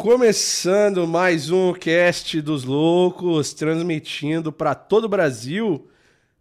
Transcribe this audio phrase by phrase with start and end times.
[0.00, 5.86] Começando mais um cast dos loucos, transmitindo para todo o Brasil.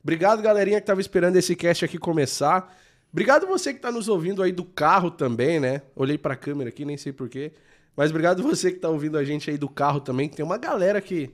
[0.02, 2.74] Obrigado, galerinha que tava esperando esse cast aqui começar.
[3.12, 5.82] Obrigado você que tá nos ouvindo aí do carro também, né?
[5.94, 7.52] Olhei para a câmera aqui, nem sei porquê.
[7.98, 10.58] Mas obrigado você que tá ouvindo a gente aí do carro também, que tem uma
[10.58, 11.30] galera que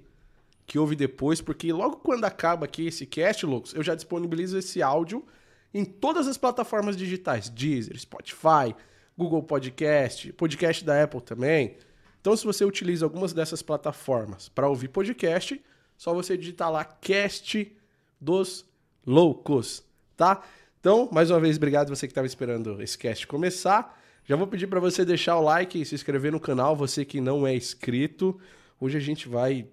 [0.66, 4.82] que ouve depois, porque logo quando acaba aqui esse cast, loucos, eu já disponibilizo esse
[4.82, 5.24] áudio
[5.72, 8.74] em todas as plataformas digitais, Deezer, Spotify,
[9.16, 11.78] Google Podcast, podcast da Apple também.
[12.26, 15.64] Então, se você utiliza algumas dessas plataformas para ouvir podcast,
[15.96, 17.72] só você digitar lá Cast
[18.20, 18.66] dos
[19.06, 19.84] Loucos,
[20.18, 20.42] tá?
[20.80, 24.02] Então, mais uma vez, obrigado você que estava esperando esse cast começar.
[24.24, 27.22] Já vou pedir para você deixar o like e se inscrever no canal, você que
[27.22, 28.40] não é inscrito.
[28.82, 29.68] Hoje a gente vai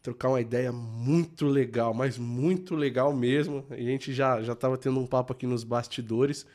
[0.00, 3.66] trocar uma ideia muito legal, mas muito legal mesmo.
[3.68, 6.46] A gente já já estava tendo um papo aqui nos bastidores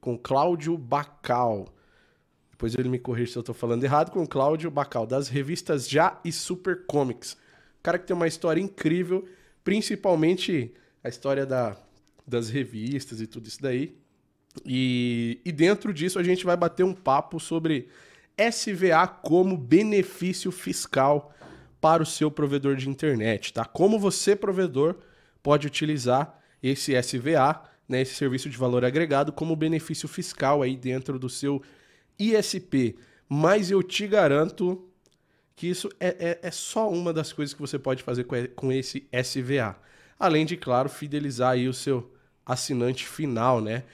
[0.00, 1.73] com Cláudio Bacal.
[2.54, 6.20] Depois ele me corrige se eu estou falando errado, com Cláudio Bacal, das revistas Já
[6.24, 7.36] e Super Comics.
[7.82, 9.28] Cara que tem uma história incrível,
[9.64, 11.76] principalmente a história da,
[12.24, 13.96] das revistas e tudo isso daí.
[14.64, 17.88] E, e dentro disso a gente vai bater um papo sobre
[18.38, 21.34] SVA como benefício fiscal
[21.80, 23.64] para o seu provedor de internet, tá?
[23.64, 24.94] Como você, provedor,
[25.42, 31.18] pode utilizar esse SVA, né, esse serviço de valor agregado, como benefício fiscal aí dentro
[31.18, 31.60] do seu
[32.18, 32.96] ISP.
[33.28, 34.88] Mas eu te garanto
[35.56, 39.08] que isso é, é, é só uma das coisas que você pode fazer com, esse
[39.12, 39.76] SVA.
[40.18, 42.12] Além de, claro, fidelizar aí o seu
[42.44, 43.84] assinante final, né?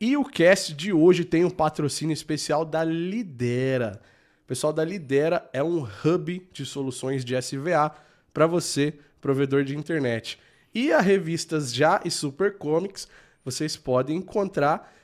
[0.00, 4.00] E o cast de hoje tem um patrocínio especial da Lidera.
[4.44, 7.92] O pessoal da Lidera é um hub de soluções de SVA
[8.32, 10.38] para você, provedor de internet.
[10.74, 13.08] E a revistas Já e Super Comics
[13.44, 14.94] vocês podem encontrar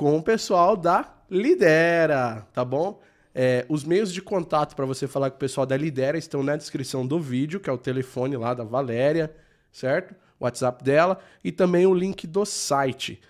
[0.00, 3.02] com o pessoal da Lidera, tá bom?
[3.34, 6.56] É, os meios de contato para você falar com o pessoal da Lidera estão na
[6.56, 9.30] descrição do vídeo, que é o telefone lá da Valéria,
[9.70, 10.14] certo?
[10.40, 13.20] O WhatsApp dela e também o link do site.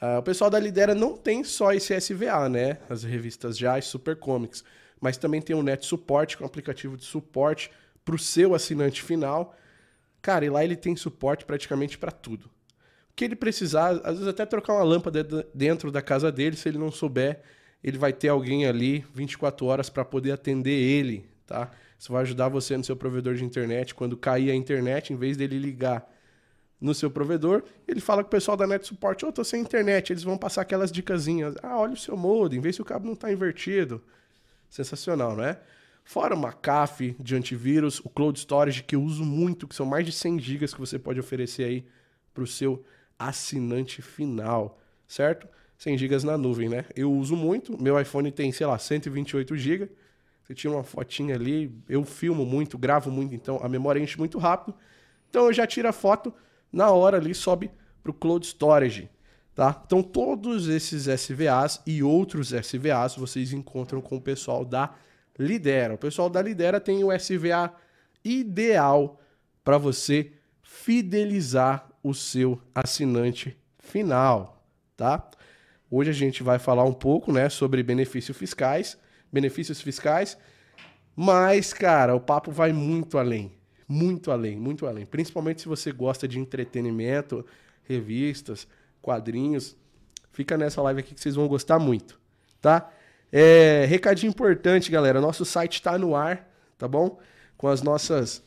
[0.00, 2.78] Uh, o pessoal da Lidera não tem só esse SVA, né?
[2.88, 4.62] As revistas já e Super Comics,
[5.00, 7.72] mas também tem o Net Support, que é um aplicativo de suporte
[8.04, 9.52] para o seu assinante final.
[10.22, 12.48] Cara, e lá ele tem suporte praticamente para tudo
[13.14, 16.78] que ele precisar, às vezes até trocar uma lâmpada dentro da casa dele, se ele
[16.78, 17.42] não souber,
[17.82, 21.70] ele vai ter alguém ali 24 horas para poder atender ele, tá?
[21.98, 23.94] Isso vai ajudar você no seu provedor de internet.
[23.94, 26.10] Quando cair a internet, em vez dele ligar
[26.80, 29.60] no seu provedor, ele fala com o pessoal da Net Support, ô, oh, tô sem
[29.60, 31.54] internet, eles vão passar aquelas dicasinhas.
[31.62, 34.02] Ah, olha o seu modem, vê se o cabo não está invertido.
[34.70, 35.60] Sensacional, não é?
[36.02, 40.06] Fora o McAfee de antivírus, o Cloud Storage, que eu uso muito, que são mais
[40.06, 41.86] de 100 GB que você pode oferecer aí
[42.32, 42.82] para o seu
[43.20, 45.46] assinante final, certo?
[45.76, 46.84] 100 GB na nuvem, né?
[46.96, 49.90] Eu uso muito, meu iPhone tem, sei lá, 128 GB.
[50.42, 54.38] Você tira uma fotinha ali, eu filmo muito, gravo muito, então a memória enche muito
[54.38, 54.74] rápido.
[55.28, 56.34] Então eu já tiro a foto,
[56.72, 57.70] na hora ali sobe
[58.02, 59.08] para o Cloud Storage,
[59.54, 59.82] tá?
[59.86, 64.94] Então todos esses SVAs e outros SVAs vocês encontram com o pessoal da
[65.38, 65.94] Lidera.
[65.94, 67.72] O pessoal da Lidera tem o SVA
[68.24, 69.20] ideal
[69.64, 70.32] para você
[70.62, 74.64] fidelizar o seu assinante final,
[74.96, 75.28] tá?
[75.90, 78.96] Hoje a gente vai falar um pouco, né, sobre benefícios fiscais,
[79.32, 80.38] benefícios fiscais,
[81.16, 83.52] mas cara, o papo vai muito além,
[83.88, 85.04] muito além, muito além.
[85.04, 87.44] Principalmente se você gosta de entretenimento,
[87.84, 88.66] revistas,
[89.02, 89.76] quadrinhos,
[90.32, 92.20] fica nessa live aqui que vocês vão gostar muito,
[92.60, 92.88] tá?
[93.32, 97.18] É, recadinho importante, galera, nosso site está no ar, tá bom?
[97.56, 98.42] Com as nossas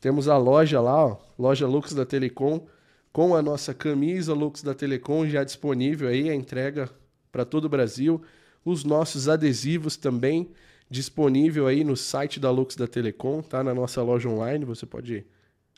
[0.00, 2.66] temos a loja lá, ó, loja Lux da Telecom,
[3.12, 6.88] com a nossa camisa Lux da Telecom já disponível aí, a entrega
[7.32, 8.22] para todo o Brasil.
[8.64, 10.50] Os nossos adesivos também
[10.90, 13.62] disponível aí no site da Lux da Telecom, tá?
[13.62, 15.26] Na nossa loja online, você pode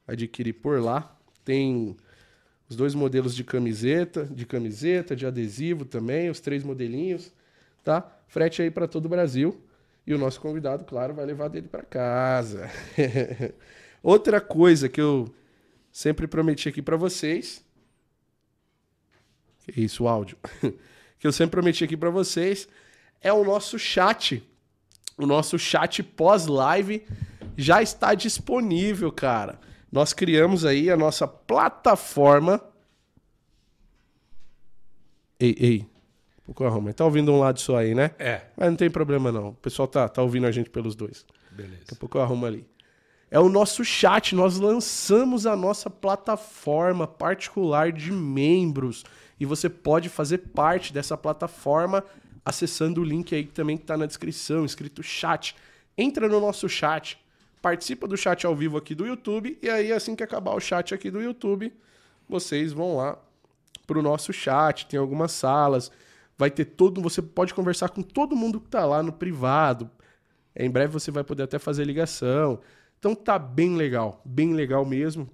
[0.06, 1.16] adquirir por lá.
[1.44, 1.96] Tem
[2.68, 7.32] os dois modelos de camiseta, de camiseta, de adesivo também, os três modelinhos,
[7.82, 8.06] tá?
[8.28, 9.60] Frete aí para todo o Brasil.
[10.06, 12.70] E o nosso convidado, claro, vai levar dele para casa.
[14.02, 15.32] Outra coisa que eu
[15.92, 17.64] sempre prometi aqui para vocês.
[19.64, 20.38] Que isso, o áudio.
[21.18, 22.68] que eu sempre prometi aqui para vocês
[23.20, 24.42] é o nosso chat.
[25.18, 27.06] O nosso chat pós-live
[27.56, 29.60] já está disponível, cara.
[29.92, 32.62] Nós criamos aí a nossa plataforma.
[35.38, 35.86] Ei, ei.
[36.44, 36.92] Pouco arruma.
[36.94, 38.12] Tá ouvindo um lado só aí, né?
[38.18, 38.46] É.
[38.56, 39.48] Mas não tem problema não.
[39.48, 41.26] O pessoal tá, tá ouvindo a gente pelos dois.
[41.50, 41.80] Beleza.
[41.80, 42.69] Daqui a pouco eu arrumo ali
[43.30, 44.34] é o nosso chat.
[44.34, 49.04] Nós lançamos a nossa plataforma particular de membros
[49.38, 52.04] e você pode fazer parte dessa plataforma
[52.44, 55.54] acessando o link aí também que está na descrição, escrito chat.
[55.96, 57.18] entra no nosso chat,
[57.60, 60.94] participa do chat ao vivo aqui do YouTube, e aí assim que acabar o chat
[60.94, 61.72] aqui do YouTube,
[62.28, 63.18] vocês vão lá
[63.86, 65.90] pro nosso chat, tem algumas salas,
[66.38, 69.90] vai ter todo, você pode conversar com todo mundo que tá lá no privado.
[70.56, 72.60] Em breve você vai poder até fazer ligação.
[73.00, 75.26] Então tá bem legal, bem legal mesmo.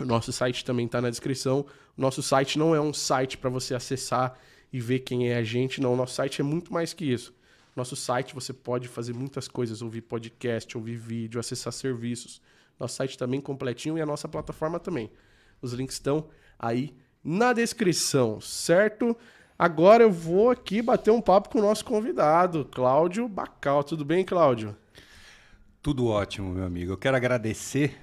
[0.00, 1.66] O nosso site também tá na descrição.
[1.94, 4.38] O nosso site não é um site para você acessar
[4.72, 5.92] e ver quem é a gente, não.
[5.92, 7.34] O nosso site é muito mais que isso.
[7.76, 12.40] Nosso site você pode fazer muitas coisas, ouvir podcast, ouvir vídeo, acessar serviços.
[12.78, 15.10] Nosso site também completinho e a nossa plataforma também.
[15.60, 16.26] Os links estão
[16.58, 19.14] aí na descrição, certo?
[19.58, 23.84] Agora eu vou aqui bater um papo com o nosso convidado, Cláudio Bacal.
[23.84, 24.74] Tudo bem, Cláudio?
[25.82, 26.92] Tudo ótimo, meu amigo.
[26.92, 27.96] Eu quero agradecer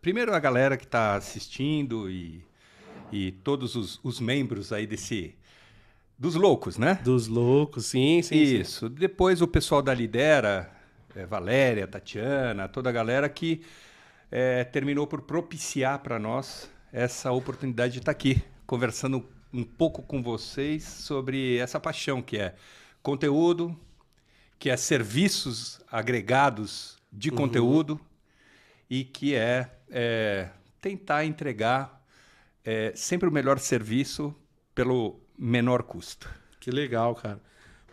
[0.00, 2.42] primeiro a galera que está assistindo e,
[3.12, 5.34] e todos os, os, membros aí desse.
[6.18, 6.94] Dos loucos, né?
[7.04, 8.34] Dos loucos, sim, sim.
[8.34, 8.88] Isso.
[8.88, 8.94] Sim.
[8.94, 10.72] Depois o pessoal da Lidera,
[11.14, 13.60] é, Valéria, Tatiana, toda a galera que
[14.32, 19.22] é, terminou por propiciar para nós essa oportunidade de estar tá aqui conversando
[19.52, 22.54] um pouco com vocês sobre essa paixão que é
[23.02, 23.78] conteúdo,
[24.58, 27.36] que é serviços agregados de uhum.
[27.36, 28.00] conteúdo
[28.88, 30.48] e que é, é
[30.80, 32.00] tentar entregar
[32.64, 34.34] é, sempre o melhor serviço
[34.74, 36.30] pelo menor custo.
[36.60, 37.40] Que legal, cara.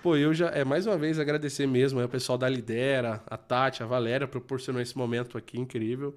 [0.04, 3.36] Pô, eu já, é mais uma vez agradecer mesmo é, o pessoal da Lidera, a
[3.36, 6.16] Tati, a Valéria, proporcionou esse momento aqui incrível.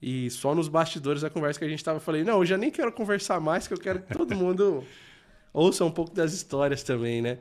[0.00, 2.70] E só nos bastidores da conversa que a gente tava, falei, não, eu já nem
[2.70, 4.82] quero conversar mais, que eu quero que todo mundo
[5.52, 7.38] ouça um pouco das histórias também, né?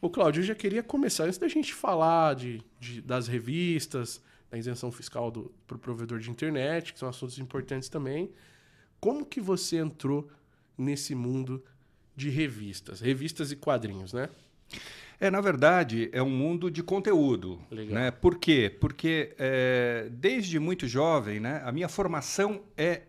[0.00, 4.20] Ô, Cláudio, eu já queria começar, antes da gente falar de, de das revistas,
[4.52, 8.30] da isenção fiscal para o pro provedor de internet, que são assuntos importantes também.
[9.00, 10.28] Como que você entrou
[10.76, 11.64] nesse mundo
[12.14, 13.00] de revistas?
[13.00, 14.28] Revistas e quadrinhos, né?
[15.18, 17.62] É, na verdade, é um mundo de conteúdo.
[17.70, 17.94] Legal.
[17.94, 18.10] Né?
[18.10, 18.76] Por quê?
[18.78, 23.02] Porque é, desde muito jovem, né, a minha formação é,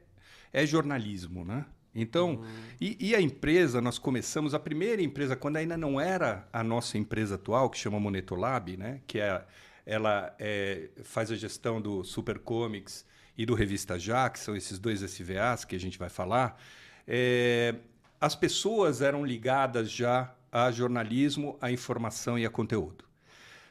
[0.54, 1.44] é jornalismo.
[1.44, 1.66] Né?
[1.94, 2.46] Então, uhum.
[2.80, 6.98] e, e, a empresa, nós começamos, a primeira empresa, quando ainda não era a nossa
[6.98, 9.02] empresa atual, que chama Monetolab, né?
[9.06, 9.44] que é,
[9.86, 13.06] ela é, faz a gestão do Super Comics
[13.38, 16.62] e do Revista Já, que são esses dois SVAs que a gente vai falar,
[17.08, 17.76] é,
[18.20, 23.04] as pessoas eram ligadas já a jornalismo, a informação e a conteúdo.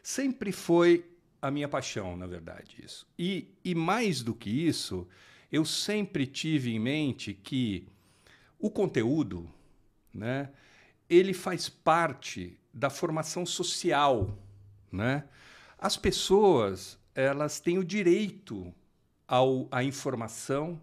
[0.03, 1.07] Sempre foi
[1.41, 3.07] a minha paixão, na verdade, isso.
[3.19, 5.09] E, e mais do que isso,
[5.51, 7.87] eu sempre tive em mente que
[8.59, 9.49] o conteúdo,
[10.13, 10.51] né,
[11.09, 14.37] ele faz parte da formação social,
[14.91, 15.25] né?
[15.83, 18.73] As pessoas, elas têm o direito
[19.27, 20.81] ao, à informação,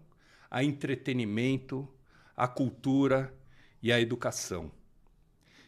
[0.50, 1.88] a entretenimento,
[2.36, 3.34] à cultura
[3.82, 4.70] e à educação.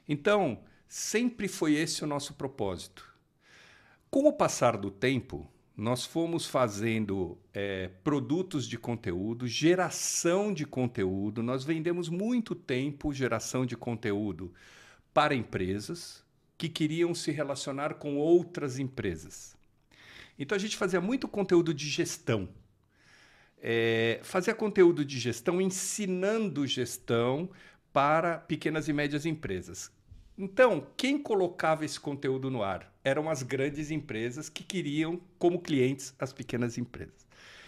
[0.06, 3.11] Então, sempre foi esse o nosso propósito.
[4.11, 11.43] Com o passar do tempo, nós fomos fazendo é, produtos de conteúdo, geração de conteúdo.
[11.43, 14.52] Nós vendemos muito tempo geração de conteúdo
[15.14, 16.23] para empresas
[16.56, 19.56] que queriam se relacionar com outras empresas.
[20.38, 22.49] Então a gente fazia muito conteúdo de gestão.
[23.60, 27.49] É, fazia conteúdo de gestão ensinando gestão
[27.93, 29.90] para pequenas e médias empresas.
[30.37, 32.93] Então, quem colocava esse conteúdo no ar?
[33.04, 37.26] Eram as grandes empresas que queriam como clientes as pequenas empresas.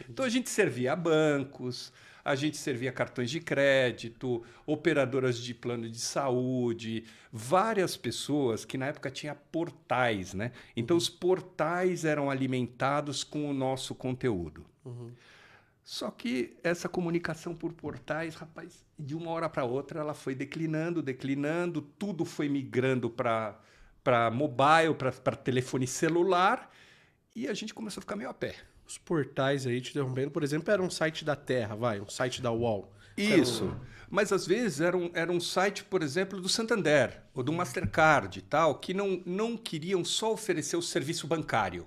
[0.09, 1.93] Então a gente servia a bancos,
[2.25, 8.87] a gente servia cartões de crédito, operadoras de plano de saúde, várias pessoas que na
[8.87, 10.53] época tinha portais, né?
[10.75, 10.99] Então uhum.
[10.99, 14.65] os portais eram alimentados com o nosso conteúdo.
[14.85, 15.13] Uhum.
[15.83, 21.03] Só que essa comunicação por portais, rapaz, de uma hora para outra ela foi declinando,
[21.03, 23.61] declinando, tudo foi migrando para
[24.03, 26.71] para mobile, para telefone celular,
[27.35, 28.55] e a gente começou a ficar meio a pé.
[28.87, 32.43] Os portais aí, te interrompendo, por exemplo, era um site da Terra, vai, um site
[32.43, 32.93] da UOL.
[33.17, 33.65] Isso.
[33.65, 33.95] Um...
[34.11, 38.39] Mas às vezes era um, era um site, por exemplo, do Santander ou do Mastercard
[38.39, 41.87] e tal, que não, não queriam só oferecer o serviço bancário,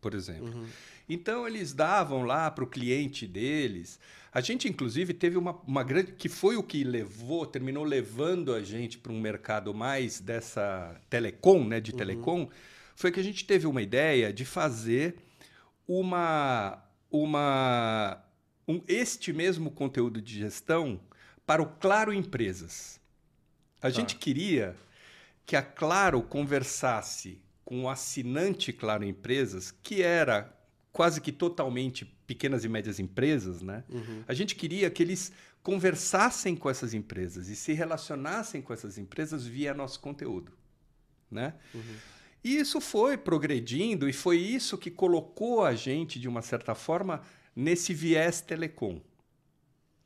[0.00, 0.54] por exemplo.
[0.54, 0.66] Uhum.
[1.08, 3.98] Então eles davam lá para o cliente deles.
[4.32, 6.12] A gente, inclusive, teve uma, uma grande.
[6.12, 11.64] que foi o que levou, terminou levando a gente para um mercado mais dessa telecom,
[11.64, 11.80] né?
[11.80, 11.98] De uhum.
[11.98, 12.48] telecom,
[12.96, 15.16] foi que a gente teve uma ideia de fazer
[15.86, 16.82] uma.
[17.10, 18.24] uma
[18.66, 21.00] um, este mesmo conteúdo de gestão
[21.46, 23.00] para o Claro Empresas.
[23.78, 23.90] A tá.
[23.90, 24.74] gente queria
[25.44, 30.54] que a Claro conversasse com o assinante Claro Empresas, que era
[30.92, 33.84] quase que totalmente pequenas e médias empresas, né?
[33.88, 34.22] Uhum.
[34.26, 39.46] A gente queria que eles conversassem com essas empresas e se relacionassem com essas empresas
[39.46, 40.52] via nosso conteúdo,
[41.30, 41.54] né?
[41.74, 41.96] Uhum.
[42.44, 47.22] E isso foi progredindo e foi isso que colocou a gente, de uma certa forma,
[47.56, 49.00] nesse viés telecom.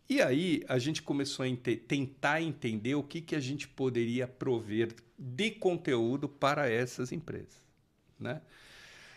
[0.09, 4.29] E aí a gente começou a ent tentar entender o que, que a gente poderia
[4.29, 7.67] prover de conteúdo para essas empresas.
[8.19, 8.41] Né?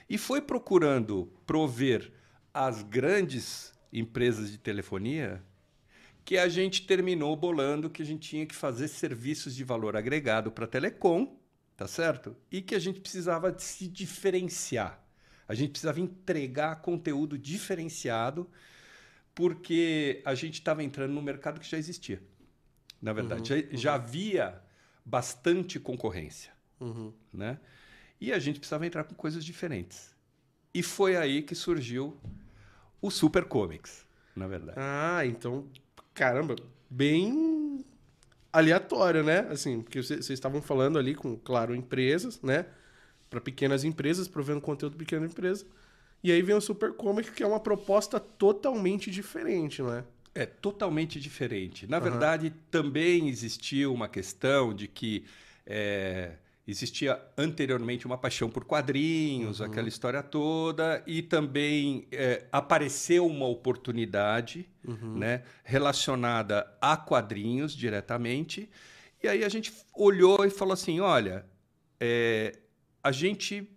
[0.10, 2.12] E foi procurando prover
[2.52, 5.42] as grandes empresas de telefonia
[6.26, 10.52] que a gente terminou bolando que a gente tinha que fazer serviços de valor agregado
[10.52, 11.40] para telecom,
[11.82, 12.38] tá certo?
[12.52, 15.04] E que a gente precisava se diferenciar.
[15.48, 18.48] A gente precisava entregar conteúdo diferenciado
[19.34, 22.22] porque a gente estava entrando no mercado que já existia.
[23.02, 23.78] Na verdade, uhum, já, uhum.
[23.78, 24.62] já, havia
[25.04, 27.12] bastante concorrência, uhum.
[27.34, 27.60] né?
[28.20, 30.16] E a gente precisava entrar com coisas diferentes.
[30.72, 32.16] E foi aí que surgiu
[33.02, 34.78] o Super Comics, na verdade.
[34.80, 35.68] Ah, então,
[36.14, 36.56] caramba,
[36.88, 37.84] bem
[38.52, 39.48] aleatório, né?
[39.50, 42.66] Assim, porque vocês estavam falando ali com, claro, empresas, né?
[43.30, 45.66] Para pequenas empresas, provendo conteúdo de pequena empresa.
[46.24, 50.04] E aí vem o Super Comic, que é uma proposta totalmente diferente, não é?
[50.34, 51.88] É totalmente diferente.
[51.88, 52.04] Na uhum.
[52.04, 55.26] verdade, também existiu uma questão de que
[55.66, 56.34] é,
[56.68, 59.66] existia anteriormente uma paixão por quadrinhos, uhum.
[59.66, 65.18] aquela história toda, e também é, apareceu uma oportunidade uhum.
[65.18, 68.70] né, relacionada a quadrinhos diretamente.
[69.24, 71.46] E aí a gente olhou e falou assim: olha,
[72.00, 72.58] é,
[73.04, 73.68] a gente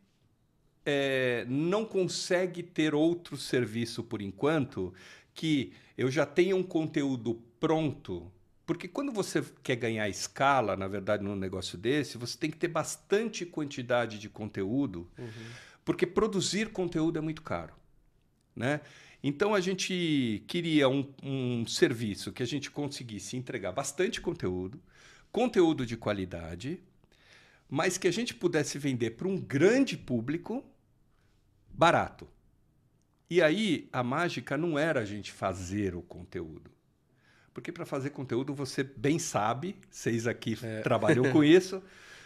[0.85, 4.93] é, não consegue ter outro serviço por enquanto
[5.33, 8.31] que eu já tenha um conteúdo pronto.
[8.67, 12.69] Porque quando você quer ganhar escala, na verdade, num negócio desse, você tem que ter
[12.69, 15.47] bastante quantidade de conteúdo, uhum.
[15.85, 17.75] porque produzir conteúdo é muito caro.
[18.57, 18.81] Né?
[19.23, 24.81] Então a gente queria um, um serviço que a gente conseguisse entregar bastante conteúdo,
[25.31, 26.81] conteúdo de qualidade,
[27.69, 30.65] mas que a gente pudesse vender para um grande público
[31.69, 32.29] barato.
[33.29, 36.71] E aí a mágica não era a gente fazer o conteúdo.
[37.55, 40.81] Porque para fazer conteúdo você bem sabe, vocês aqui é.
[40.81, 41.81] trabalham com isso,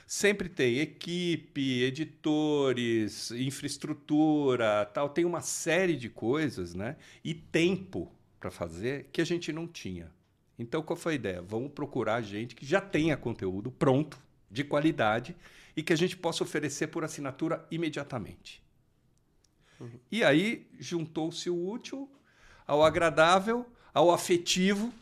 [0.06, 6.96] sempre tem equipe, editores, infraestrutura, tal, tem uma série de coisas, né?
[7.22, 10.10] E tempo para fazer que a gente não tinha.
[10.58, 11.42] Então qual foi a ideia?
[11.42, 14.18] Vamos procurar gente que já tenha conteúdo pronto,
[14.50, 15.36] de qualidade
[15.76, 18.62] e que a gente possa oferecer por assinatura imediatamente.
[19.78, 19.90] Uhum.
[20.10, 22.10] E aí juntou-se o útil
[22.66, 24.92] ao agradável, ao afetivo,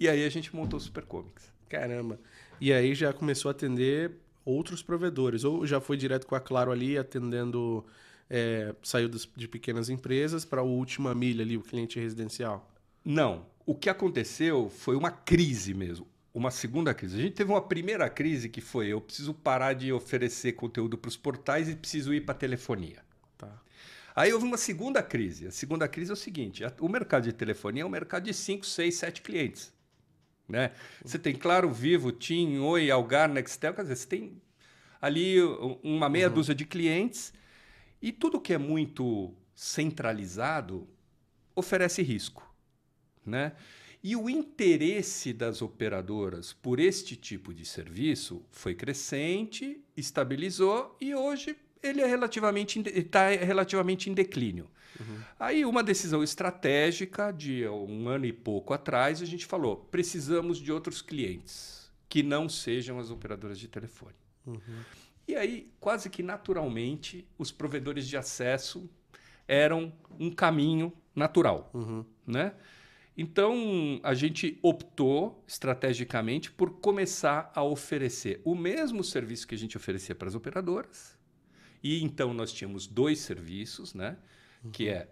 [0.00, 1.52] e aí a gente montou o Super Comics.
[1.68, 2.18] Caramba.
[2.60, 4.12] E aí já começou a atender
[4.44, 7.84] outros provedores, ou já foi direto com a Claro ali, atendendo,
[8.28, 12.68] é, saiu de pequenas empresas para a última milha ali, o cliente residencial?
[13.04, 13.46] Não.
[13.64, 17.18] O que aconteceu foi uma crise mesmo uma segunda crise.
[17.18, 21.08] A gente teve uma primeira crise que foi: eu preciso parar de oferecer conteúdo para
[21.08, 22.98] os portais e preciso ir para a telefonia.
[23.36, 23.60] Tá.
[24.14, 25.46] Aí houve uma segunda crise.
[25.46, 28.64] A segunda crise é o seguinte: o mercado de telefonia é um mercado de 5,
[28.64, 29.72] 6, 7 clientes.
[30.50, 30.72] Né?
[31.04, 34.42] Você tem Claro, Vivo, TIM, Oi, Algar, Nextel, quer dizer, você tem
[35.00, 35.36] ali
[35.82, 36.34] uma meia uhum.
[36.34, 37.32] dúzia de clientes
[38.02, 40.88] e tudo que é muito centralizado
[41.54, 42.52] oferece risco.
[43.24, 43.52] Né?
[44.02, 51.56] E o interesse das operadoras por este tipo de serviço foi crescente, estabilizou e hoje
[51.82, 54.68] ele é relativamente está relativamente em declínio.
[54.98, 55.18] Uhum.
[55.38, 60.72] Aí uma decisão estratégica de um ano e pouco atrás a gente falou precisamos de
[60.72, 64.16] outros clientes que não sejam as operadoras de telefone.
[64.46, 64.58] Uhum.
[65.28, 68.88] E aí quase que naturalmente os provedores de acesso
[69.46, 72.04] eram um caminho natural, uhum.
[72.26, 72.54] né?
[73.16, 79.76] Então, a gente optou estrategicamente por começar a oferecer o mesmo serviço que a gente
[79.76, 81.18] oferecia para as operadoras.
[81.82, 84.16] E então nós tínhamos dois serviços, né?
[84.64, 84.70] Uhum.
[84.70, 85.08] Que é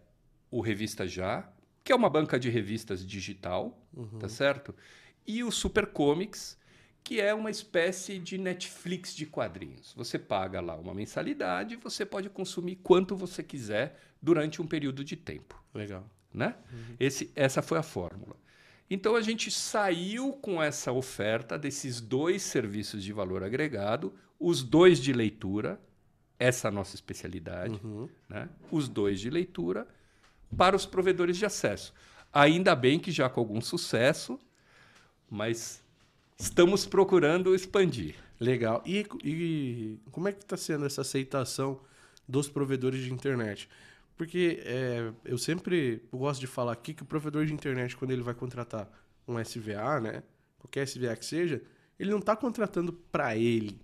[0.50, 1.50] o Revista Já,
[1.84, 4.18] que é uma banca de revistas digital, uhum.
[4.18, 4.74] tá certo?
[5.26, 6.58] E o Super Comics,
[7.02, 9.94] que é uma espécie de Netflix de quadrinhos.
[9.94, 15.02] Você paga lá uma mensalidade e você pode consumir quanto você quiser durante um período
[15.02, 15.62] de tempo.
[15.72, 16.08] Legal.
[16.32, 16.54] Né?
[16.70, 16.96] Uhum.
[17.00, 18.36] Esse, essa foi a fórmula.
[18.90, 24.98] Então a gente saiu com essa oferta desses dois serviços de valor agregado, os dois
[24.98, 25.80] de leitura,
[26.38, 28.08] essa nossa especialidade, uhum.
[28.28, 28.48] né?
[28.70, 29.86] os dois de leitura,
[30.56, 31.92] para os provedores de acesso.
[32.32, 34.38] Ainda bem que já com algum sucesso,
[35.28, 35.82] mas
[36.38, 38.14] estamos procurando expandir.
[38.40, 38.82] Legal.
[38.86, 41.80] E, e como é que está sendo essa aceitação
[42.26, 43.68] dos provedores de internet?
[44.16, 48.22] Porque é, eu sempre gosto de falar aqui que o provedor de internet, quando ele
[48.22, 48.88] vai contratar
[49.26, 50.22] um SVA, né?
[50.58, 51.62] Qualquer SVA que seja,
[51.98, 53.80] ele não está contratando para ele.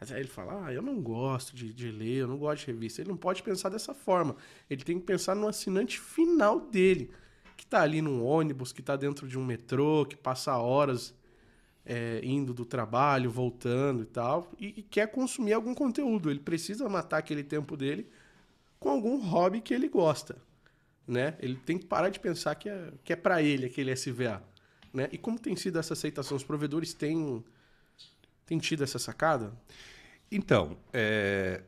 [0.00, 3.00] Aí ele fala, ah, eu não gosto de, de ler, eu não gosto de revista.
[3.00, 4.36] Ele não pode pensar dessa forma.
[4.68, 7.10] Ele tem que pensar no assinante final dele,
[7.56, 11.14] que está ali num ônibus, que está dentro de um metrô, que passa horas
[11.86, 16.30] é, indo do trabalho, voltando e tal, e, e quer consumir algum conteúdo.
[16.30, 18.06] Ele precisa matar aquele tempo dele
[18.78, 20.36] com algum hobby que ele gosta.
[21.06, 21.36] Né?
[21.38, 24.42] Ele tem que parar de pensar que é, que é para ele aquele SVA.
[24.92, 25.08] Né?
[25.12, 26.36] E como tem sido essa aceitação?
[26.36, 27.44] Os provedores têm
[28.46, 29.52] tem tido essa sacada?
[30.30, 31.62] Então, é,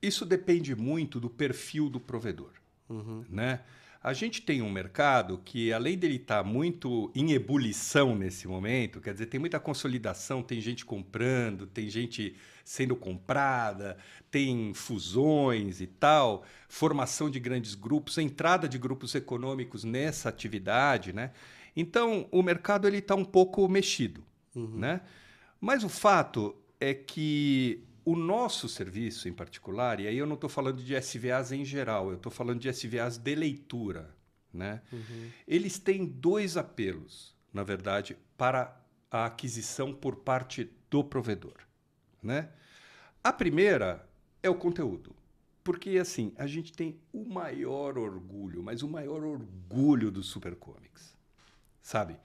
[0.00, 2.52] isso depende muito do perfil do provedor.
[2.88, 3.24] Uhum.
[3.28, 3.60] Né?
[4.02, 9.00] A gente tem um mercado que, além dele estar tá muito em ebulição nesse momento,
[9.00, 13.96] quer dizer, tem muita consolidação, tem gente comprando, tem gente sendo comprada,
[14.30, 21.32] tem fusões e tal, formação de grandes grupos, entrada de grupos econômicos nessa atividade, né?
[21.74, 24.22] Então, o mercado ele está um pouco mexido,
[24.54, 24.78] uhum.
[24.78, 25.00] né?
[25.60, 30.48] Mas o fato é que o nosso serviço em particular, e aí eu não estou
[30.48, 34.14] falando de SVAs em geral, eu estou falando de SVAs de leitura,
[34.52, 34.80] né?
[34.92, 35.30] Uhum.
[35.46, 41.56] Eles têm dois apelos, na verdade, para a aquisição por parte do provedor,
[42.22, 42.50] né?
[43.22, 44.08] A primeira
[44.42, 45.14] é o conteúdo.
[45.62, 51.14] Porque, assim, a gente tem o maior orgulho, mas o maior orgulho do Super Comics.
[51.82, 52.16] Sabe?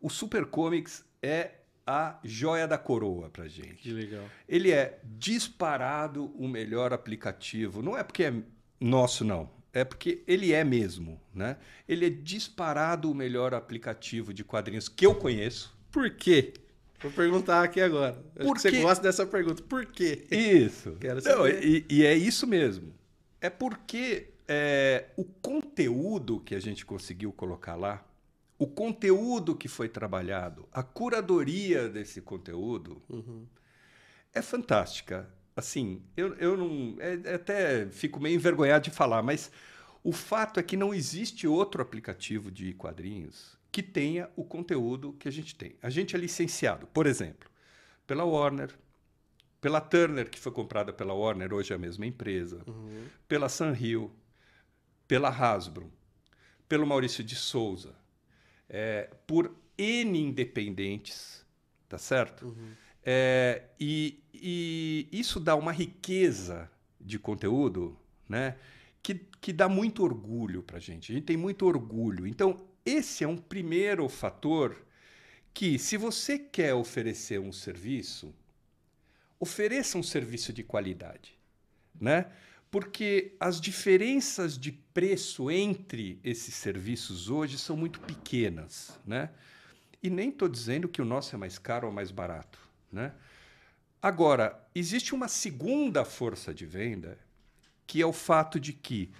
[0.00, 1.59] O Super Comics é
[1.90, 3.82] a joia da coroa para gente.
[3.82, 4.24] Que legal.
[4.48, 7.82] Ele é disparado o melhor aplicativo.
[7.82, 8.34] Não é porque é
[8.80, 9.50] nosso, não.
[9.72, 11.56] É porque ele é mesmo, né?
[11.88, 15.76] Ele é disparado o melhor aplicativo de quadrinhos que eu conheço.
[15.90, 16.54] Por quê?
[17.00, 18.14] Vou perguntar aqui agora.
[18.34, 19.62] Por que você gosta dessa pergunta.
[19.62, 20.26] Por quê?
[20.30, 20.96] Isso.
[21.00, 21.36] Quero saber.
[21.36, 22.92] Não, e, e, é isso mesmo.
[23.40, 28.04] É porque é, o conteúdo que a gente conseguiu colocar lá
[28.60, 33.46] o conteúdo que foi trabalhado, a curadoria desse conteúdo uhum.
[34.34, 35.32] é fantástica.
[35.56, 36.94] Assim, eu, eu não.
[37.00, 39.50] É, é, até fico meio envergonhado de falar, mas
[40.04, 45.26] o fato é que não existe outro aplicativo de quadrinhos que tenha o conteúdo que
[45.26, 45.74] a gente tem.
[45.82, 47.48] A gente é licenciado, por exemplo,
[48.06, 48.78] pela Warner,
[49.58, 53.06] pela Turner, que foi comprada pela Warner, hoje é a mesma empresa, uhum.
[53.26, 54.12] pela Sanrio,
[55.08, 55.90] pela Hasbro,
[56.68, 57.98] pelo Maurício de Souza,
[58.70, 61.44] é, por N independentes,
[61.88, 62.46] tá certo?
[62.46, 62.72] Uhum.
[63.02, 68.56] É, e, e, isso dá uma riqueza de conteúdo, né?
[69.02, 71.10] Que, que dá muito orgulho para a gente.
[71.10, 72.26] A gente tem muito orgulho.
[72.26, 74.76] Então, esse é um primeiro fator
[75.52, 78.34] que, se você quer oferecer um serviço,
[79.38, 81.36] ofereça um serviço de qualidade,
[81.98, 82.30] né?
[82.70, 89.30] Porque as diferenças de preço entre esses serviços hoje são muito pequenas, né?
[90.02, 92.58] E nem estou dizendo que o nosso é mais caro ou mais barato,
[92.90, 93.12] né?
[94.00, 97.18] Agora, existe uma segunda força de venda,
[97.86, 99.10] que é o fato de que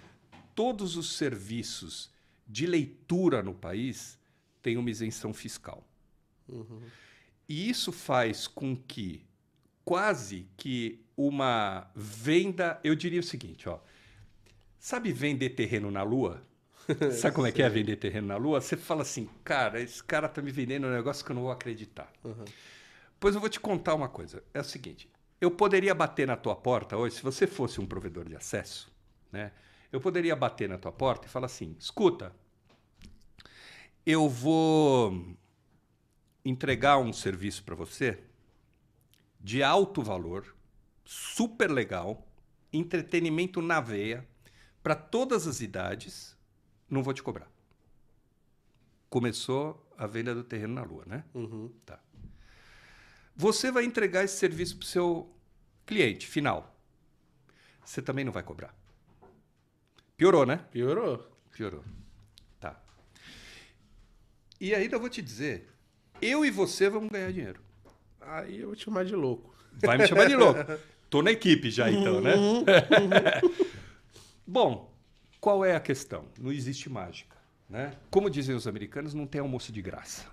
[0.55, 2.09] todos os serviços
[2.47, 4.17] de leitura no país
[4.61, 5.85] têm uma isenção fiscal.
[6.47, 6.81] Uhum.
[7.47, 9.23] E isso faz com que
[9.91, 12.79] quase que uma venda.
[12.81, 13.77] Eu diria o seguinte, ó.
[14.79, 16.41] Sabe vender terreno na Lua?
[17.11, 18.61] Sabe como é que é vender terreno na Lua?
[18.61, 21.51] Você fala assim, cara, esse cara tá me vendendo um negócio que eu não vou
[21.51, 22.09] acreditar.
[22.23, 22.45] Uhum.
[23.19, 24.41] Pois eu vou te contar uma coisa.
[24.53, 25.09] É o seguinte:
[25.41, 28.89] eu poderia bater na tua porta hoje, se você fosse um provedor de acesso,
[29.29, 29.51] né?
[29.91, 32.33] Eu poderia bater na tua porta e falar assim: escuta,
[34.05, 35.35] eu vou
[36.45, 38.30] entregar um serviço para você
[39.43, 40.55] de alto valor,
[41.03, 42.27] super legal,
[42.71, 44.27] entretenimento na veia,
[44.83, 46.37] para todas as idades,
[46.89, 47.49] não vou te cobrar.
[49.09, 51.23] Começou a venda do terreno na Lua, né?
[51.33, 51.71] Uhum.
[51.85, 51.99] Tá.
[53.35, 55.35] Você vai entregar esse serviço para o seu
[55.85, 56.75] cliente final.
[57.83, 58.75] Você também não vai cobrar.
[60.15, 60.57] Piorou, né?
[60.71, 61.29] Piorou.
[61.51, 61.83] Piorou.
[62.59, 62.79] Tá.
[64.59, 65.69] E ainda vou te dizer,
[66.21, 67.61] eu e você vamos ganhar dinheiro.
[68.21, 69.53] Aí eu vou te chamar de louco.
[69.81, 70.59] Vai me chamar de louco.
[71.09, 72.33] Tô na equipe já, então, né?
[72.41, 73.71] Uhum.
[74.45, 74.93] Bom,
[75.39, 76.27] qual é a questão?
[76.39, 77.37] Não existe mágica.
[77.69, 77.97] Né?
[78.09, 80.25] Como dizem os americanos, não tem almoço de graça.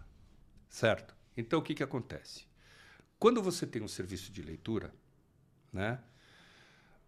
[0.68, 1.14] Certo?
[1.36, 2.46] Então, o que, que acontece?
[3.18, 4.92] Quando você tem um serviço de leitura,
[5.72, 6.00] né,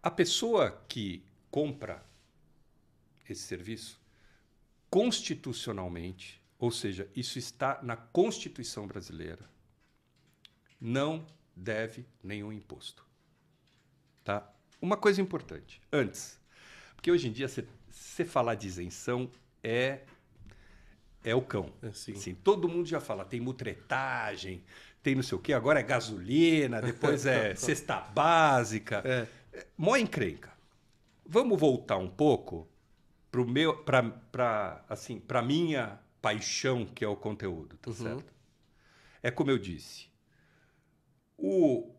[0.01, 2.03] a pessoa que compra
[3.29, 4.01] esse serviço,
[4.89, 9.49] constitucionalmente, ou seja, isso está na Constituição brasileira,
[10.81, 13.05] não deve nenhum imposto.
[14.23, 14.51] Tá?
[14.81, 16.39] Uma coisa importante, antes,
[16.95, 19.29] porque hoje em dia você falar de isenção
[19.63, 19.99] é
[21.23, 21.71] é o cão.
[21.83, 22.13] É, sim.
[22.13, 24.63] Assim, todo mundo já fala, tem mutretagem,
[25.03, 29.03] tem não sei o quê, agora é gasolina, depois é cesta básica.
[29.05, 29.27] É.
[29.77, 30.51] Mó encrenca.
[31.25, 32.67] Vamos voltar um pouco
[33.31, 37.95] para meu, para assim, para minha paixão que é o conteúdo, tá uhum.
[37.95, 38.33] certo?
[39.23, 40.10] É como eu disse,
[41.41, 41.91] o,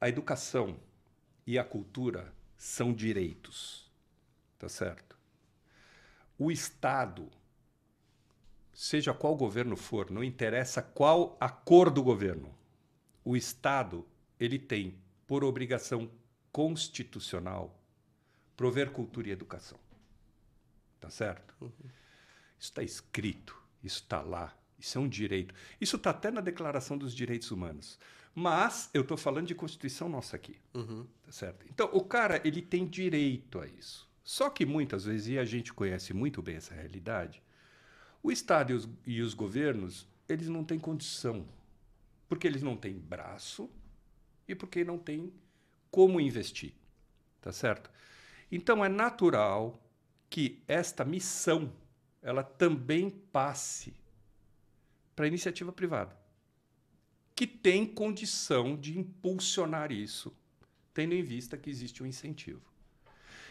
[0.00, 0.78] a educação
[1.46, 3.90] e a cultura são direitos,
[4.58, 5.18] tá certo?
[6.38, 7.30] O Estado,
[8.72, 12.54] seja qual governo for, não interessa qual a cor do governo,
[13.24, 14.06] o Estado
[14.38, 16.10] ele tem por obrigação
[16.50, 17.78] constitucional
[18.56, 19.78] prover cultura e educação.
[21.00, 21.54] Tá certo?
[21.60, 21.70] Uhum.
[22.58, 25.54] Isso está escrito, isso está lá, isso é um direito.
[25.80, 27.98] Isso está até na Declaração dos Direitos Humanos.
[28.34, 30.56] Mas eu estou falando de Constituição nossa aqui.
[30.74, 31.06] Uhum.
[31.24, 31.66] Tá certo?
[31.68, 34.08] Então, o cara ele tem direito a isso.
[34.24, 37.42] Só que muitas vezes, e a gente conhece muito bem essa realidade,
[38.22, 41.46] o Estado e os, e os governos, eles não têm condição.
[42.28, 43.68] Porque eles não têm braço
[44.48, 45.32] e porque não têm
[45.90, 46.72] como investir.
[47.40, 47.90] Tá certo?
[48.50, 49.82] Então, é natural
[50.30, 51.70] que esta missão
[52.22, 53.92] ela também passe
[55.14, 56.16] para a iniciativa privada,
[57.42, 60.32] que tem condição de impulsionar isso,
[60.94, 62.62] tendo em vista que existe um incentivo.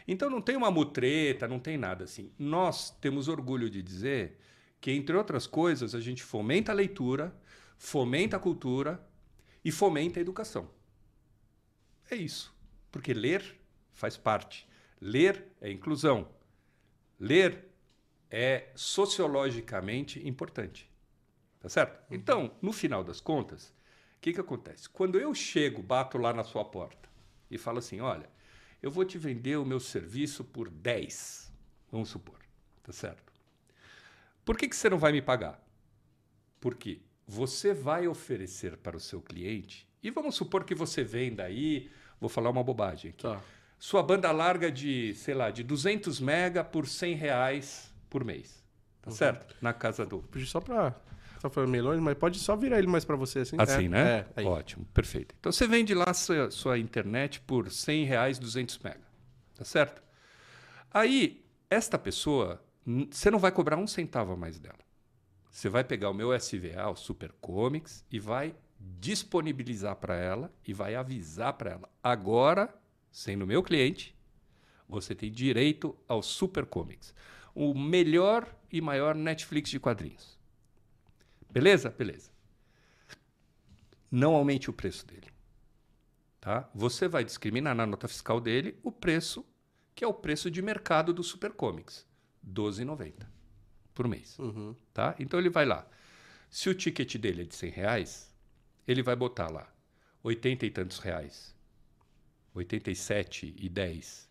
[0.08, 2.32] Então não tem uma mutreta, não tem nada assim.
[2.40, 4.40] Nós temos orgulho de dizer
[4.80, 7.36] que, entre outras coisas, a gente fomenta a leitura,
[7.78, 9.06] fomenta a cultura
[9.62, 10.72] e fomenta a educação.
[12.10, 12.56] É isso.
[12.90, 13.44] Porque ler
[13.92, 14.66] faz parte.
[15.02, 16.30] Ler é inclusão.
[17.20, 17.68] Ler
[18.30, 20.90] é sociologicamente importante.
[21.60, 22.10] Tá certo?
[22.10, 22.16] Uhum.
[22.16, 23.74] Então, no final das contas,
[24.22, 24.88] que, que acontece?
[24.90, 27.10] Quando eu chego, bato lá na sua porta
[27.50, 28.30] e falo assim: olha,
[28.82, 31.52] eu vou te vender o meu serviço por 10,
[31.92, 32.40] vamos supor.
[32.84, 33.32] Tá certo?
[34.46, 35.62] Por que, que você não vai me pagar?
[36.60, 41.92] Porque você vai oferecer para o seu cliente, e vamos supor que você venda aí,
[42.20, 43.24] vou falar uma bobagem aqui.
[43.24, 43.42] Tá
[43.82, 48.64] sua banda larga de, sei lá, de 200 mega por 100 reais por mês.
[49.02, 49.16] Tá uhum.
[49.16, 49.56] certo?
[49.60, 50.24] Na casa do...
[50.46, 50.96] Só para...
[51.42, 53.56] Tá falando melões, mas pode só virar ele mais para você assim.
[53.60, 54.26] Assim, é, né?
[54.36, 55.36] É, Ótimo, perfeito.
[55.40, 59.02] Então você vende lá sua, sua internet por 100 reais, 200 mega.
[59.56, 60.02] Tá certo?
[60.94, 62.62] Aí, esta pessoa,
[63.10, 64.80] você não vai cobrar um centavo a mais dela.
[65.50, 70.74] Você vai pegar o meu SVA, o Super Comics, e vai disponibilizar para ela e
[70.74, 71.90] vai avisar para ela.
[72.04, 72.74] Agora
[73.12, 74.16] sendo meu cliente,
[74.88, 77.14] você tem direito ao Super Comics,
[77.54, 80.40] o melhor e maior Netflix de quadrinhos.
[81.52, 81.90] Beleza?
[81.90, 82.32] Beleza.
[84.10, 85.28] Não aumente o preço dele.
[86.40, 86.70] Tá?
[86.74, 89.46] Você vai discriminar na nota fiscal dele o preço
[89.94, 92.08] que é o preço de mercado do Super Comics,
[92.44, 93.28] R$ 12,90
[93.94, 94.40] por mês.
[94.40, 94.76] Uhum.
[94.94, 95.16] Tá?
[95.20, 95.88] Então ele vai lá.
[96.50, 98.34] Se o ticket dele é de 100 reais,
[98.88, 99.72] ele vai botar lá
[100.24, 101.56] 80 e tantos reais
[102.54, 104.30] 87 e 10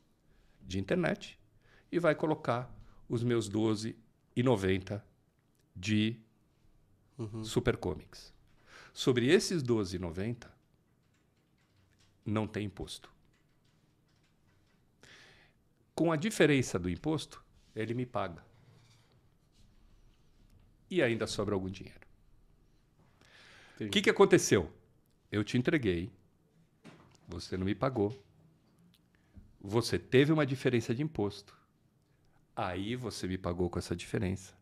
[0.63, 1.39] de internet
[1.91, 2.73] e vai colocar
[3.09, 3.97] os meus 12
[4.37, 5.05] e 90
[5.75, 6.21] de
[7.21, 7.45] uhum.
[7.45, 8.33] Super Comics.
[8.93, 10.49] Sobre esses 12,90
[12.25, 13.13] não tem imposto.
[15.95, 17.45] Com a diferença do imposto,
[17.77, 18.45] ele me paga.
[20.91, 22.01] E ainda sobra algum dinheiro.
[23.81, 24.71] O que, que aconteceu?
[25.31, 26.13] Eu te entreguei
[27.31, 28.13] você não me pagou.
[29.61, 31.57] Você teve uma diferença de imposto.
[32.57, 34.53] Aí você me pagou com essa diferença.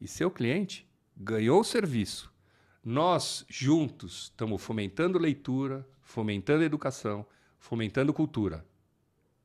[0.00, 2.32] E seu cliente ganhou o serviço.
[2.84, 7.24] Nós juntos estamos fomentando leitura, fomentando educação,
[7.58, 8.66] fomentando cultura.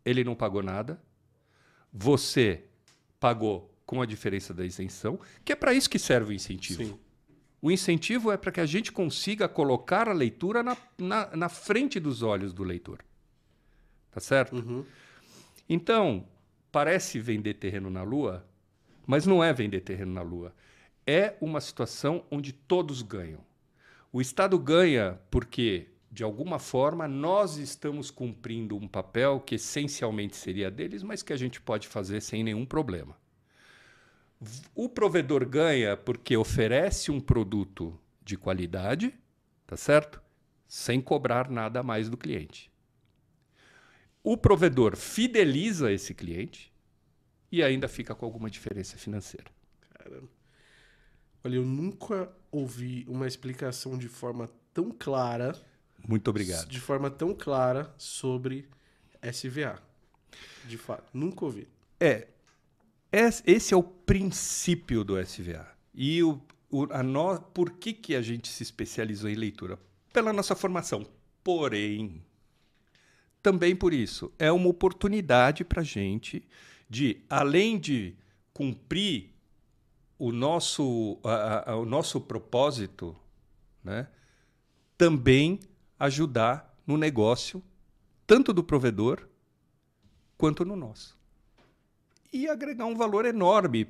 [0.04, 1.02] Ele não pagou nada.
[1.94, 2.66] Você
[3.20, 6.84] pagou com a diferença da isenção, que é para isso que serve o incentivo.
[6.84, 7.00] Sim.
[7.62, 12.00] O incentivo é para que a gente consiga colocar a leitura na, na, na frente
[12.00, 13.00] dos olhos do leitor.
[14.12, 14.56] Tá certo?
[14.56, 14.86] Uhum.
[15.68, 16.28] Então,
[16.72, 18.46] parece vender terreno na Lua,
[19.06, 20.54] mas não é vender terreno na Lua.
[21.10, 23.40] É uma situação onde todos ganham.
[24.12, 30.70] O Estado ganha porque, de alguma forma, nós estamos cumprindo um papel que essencialmente seria
[30.70, 33.18] deles, mas que a gente pode fazer sem nenhum problema.
[34.76, 39.14] O provedor ganha porque oferece um produto de qualidade,
[39.66, 40.22] tá certo?
[40.68, 42.70] Sem cobrar nada mais do cliente.
[44.22, 46.74] O provedor fideliza esse cliente
[47.50, 49.50] e ainda fica com alguma diferença financeira.
[49.90, 50.37] Caramba.
[51.48, 55.58] Olha, eu nunca ouvi uma explicação de forma tão clara.
[56.06, 56.68] Muito obrigado.
[56.68, 58.68] De forma tão clara sobre
[59.24, 59.82] SVA.
[60.68, 61.66] De fato, nunca ouvi.
[62.02, 62.28] É,
[63.46, 65.66] esse é o princípio do SVA.
[65.94, 69.80] E o, o, o, a no, por que, que a gente se especializou em leitura?
[70.12, 71.08] Pela nossa formação.
[71.46, 72.22] Porém,
[73.42, 76.46] também por isso, é uma oportunidade para a gente
[76.90, 78.18] de, além de
[78.54, 79.37] cumprir
[80.18, 83.16] o nosso, a, a, o nosso propósito,
[83.84, 84.08] né,
[84.98, 85.60] também
[86.00, 87.64] ajudar no negócio,
[88.26, 89.28] tanto do provedor
[90.38, 91.18] quanto no nosso.
[92.32, 93.86] E agregar um valor enorme.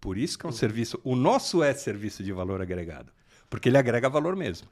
[0.00, 0.56] Por isso que é um uhum.
[0.56, 1.00] serviço.
[1.04, 3.12] O nosso é serviço de valor agregado.
[3.48, 4.68] Porque ele agrega valor mesmo.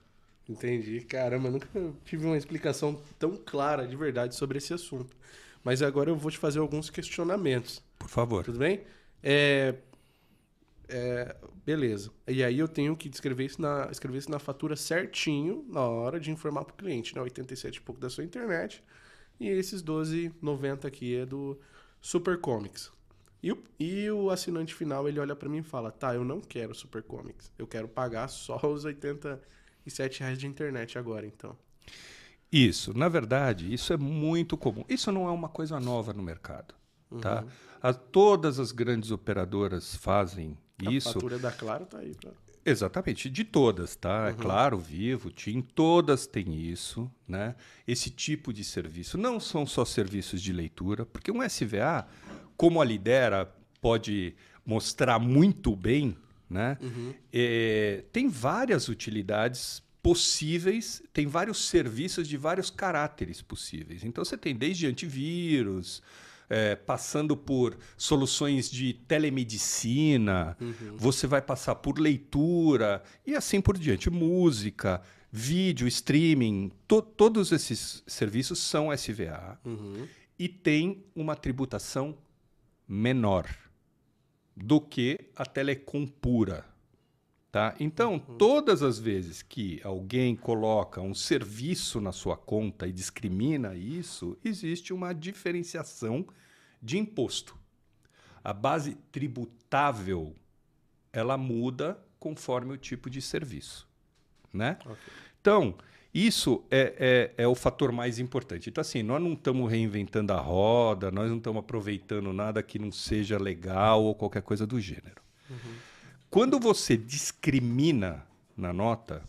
[0.49, 1.03] Entendi.
[1.03, 1.69] Caramba, nunca
[2.05, 5.17] tive uma explicação tão clara de verdade sobre esse assunto.
[5.63, 7.83] Mas agora eu vou te fazer alguns questionamentos.
[7.99, 8.43] Por favor.
[8.43, 8.81] Tudo bem?
[9.23, 9.77] É,
[10.91, 12.11] é, beleza.
[12.27, 16.19] E aí eu tenho que escrever isso, na, escrever isso na fatura certinho na hora
[16.19, 17.23] de informar para o cliente, né?
[17.23, 18.83] 87 e pouco da sua internet.
[19.39, 21.59] E esses 12,90 aqui é do
[22.01, 22.93] Super Comics.
[23.43, 26.41] E o, e o assinante final ele olha para mim e fala: Tá, eu não
[26.41, 27.53] quero Super Comics.
[27.59, 31.57] Eu quero pagar só os 87 reais de internet agora, então.
[32.53, 34.85] Isso, na verdade, isso é muito comum.
[34.89, 36.75] Isso não é uma coisa nova no mercado.
[37.21, 37.43] Tá?
[37.43, 37.49] Uhum.
[37.83, 40.57] A, todas as grandes operadoras fazem
[40.89, 41.09] a isso.
[41.11, 42.15] A fatura da Claro tá aí.
[42.15, 42.31] Pra...
[42.65, 44.09] Exatamente, de todas, tá?
[44.09, 44.29] É uhum.
[44.29, 47.55] É claro, Vivo, TIM, todas têm isso, né?
[47.87, 49.17] Esse tipo de serviço.
[49.17, 52.07] Não são só serviços de leitura, porque um SVA,
[52.57, 56.17] como a Lidera pode mostrar muito bem,
[56.49, 56.77] né?
[56.81, 57.15] Uhum.
[57.33, 64.05] É, tem várias utilidades possíveis, tem vários serviços de vários caráteres possíveis.
[64.05, 66.03] Então você tem desde antivírus,
[66.51, 70.97] é, passando por soluções de telemedicina, uhum.
[70.97, 78.03] você vai passar por leitura e assim por diante, música, vídeo, streaming, to todos esses
[78.05, 80.09] serviços são SVA uhum.
[80.37, 82.19] e tem uma tributação
[82.89, 83.49] menor
[84.57, 86.69] do que a telecom pura.
[87.53, 87.75] Tá?
[87.81, 88.37] Então, uhum.
[88.37, 94.93] todas as vezes que alguém coloca um serviço na sua conta e discrimina isso, existe
[94.93, 96.25] uma diferenciação
[96.81, 97.57] de imposto.
[98.43, 100.35] A base tributável
[101.13, 103.89] ela muda conforme o tipo de serviço.
[104.53, 104.79] Né?
[104.81, 104.97] Okay.
[105.41, 105.75] Então,
[106.13, 108.69] isso é, é, é, o fator mais importante.
[108.69, 112.91] Então, assim, nós não estamos reinventando a roda, nós não estamos aproveitando nada que não
[112.91, 115.23] seja legal ou qualquer coisa do gênero.
[115.49, 115.57] Uhum.
[116.29, 119.23] Quando você discrimina na nota,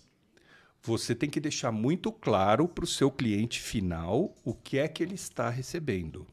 [0.81, 5.03] você tem que deixar muito claro para o seu cliente final o que é que
[5.03, 6.27] ele está recebendo.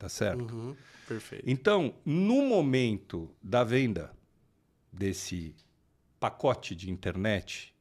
[0.00, 0.50] Tá certo?
[0.50, 0.74] Uhum,
[1.06, 1.44] perfeito.
[1.46, 4.10] Então, no momento da venda
[4.90, 5.54] desse
[6.18, 7.74] pacote de internet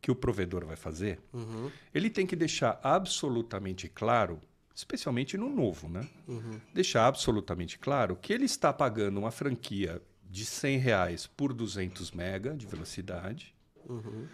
[0.00, 1.70] que o provedor vai fazer, uhum.
[1.92, 4.40] ele tem que deixar absolutamente claro,
[4.74, 6.08] especialmente no novo, né?
[6.26, 6.58] Uhum.
[6.72, 12.56] Deixar absolutamente claro que ele está pagando uma franquia de 100 reais por 200 mega
[12.56, 13.54] de velocidade
[13.86, 14.26] uhum.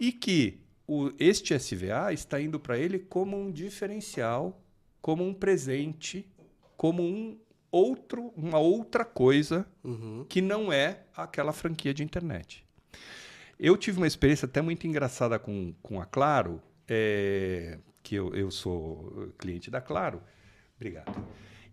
[0.00, 4.58] e que o, este SVA está indo para ele como um diferencial,
[5.02, 6.26] como um presente,
[6.76, 7.38] como um
[7.70, 10.24] outro, uma outra coisa uhum.
[10.28, 12.64] que não é aquela franquia de internet.
[13.58, 18.50] Eu tive uma experiência até muito engraçada com, com a Claro, é, que eu, eu
[18.50, 20.22] sou cliente da Claro.
[20.76, 21.26] Obrigado.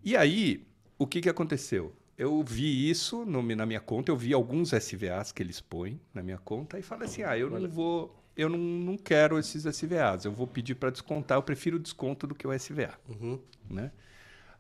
[0.04, 0.66] E aí,
[0.98, 1.94] o que, que aconteceu?
[2.18, 6.22] eu vi isso no, na minha conta, eu vi alguns SVAs que eles põem na
[6.22, 10.26] minha conta e falei assim: ah, eu não vou, eu não, não quero esses SVAs,
[10.26, 12.98] eu vou pedir para descontar, eu prefiro o desconto do que o SVA.
[13.10, 13.40] Uhum.
[13.70, 13.92] Né?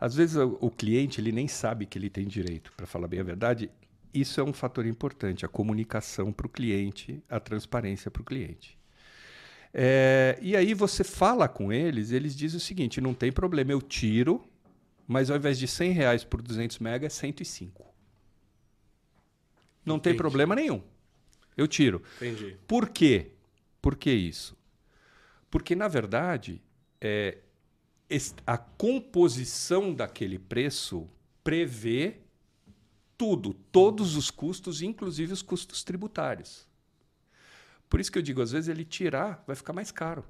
[0.03, 3.19] Às vezes o, o, cliente ele nem sabe que ele tem direito, para falar bem
[3.19, 3.69] a verdade.
[4.13, 8.77] Isso é um fator importante, a comunicação para o cliente, a transparência para o cliente.
[9.73, 13.81] É, e aí você fala com eles, eles dizem o seguinte: não tem problema, eu
[13.81, 14.43] tiro
[15.07, 17.83] mas ao invés de 100 reais por 200 mega, é 105.
[19.85, 20.13] Não Entendi.
[20.13, 20.81] tem problema nenhum.
[21.57, 22.01] Eu tiro.
[22.17, 22.57] Entendi.
[22.67, 23.31] Por quê?
[23.81, 24.57] Por que isso?
[25.51, 26.61] Porque, na verdade,
[27.01, 27.37] é,
[28.45, 31.09] a composição daquele preço
[31.43, 32.17] prevê
[33.17, 36.67] tudo, todos os custos, inclusive os custos tributários.
[37.89, 40.25] Por isso que eu digo, às vezes ele tirar vai ficar mais caro.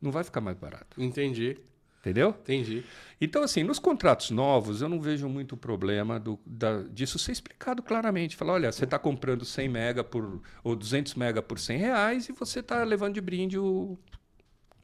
[0.00, 1.00] Não vai ficar mais barato.
[1.00, 1.58] Entendi.
[2.00, 2.30] Entendeu?
[2.30, 2.84] Entendi.
[3.20, 7.80] Então, assim, nos contratos novos, eu não vejo muito problema do, da, disso ser explicado
[7.80, 8.34] claramente.
[8.34, 12.32] Falar, olha, você está comprando 100 mega por, ou 200 mega por 100 reais e
[12.32, 13.96] você está levando de brinde o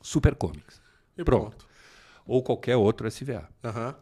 [0.01, 0.81] Super Comics.
[1.17, 1.57] E pronto.
[1.57, 1.68] pronto.
[2.29, 3.49] Ou qualquer outro SVA.
[3.65, 3.95] Uhum.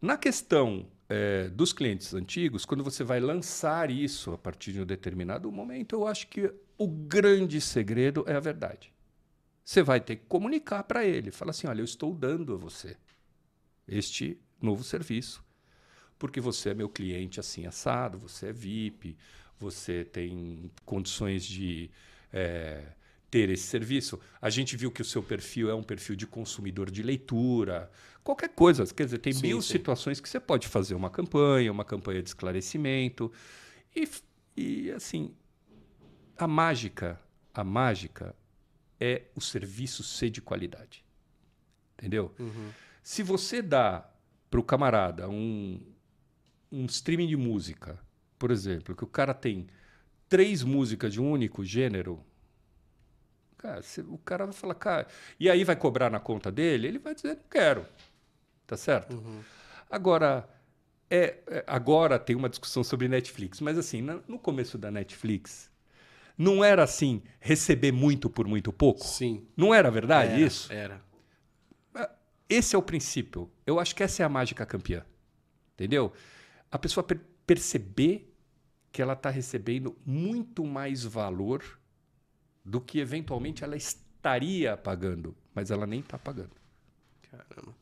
[0.00, 4.86] Na questão é, dos clientes antigos, quando você vai lançar isso a partir de um
[4.86, 8.92] determinado momento, eu acho que o grande segredo é a verdade.
[9.64, 11.30] Você vai ter que comunicar para ele.
[11.30, 12.96] Fala assim: olha, eu estou dando a você
[13.88, 15.44] este novo serviço,
[16.18, 19.16] porque você é meu cliente assim assado, você é VIP,
[19.58, 21.90] você tem condições de
[22.32, 22.84] é,
[23.30, 24.18] ter esse serviço.
[24.40, 27.90] A gente viu que o seu perfil é um perfil de consumidor de leitura,
[28.22, 28.84] qualquer coisa.
[28.86, 29.72] Quer dizer, tem sim, mil sim.
[29.72, 33.32] situações que você pode fazer uma campanha, uma campanha de esclarecimento.
[33.94, 34.08] E,
[34.56, 35.34] e assim,
[36.36, 37.20] a mágica,
[37.52, 38.34] a mágica
[39.00, 41.04] é o serviço ser de qualidade.
[41.98, 42.34] Entendeu?
[42.38, 42.70] Uhum.
[43.02, 44.08] Se você dá
[44.50, 45.80] para o camarada um,
[46.70, 47.98] um streaming de música,
[48.38, 49.66] por exemplo, que o cara tem
[50.28, 52.24] três músicas de um único gênero,
[53.56, 55.06] cara, o cara vai falar, cara,
[55.38, 57.86] e aí vai cobrar na conta dele, ele vai dizer, não quero.
[58.66, 59.14] Tá certo?
[59.14, 59.40] Uhum.
[59.90, 60.48] Agora,
[61.08, 65.70] é, é, agora tem uma discussão sobre Netflix, mas assim, no começo da Netflix,
[66.36, 69.04] não era assim, receber muito por muito pouco?
[69.04, 69.46] Sim.
[69.56, 70.72] Não era verdade era, isso?
[70.72, 71.00] Era.
[71.94, 72.10] É,
[72.48, 73.50] esse é o princípio.
[73.64, 75.04] Eu acho que essa é a mágica campeã.
[75.74, 76.12] Entendeu?
[76.70, 78.34] A pessoa per perceber
[78.90, 81.62] que ela está recebendo muito mais valor
[82.66, 86.50] do que eventualmente ela estaria pagando, mas ela nem está pagando.
[87.30, 87.72] Caramba.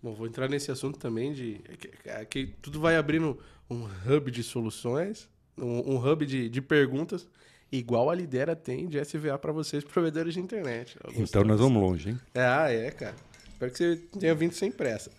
[0.00, 3.36] Bom, vou entrar nesse assunto também de que, que tudo vai abrindo
[3.68, 7.28] um hub de soluções, um, um hub de, de perguntas
[7.70, 10.96] igual a Lidera tem de SVA para vocês, provedores de internet.
[11.16, 12.20] Então nós vamos longe, hein?
[12.34, 13.16] Ah, é, cara.
[13.52, 15.10] Espero que você tenha vindo sem pressa.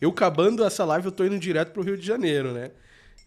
[0.00, 2.70] Eu acabando essa live, eu tô indo direto pro Rio de Janeiro, né?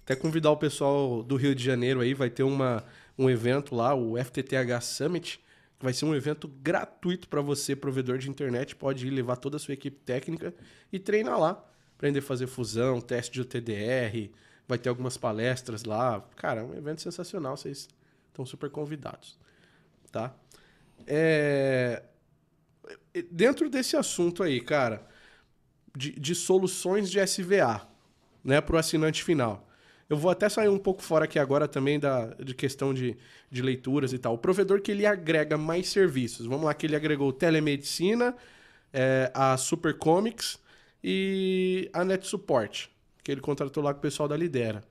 [0.03, 2.83] Até convidar o pessoal do Rio de Janeiro aí, vai ter uma,
[3.17, 5.39] um evento lá, o FTTH Summit,
[5.77, 9.57] que vai ser um evento gratuito para você, provedor de internet, pode ir levar toda
[9.57, 10.53] a sua equipe técnica
[10.91, 11.63] e treinar lá.
[11.95, 14.31] Aprender a fazer fusão, teste de UTDR,
[14.67, 16.21] vai ter algumas palestras lá.
[16.35, 17.87] Cara, é um evento sensacional, vocês
[18.33, 19.37] Estão super convidados.
[20.11, 20.35] Tá?
[21.05, 22.01] É...
[23.31, 25.07] Dentro desse assunto aí, cara,
[25.95, 27.87] de, de soluções de SVA
[28.43, 29.69] né, para o assinante final.
[30.09, 33.17] Eu vou até sair um pouco fora aqui agora também da, de questão de,
[33.49, 34.33] de leituras e tal.
[34.33, 36.45] O provedor que ele agrega mais serviços.
[36.45, 38.35] Vamos lá, que ele agregou telemedicina,
[38.91, 40.59] é, a Super Comics
[41.03, 42.89] e a Net Support,
[43.23, 44.83] que ele contratou lá com o pessoal da Lidera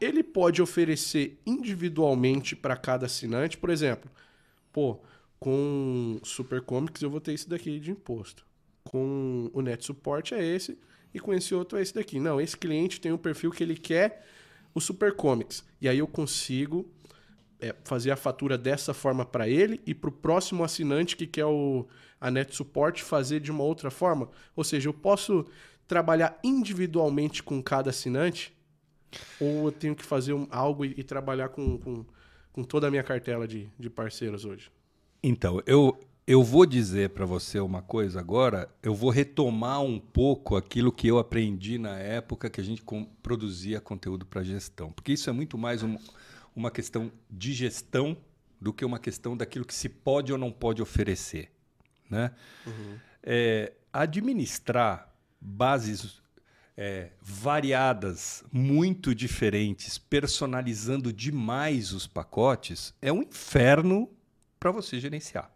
[0.00, 4.10] ele pode oferecer individualmente para cada assinante, por exemplo,
[4.72, 4.98] pô,
[5.38, 8.44] com Super Comics eu vou ter isso daqui de imposto.
[8.84, 10.78] Com o Net Support é esse
[11.16, 12.20] e com esse outro é esse daqui.
[12.20, 14.26] Não, esse cliente tem um perfil que ele quer
[14.74, 16.88] o Super Comics e aí eu consigo
[17.58, 21.46] é, fazer a fatura dessa forma para ele e para o próximo assinante que quer
[21.46, 21.86] o
[22.20, 24.28] a Net Support fazer de uma outra forma.
[24.54, 25.46] Ou seja, eu posso
[25.86, 28.54] trabalhar individualmente com cada assinante
[29.40, 32.04] ou eu tenho que fazer um, algo e, e trabalhar com, com,
[32.52, 34.70] com, toda a minha cartela de, de parceiros hoje?
[35.22, 40.56] Então, eu, eu vou dizer para você uma coisa agora, eu vou retomar um pouco
[40.56, 42.82] aquilo que eu aprendi na época que a gente
[43.22, 44.90] produzia conteúdo para gestão.
[44.90, 45.96] Porque isso é muito mais um,
[46.54, 48.16] uma questão de gestão
[48.60, 51.48] do que uma questão daquilo que se pode ou não pode oferecer.
[52.10, 52.32] Né?
[52.66, 52.98] Uhum.
[53.22, 56.20] É, administrar bases
[56.76, 64.10] é, variadas, muito diferentes, personalizando demais os pacotes, é um inferno
[64.58, 65.55] para você gerenciar.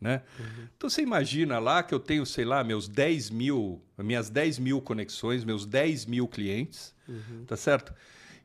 [0.00, 0.22] Né?
[0.38, 0.68] Uhum.
[0.76, 4.80] Então você imagina lá que eu tenho, sei lá, meus 10 mil, minhas 10 mil
[4.80, 7.44] conexões, meus 10 mil clientes, uhum.
[7.46, 7.94] tá certo?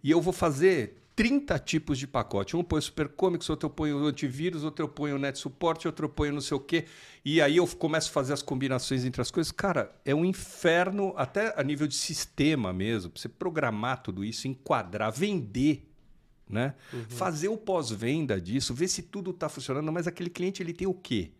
[0.03, 2.55] E eu vou fazer 30 tipos de pacote.
[2.55, 6.05] Um eu ponho Super Comics, outro eu ponho antivírus, outro eu ponho Net Support, outro
[6.05, 6.85] eu ponho não sei o quê.
[7.23, 9.51] E aí eu começo a fazer as combinações entre as coisas.
[9.51, 14.47] Cara, é um inferno, até a nível de sistema mesmo, pra você programar tudo isso,
[14.47, 15.87] enquadrar, vender.
[16.49, 16.75] Né?
[16.91, 17.05] Uhum.
[17.07, 20.93] Fazer o pós-venda disso, ver se tudo está funcionando, mas aquele cliente ele tem o
[20.93, 21.31] quê?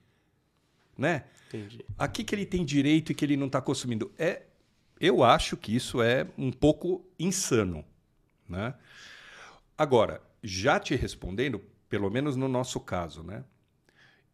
[0.98, 1.26] Né?
[1.48, 1.86] Entendi.
[1.98, 4.12] Aqui que ele tem direito e que ele não está consumindo.
[4.18, 4.44] É,
[5.00, 7.84] eu acho que isso é um pouco insano.
[8.48, 8.74] Né?
[9.78, 13.44] Agora, já te respondendo, pelo menos no nosso caso, né?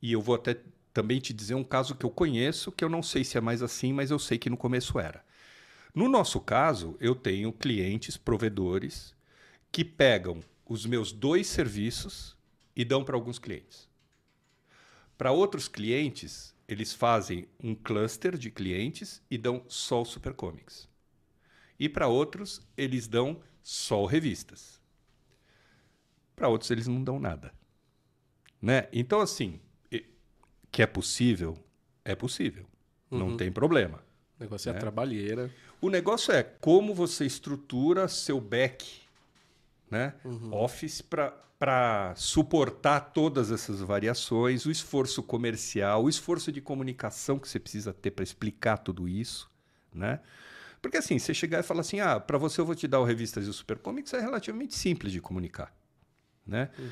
[0.01, 0.57] E eu vou até
[0.93, 3.61] também te dizer um caso que eu conheço, que eu não sei se é mais
[3.61, 5.23] assim, mas eu sei que no começo era.
[5.93, 9.15] No nosso caso, eu tenho clientes, provedores,
[9.71, 12.35] que pegam os meus dois serviços
[12.75, 13.86] e dão para alguns clientes.
[15.17, 20.87] Para outros clientes, eles fazem um cluster de clientes e dão só o Supercomics.
[21.79, 24.81] E para outros, eles dão só revistas.
[26.35, 27.53] Para outros, eles não dão nada.
[28.61, 28.87] Né?
[28.91, 29.59] Então, assim,
[30.71, 31.57] que é possível,
[32.05, 32.65] é possível.
[33.09, 33.19] Uhum.
[33.19, 34.03] Não tem problema.
[34.39, 34.75] O negócio é né?
[34.75, 35.51] é a trabalheira.
[35.81, 39.01] O negócio é como você estrutura seu back,
[39.89, 40.13] né?
[40.23, 40.53] Uhum.
[40.53, 47.59] Office para suportar todas essas variações, o esforço comercial, o esforço de comunicação que você
[47.59, 49.49] precisa ter para explicar tudo isso,
[49.93, 50.19] né?
[50.81, 53.03] Porque assim, você chegar e falar assim, ah, para você eu vou te dar o
[53.03, 55.73] Revistas e o Super Comics, é relativamente simples de comunicar.
[56.45, 56.69] Né?
[56.77, 56.89] Uhum.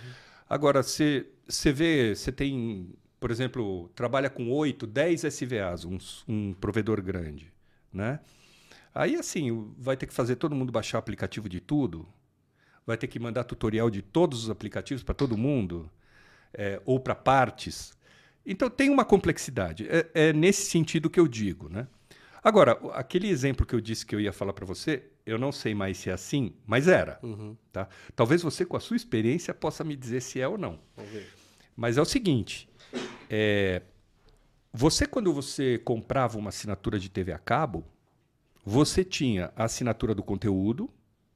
[0.49, 6.53] Agora, você, você vê, você tem, por exemplo, trabalha com 8, 10 SVAs, um, um
[6.53, 7.51] provedor grande.
[7.91, 8.19] Né?
[8.93, 12.07] Aí, assim, vai ter que fazer todo mundo baixar o aplicativo de tudo,
[12.85, 15.89] vai ter que mandar tutorial de todos os aplicativos para todo mundo,
[16.53, 17.93] é, ou para partes.
[18.45, 19.87] Então, tem uma complexidade.
[19.89, 21.67] É, é, nesse sentido que eu digo.
[21.67, 21.87] Né?
[22.43, 25.73] Agora, aquele exemplo que eu disse que eu ia falar para você, eu não sei
[25.73, 27.19] mais se é assim, mas era.
[27.23, 27.57] Uhum.
[27.71, 27.87] Tá?
[28.15, 30.79] Talvez você, com a sua experiência, possa me dizer se é ou não.
[31.75, 32.69] Mas é o seguinte:
[33.29, 33.81] é,
[34.71, 37.83] você, quando você comprava uma assinatura de TV a cabo,
[38.63, 40.89] você tinha a assinatura do conteúdo,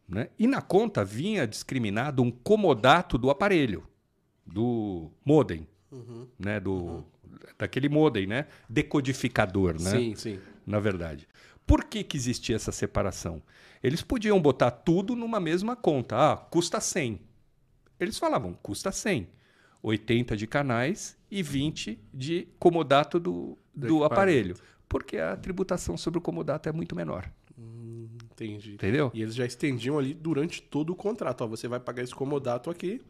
[0.10, 0.30] né?
[0.38, 3.88] e na conta vinha discriminado um comodato do aparelho,
[4.46, 6.28] do modem, uhum.
[6.38, 6.60] né?
[6.60, 7.04] do, uhum.
[7.58, 8.48] daquele modem, né?
[8.68, 9.92] decodificador, né?
[9.92, 10.40] Sim, sim.
[10.66, 11.28] Na verdade.
[11.66, 13.42] Por que, que existia essa separação?
[13.84, 16.16] Eles podiam botar tudo numa mesma conta.
[16.18, 17.22] Ah, custa 100.
[18.00, 19.30] Eles falavam, custa 100.
[19.82, 24.56] 80 de canais e 20 de comodato do, do aparelho
[24.90, 27.32] porque a tributação sobre o comodato é muito menor.
[27.58, 28.08] Hum,
[28.46, 28.74] entendi.
[28.74, 29.12] Entendeu?
[29.14, 31.42] E eles já estendiam ali durante todo o contrato.
[31.42, 33.02] Ó, você vai pagar esse comodato aqui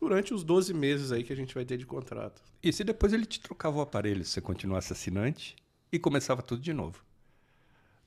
[0.00, 2.42] durante os 12 meses aí que a gente vai ter de contrato.
[2.62, 5.56] E se depois ele te trocava o aparelho se você continuasse assinante
[5.90, 7.02] e começava tudo de novo.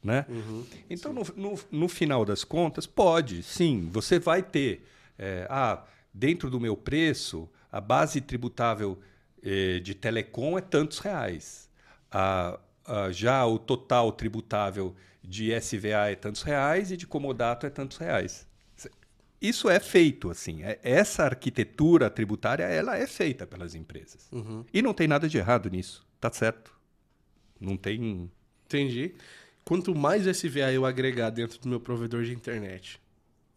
[0.03, 0.25] Né?
[0.29, 4.85] Uhum, então, no, no, no, final das contas, pode, sim, você vai ter.
[5.17, 8.99] É, ah, dentro do meu preço, a base tributável
[9.41, 11.67] eh, de telecom é tantos reais.
[12.11, 14.95] A, Uh, já o total tributável
[15.27, 18.47] de SVA é tantos reais e de comodato é tantos reais.
[19.39, 20.63] Isso é feito, assim.
[20.63, 24.27] É, essa arquitetura tributária ela é feita pelas empresas.
[24.31, 24.65] Uhum.
[24.73, 26.07] E não tem nada de errado nisso.
[26.19, 26.73] Tá certo.
[27.59, 28.31] Não tem.
[28.65, 29.13] Entendi.
[29.63, 32.99] Quanto mais SVA eu agregar dentro do meu provedor de internet,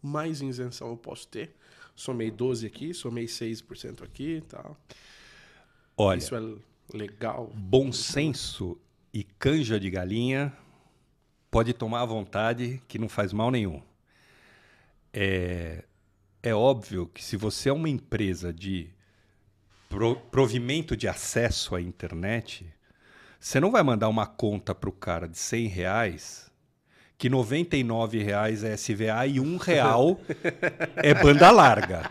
[0.01, 1.55] mais isenção eu posso ter.
[1.95, 4.77] Somei 12 aqui, somei 6% aqui e tal.
[5.97, 6.17] Olha.
[6.19, 6.41] Isso é
[6.95, 7.51] legal.
[7.55, 8.77] Bom senso
[9.13, 10.55] e canja de galinha,
[11.51, 13.81] pode tomar à vontade, que não faz mal nenhum.
[15.13, 15.83] É,
[16.41, 18.89] é óbvio que se você é uma empresa de
[19.89, 22.65] pro, provimento de acesso à internet,
[23.37, 26.51] você não vai mandar uma conta para o cara de 100 reais,
[27.17, 30.19] que 99 reais é SVA e um real
[30.95, 32.09] é banda larga.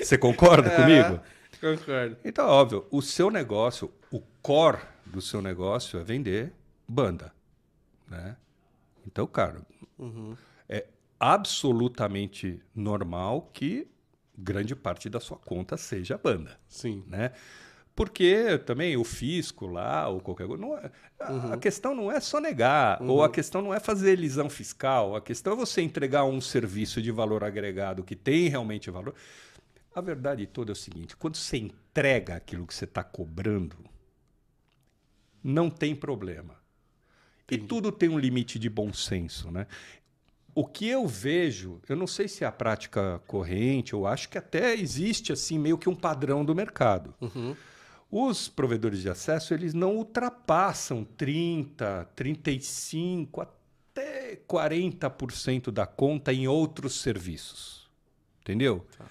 [0.00, 1.20] Você concorda comigo?
[1.60, 2.16] Concordo.
[2.24, 6.52] Então, óbvio, o seu negócio, o core do seu negócio é vender
[6.88, 7.32] banda,
[8.08, 8.36] né?
[9.10, 9.60] Então, cara,
[9.98, 10.36] uhum.
[10.68, 10.86] é
[11.18, 13.88] absolutamente normal que
[14.36, 16.58] grande parte da sua conta seja banda.
[16.68, 17.04] Sim.
[17.06, 17.32] Né?
[17.94, 20.62] Porque também o fisco lá, ou qualquer coisa.
[20.62, 20.90] Não é,
[21.28, 21.52] uhum.
[21.52, 23.08] A questão não é só negar, uhum.
[23.08, 27.02] ou a questão não é fazer elisão fiscal, a questão é você entregar um serviço
[27.02, 29.14] de valor agregado que tem realmente valor.
[29.94, 33.76] A verdade toda é o seguinte: quando você entrega aquilo que você está cobrando,
[35.42, 36.59] não tem problema.
[37.50, 37.64] Entendi.
[37.64, 39.66] E tudo tem um limite de bom senso, né?
[40.54, 44.36] O que eu vejo, eu não sei se é a prática corrente, eu acho que
[44.36, 47.14] até existe assim meio que um padrão do mercado.
[47.20, 47.54] Uhum.
[48.10, 57.00] Os provedores de acesso, eles não ultrapassam 30, 35, até 40% da conta em outros
[57.00, 57.88] serviços.
[58.40, 58.84] Entendeu?
[58.98, 59.06] Tá.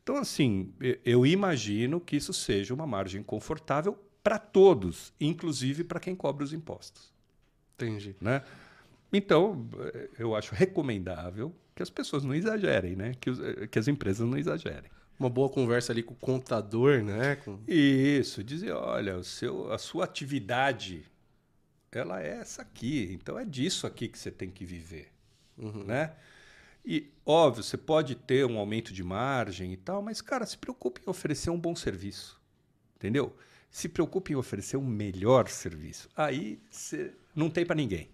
[0.00, 0.72] Então, assim,
[1.04, 6.52] eu imagino que isso seja uma margem confortável para todos, inclusive para quem cobra os
[6.52, 7.12] impostos.
[7.78, 8.16] Entendi.
[8.20, 8.42] Né?
[9.12, 9.68] Então,
[10.18, 13.14] eu acho recomendável que as pessoas não exagerem, né?
[13.20, 13.38] que, os,
[13.70, 14.90] que as empresas não exagerem.
[15.18, 17.36] Uma boa conversa ali com o contador, né?
[17.36, 17.58] Com...
[17.66, 21.04] Isso, dizer, olha, o seu, a sua atividade,
[21.90, 25.08] ela é essa aqui, então é disso aqui que você tem que viver,
[25.56, 25.82] uhum.
[25.82, 26.12] né?
[26.84, 31.00] E, óbvio, você pode ter um aumento de margem e tal, mas, cara, se preocupe
[31.04, 32.40] em oferecer um bom serviço,
[32.94, 33.34] entendeu?
[33.70, 36.08] se preocupe em oferecer um melhor serviço.
[36.16, 38.10] Aí você não tem para ninguém.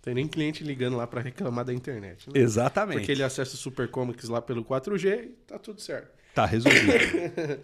[0.00, 2.28] Tem nem cliente ligando lá para reclamar da internet.
[2.28, 2.40] Né?
[2.40, 2.98] Exatamente.
[2.98, 6.10] Porque ele acessa o Super Comics lá pelo 4G e tá tudo certo.
[6.34, 7.60] Tá resolvido.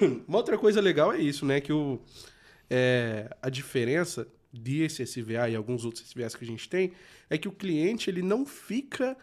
[0.28, 1.60] Uma outra coisa legal é isso, né?
[1.60, 2.00] Que o,
[2.70, 6.92] é, a diferença desse SVA e alguns outros SVAs que a gente tem
[7.28, 9.16] é que o cliente ele não fica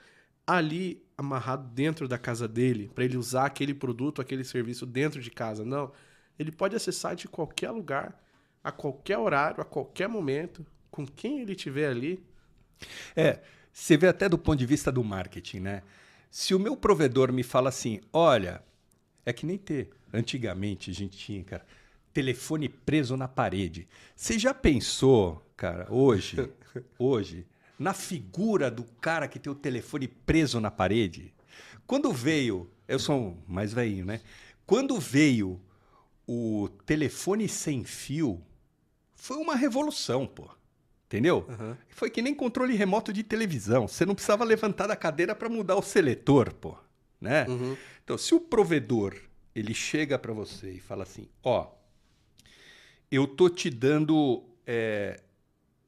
[0.45, 5.31] ali amarrado dentro da casa dele para ele usar aquele produto, aquele serviço dentro de
[5.31, 5.63] casa.
[5.63, 5.91] Não
[6.39, 8.17] ele pode acessar de qualquer lugar,
[8.63, 10.65] a qualquer horário, a qualquer momento,
[10.99, 12.21] com quem ele tiver ali.
[13.15, 13.39] É,
[13.71, 15.83] você vê até do ponto de vista do marketing, né?
[16.29, 18.61] Se o meu provedor me fala assim, olha,
[19.25, 19.89] é que nem ter.
[20.13, 21.65] Antigamente a gente tinha, cara,
[22.11, 23.87] telefone preso na parede.
[24.13, 26.51] Você já pensou, cara, hoje,
[26.99, 27.45] hoje,
[27.77, 31.33] na figura do cara que tem o telefone preso na parede.
[31.87, 34.19] Quando veio, eu sou mais velhinho, né?
[34.65, 35.61] Quando veio
[36.27, 38.43] o telefone sem fio,
[39.15, 40.58] foi uma revolução, pô.
[41.09, 41.43] Entendeu?
[41.49, 41.75] Uhum.
[41.89, 43.87] Foi que nem controle remoto de televisão.
[43.87, 46.77] Você não precisava levantar da cadeira para mudar o seletor, pô.
[47.19, 47.47] Né?
[47.47, 47.75] Uhum.
[48.03, 49.19] Então, se o provedor
[49.55, 51.71] ele chega para você e fala assim, ó,
[53.09, 55.19] eu tô te dando é,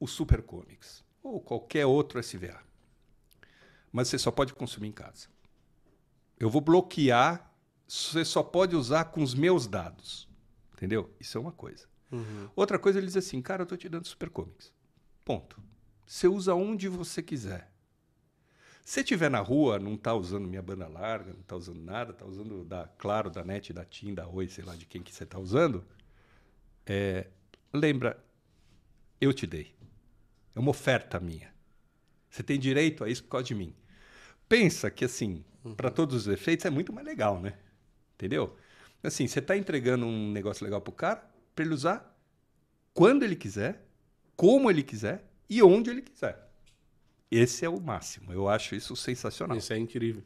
[0.00, 2.60] o Super Comics ou qualquer outro SVA,
[3.92, 5.28] mas você só pode consumir em casa.
[6.36, 7.48] Eu vou bloquear,
[7.86, 10.28] você só pode usar com os meus dados,
[10.72, 11.14] entendeu?
[11.20, 11.86] Isso é uma coisa.
[12.10, 12.50] Uhum.
[12.56, 14.72] Outra coisa, ele diz assim, cara, eu tô te dando Super Comics.
[15.24, 15.62] Ponto.
[16.06, 17.70] Você usa onde você quiser.
[18.84, 22.26] Se estiver na rua, não está usando minha banda larga, não está usando nada, está
[22.26, 25.22] usando da Claro, da NET, da TIM, da Oi, sei lá de quem que você
[25.22, 25.84] está usando,
[26.84, 27.28] é,
[27.72, 28.22] lembra,
[29.20, 29.72] eu te dei.
[30.54, 31.52] É uma oferta minha.
[32.28, 33.74] Você tem direito a isso por causa de mim.
[34.48, 35.74] Pensa que, assim, uhum.
[35.74, 37.56] para todos os efeitos, é muito mais legal, né?
[38.14, 38.56] Entendeu?
[39.02, 42.12] Assim, você está entregando um negócio legal para o cara, para ele usar
[42.92, 43.86] quando ele quiser,
[44.36, 46.48] como ele quiser e onde ele quiser.
[47.30, 48.32] Esse é o máximo.
[48.32, 49.56] Eu acho isso sensacional.
[49.56, 50.22] Isso é incrível.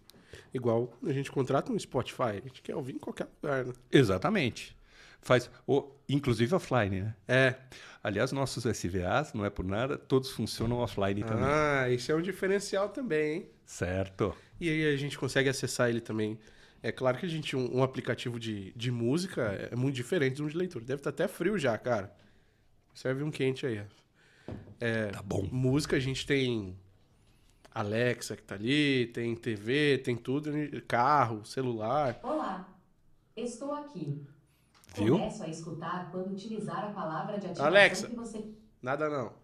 [0.53, 3.73] Igual a gente contrata um Spotify, a gente quer ouvir em qualquer lugar, né?
[3.93, 4.77] Exatamente.
[5.21, 7.15] Faz, o, inclusive offline, né?
[7.27, 7.55] É.
[8.03, 11.45] Aliás, nossos SVAs, não é por nada, todos funcionam offline também.
[11.45, 13.51] Ah, isso é um diferencial também, hein?
[13.65, 14.35] Certo.
[14.61, 16.39] E aí a gente consegue acessar ele também.
[16.83, 20.43] É claro que a gente, um, um aplicativo de, de música é muito diferente de
[20.43, 20.85] um de leitura.
[20.85, 22.15] Deve estar até frio já, cara.
[22.97, 23.84] Serve um quente aí.
[24.80, 25.47] É, tá bom.
[25.53, 26.74] Música a gente tem
[27.70, 30.51] Alexa que tá ali, tem TV, tem tudo,
[30.88, 32.18] carro, celular.
[32.22, 32.66] Olá,
[33.36, 34.26] estou aqui.
[34.94, 35.18] Viu?
[35.18, 38.44] Começo a escutar quando utilizar a palavra de ativação Alexa, que você...
[38.80, 39.34] nada não.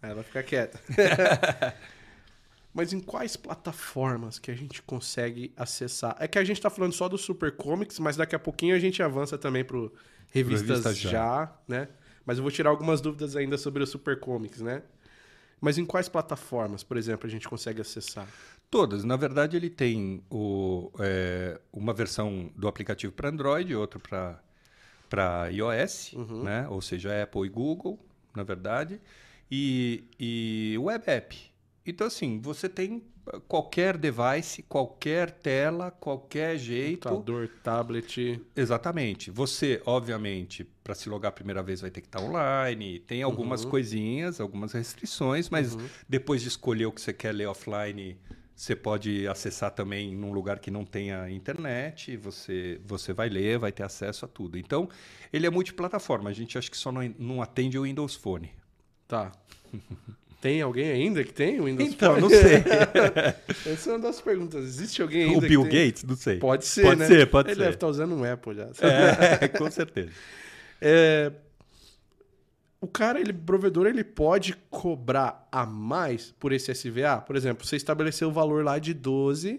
[0.00, 0.80] Ela fica quieta.
[2.76, 6.14] Mas em quais plataformas que a gente consegue acessar?
[6.20, 8.78] É que a gente está falando só do Super Comics, mas daqui a pouquinho a
[8.78, 9.90] gente avança também pro
[10.28, 11.10] Revistas Revista já.
[11.10, 11.88] já, né?
[12.26, 14.82] Mas eu vou tirar algumas dúvidas ainda sobre o Super Comics, né?
[15.58, 18.28] Mas em quais plataformas, por exemplo, a gente consegue acessar?
[18.70, 19.04] Todas.
[19.04, 23.98] Na verdade, ele tem o, é, uma versão do aplicativo para Android, outro
[25.08, 26.42] para iOS, uhum.
[26.42, 26.68] né?
[26.68, 27.98] ou seja, Apple e Google,
[28.34, 29.00] na verdade,
[29.50, 31.55] e, e Web App.
[31.86, 33.02] Então, assim, você tem
[33.48, 37.08] qualquer device, qualquer tela, qualquer jeito.
[37.08, 38.40] Computador, tablet.
[38.54, 39.30] Exatamente.
[39.30, 43.00] Você, obviamente, para se logar a primeira vez vai ter que estar online.
[43.00, 43.70] Tem algumas uhum.
[43.70, 45.86] coisinhas, algumas restrições, mas uhum.
[46.08, 48.18] depois de escolher o que você quer ler offline,
[48.54, 52.16] você pode acessar também num lugar que não tenha internet.
[52.16, 54.56] Você, você vai ler, vai ter acesso a tudo.
[54.56, 54.88] Então,
[55.32, 56.30] ele é multiplataforma.
[56.30, 58.50] A gente acha que só não, não atende o Windows Phone.
[59.06, 59.32] Tá.
[60.46, 62.22] Tem alguém ainda que tem o Windows então, Phone?
[62.22, 62.62] Não sei.
[63.72, 64.64] Essa é uma das perguntas.
[64.64, 65.38] Existe alguém ainda?
[65.38, 66.04] O Bill Gates?
[66.04, 66.38] Não sei.
[66.38, 67.06] Pode ser, pode né?
[67.08, 67.62] Ser, pode Ele ser.
[67.62, 68.68] deve estar usando um Apple já.
[68.80, 70.10] É, com certeza.
[70.78, 71.32] É,
[72.82, 77.18] o cara, ele, provedor, ele pode cobrar a mais por esse SVA?
[77.26, 79.58] Por exemplo, você estabeleceu o valor lá de 12,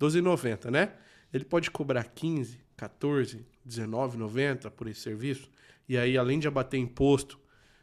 [0.00, 0.92] 12,90, né?
[1.34, 5.50] Ele pode cobrar 15, 14, 19,90 por esse serviço?
[5.88, 7.40] E aí, além de abater imposto,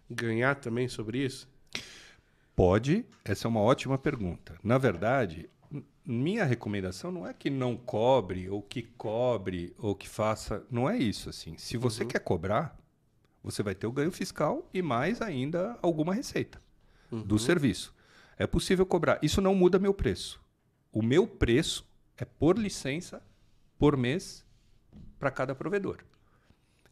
[0.10, 1.49] ganhar também sobre isso?
[2.60, 4.60] Pode, essa é uma ótima pergunta.
[4.62, 5.50] Na verdade,
[6.06, 10.66] minha recomendação não é que não cobre, ou que cobre, ou que faça.
[10.70, 11.58] Não é isso, assim.
[11.58, 12.10] Se você uhum.
[12.10, 12.78] quer cobrar,
[13.42, 16.62] você vai ter o ganho fiscal e mais ainda alguma receita
[17.10, 17.22] uhum.
[17.22, 17.96] do serviço.
[18.38, 19.20] É possível cobrar.
[19.22, 20.44] Isso não muda meu preço.
[20.92, 23.24] O meu preço é por licença,
[23.78, 24.46] por mês,
[25.18, 26.00] para cada provedor.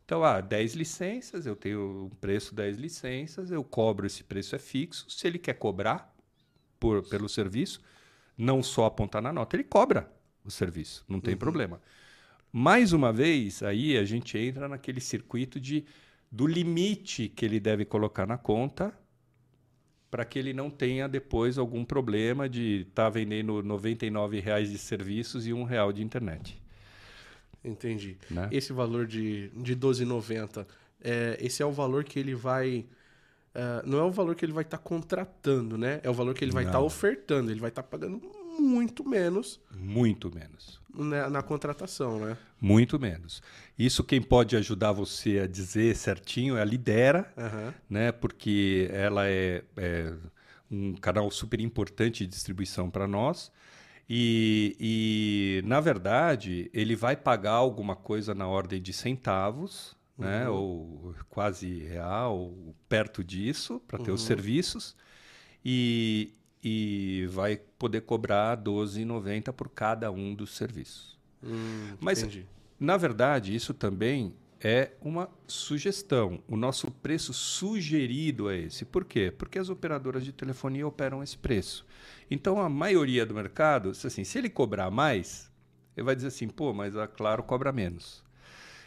[0.07, 4.57] Então, ah, 10 licenças, eu tenho um preço 10 licenças, eu cobro esse preço é
[4.57, 5.05] fixo.
[5.09, 6.15] Se ele quer cobrar
[6.79, 7.81] por, pelo serviço,
[8.37, 10.09] não só apontar na nota, ele cobra
[10.45, 11.39] o serviço, não tem uhum.
[11.39, 11.81] problema.
[12.53, 15.83] Mais uma vez, aí a gente entra naquele circuito de,
[16.31, 18.97] do limite que ele deve colocar na conta
[20.09, 24.77] para que ele não tenha depois algum problema de estar tá vendendo R$ 99,00 de
[24.77, 26.66] serviços e R$ 1,00 de internet.
[27.63, 28.17] Entendi.
[28.29, 28.49] Né?
[28.51, 30.65] Esse valor de, de 12,90,
[31.03, 32.85] é, esse é o valor que ele vai.
[33.55, 35.99] Uh, não é o valor que ele vai estar tá contratando, né?
[36.03, 37.49] É o valor que ele vai estar tá ofertando.
[37.49, 38.21] Ele vai estar tá pagando
[38.59, 39.59] muito menos.
[39.75, 40.81] Muito menos.
[40.93, 42.37] Na, na, contratação, né?
[42.59, 43.41] Muito menos.
[43.77, 47.73] Isso quem pode ajudar você a dizer certinho é a Lidera, uhum.
[47.89, 48.11] né?
[48.11, 50.13] Porque ela é, é
[50.69, 53.51] um canal super importante de distribuição para nós.
[54.09, 60.27] E, e, na verdade, ele vai pagar alguma coisa na ordem de centavos, né?
[60.27, 60.43] uhum.
[60.43, 60.49] né?
[60.49, 64.15] ou quase real, ou perto disso, para ter uhum.
[64.15, 64.95] os serviços.
[65.63, 66.33] e,
[66.63, 71.17] e vai poder cobrar 12,90 por cada um dos serviços.
[71.43, 72.45] Hum, Mas, entendi.
[72.79, 76.41] na verdade, isso também é uma sugestão.
[76.47, 78.85] O nosso preço sugerido é esse.
[78.85, 79.31] Por quê?
[79.35, 81.85] Porque as operadoras de telefonia operam esse preço.
[82.29, 85.51] Então, a maioria do mercado, se, assim, se ele cobrar mais,
[85.95, 88.23] ele vai dizer assim, pô, mas a Claro cobra menos.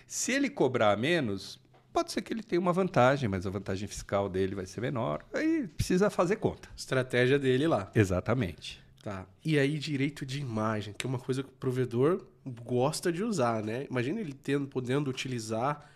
[0.06, 1.60] Se ele cobrar menos,
[1.92, 5.24] pode ser que ele tenha uma vantagem, mas a vantagem fiscal dele vai ser menor.
[5.32, 6.68] Aí precisa fazer conta.
[6.76, 7.90] Estratégia dele lá.
[7.94, 8.82] Exatamente.
[9.02, 9.26] Tá.
[9.44, 12.26] E aí, direito de imagem, que é uma coisa que o provedor
[12.62, 13.86] gosta de usar, né?
[13.90, 15.90] Imagina ele tendo, podendo utilizar,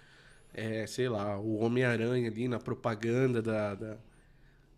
[0.55, 3.97] é, sei lá, o Homem-Aranha ali na propaganda da, da-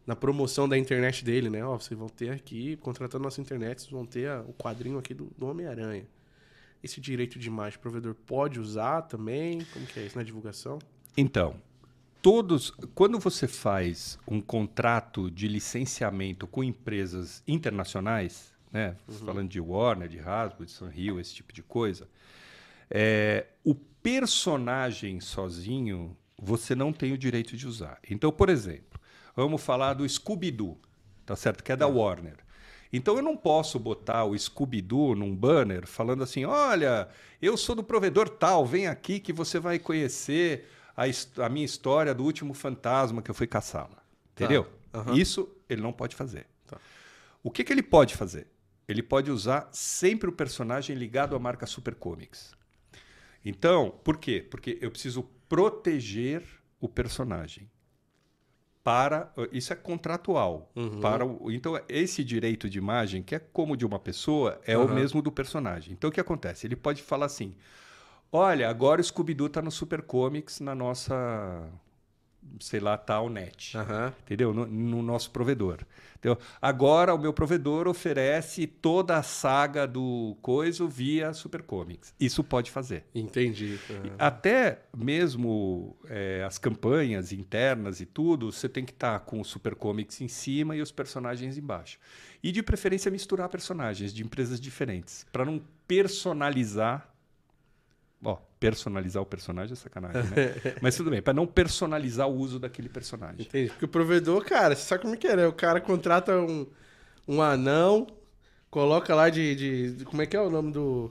[0.05, 1.65] na promoção da internet dele, né?
[1.65, 5.15] Ó, vocês vão ter aqui, contratando nossa internet, vocês vão ter a- o quadrinho aqui
[5.15, 6.07] do, do Homem-Aranha.
[6.83, 9.65] Esse direito de imagem, o provedor pode usar também?
[9.73, 10.79] Como que é isso na divulgação?
[11.17, 11.55] Então,
[12.23, 20.09] todos, quando você faz um contrato de licenciamento com empresas internacionais, né, falando de Warner,
[20.09, 22.09] de Hasbro, de Sanrio, esse tipo de coisa,
[22.91, 27.99] é, o personagem sozinho você não tem o direito de usar.
[28.09, 29.01] Então, por exemplo,
[29.35, 30.79] vamos falar do Scooby-Doo,
[31.25, 31.65] tá certo?
[31.65, 32.37] Que é da Warner.
[32.93, 37.09] Então eu não posso botar o Scooby-Doo num banner falando assim: olha,
[37.41, 41.05] eu sou do provedor tal, vem aqui que você vai conhecer a,
[41.45, 44.03] a minha história do último fantasma que eu fui caçá-la.
[44.33, 44.67] Entendeu?
[44.95, 45.15] aham.
[45.15, 46.47] Isso ele não pode fazer.
[46.67, 46.79] Tá.
[47.43, 48.47] O que, que ele pode fazer?
[48.89, 52.55] Ele pode usar sempre o personagem ligado à marca Super Comics.
[53.45, 54.47] Então, por quê?
[54.49, 56.43] Porque eu preciso proteger
[56.81, 57.69] o personagem.
[58.85, 60.71] Para isso é contratual.
[60.77, 61.01] Uhum.
[61.01, 64.83] Para o, então esse direito de imagem, que é como de uma pessoa, é o
[64.83, 64.95] Uhum.
[64.95, 65.93] mesmo do personagem.
[65.93, 66.67] Então o que acontece?
[66.69, 67.57] Ele pode falar assim:
[68.31, 71.69] "Olha, agora o Scooby-Doo tá no Super Comics na nossa
[72.61, 74.13] sei lá, tal net" Aham.
[74.23, 74.55] entendeu?
[74.55, 75.85] No, no nosso provedor.
[76.17, 76.39] Entendeu?
[76.61, 82.15] Agora o meu provedor oferece toda a saga do coisa via Super Comics.
[82.19, 83.05] Isso pode fazer.
[83.15, 83.79] Entendi.
[83.91, 84.15] Aham.
[84.19, 89.75] Até mesmo é, as campanhas internas e tudo, você tem que estar com o Super
[89.75, 91.99] Comics em cima e os personagens embaixo.
[92.43, 97.13] E de preferência misturar personagens de empresas diferentes, para não personalizar.
[98.25, 100.55] Ó, personalizar o personagem é sacanagem, né?
[100.83, 103.43] Mas tudo bem, para não personalizar o uso daquele personagem.
[103.43, 103.69] Entendi.
[103.71, 105.47] Porque o provedor, cara, você sabe como é que é, né?
[105.47, 106.67] O cara contrata um,
[107.29, 108.07] um anão,
[108.71, 111.11] coloca lá de, de- Como é que é o nome do.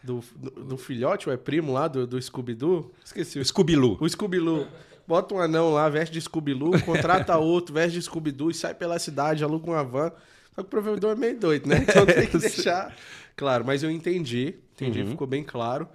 [0.00, 2.94] Do, do, do filhote, ou é primo lá do, do Scooby-Doo?
[3.04, 3.40] Esqueci.
[3.40, 3.98] O Scooby-Loo.
[4.00, 4.66] O Scooby-Doo.
[5.06, 8.96] Bota um anão lá, veste de Scooby-Doo, contrata outro, veste de Scooby-Doo e sai pela
[9.00, 10.10] cidade, aluga uma van.
[10.54, 11.78] Só que o provedor é meio doido, né?
[11.86, 12.94] Então tem que deixar.
[13.34, 14.54] Claro, mas eu entendi.
[14.76, 15.10] Entendi, Uhum.
[15.10, 15.88] ficou bem claro.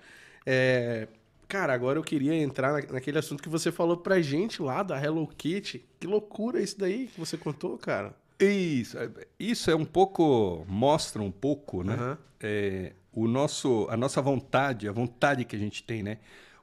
[0.45, 1.07] É,
[1.47, 4.99] Cara, agora eu queria entrar na- naquele assunto que você falou pra gente lá da
[4.99, 5.85] Hello Kitty.
[5.99, 8.15] Que loucura isso daí que você contou, cara.
[8.39, 11.93] Isso, é- isso é um pouco mostra um pouco, né?
[11.93, 12.17] Aham.
[12.39, 16.17] É, o nosso, a nossa vontade, a vontade que a gente tem, né?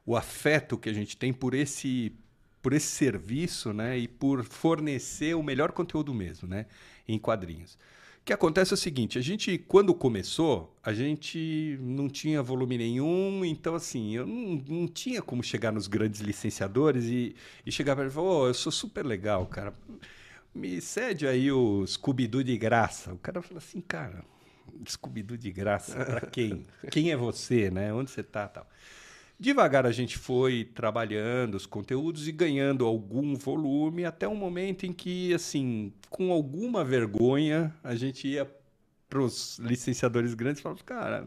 [0.04, 2.12] O afeto que a gente tem por esse,
[2.60, 3.96] por esse serviço, né?
[3.96, 6.66] E por fornecer o melhor conteúdo mesmo, né?
[7.06, 7.78] Em quadrinhos.
[8.22, 12.78] O que acontece é o seguinte: a gente, quando começou, a gente não tinha volume
[12.78, 17.94] nenhum, então assim, eu não, não tinha como chegar nos grandes licenciadores e, e chegar
[17.94, 19.74] para ele e falar: "Ô, eu sou super legal, cara.
[20.54, 23.12] Me cede aí o Scooby-Doo de graça.
[23.12, 24.24] O cara fala assim, cara,
[24.88, 26.66] Scooby-Doo de graça, pra quem?
[26.90, 27.92] Quem é você, né?
[27.92, 28.68] Onde você tá, tal.
[29.40, 34.92] Devagar a gente foi trabalhando os conteúdos e ganhando algum volume até um momento em
[34.92, 38.46] que, assim, com alguma vergonha, a gente ia
[39.08, 41.26] para os licenciadores grandes e falava, cara,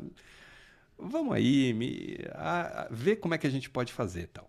[0.96, 4.48] vamos aí, me, a, a, ver como é que a gente pode fazer tal.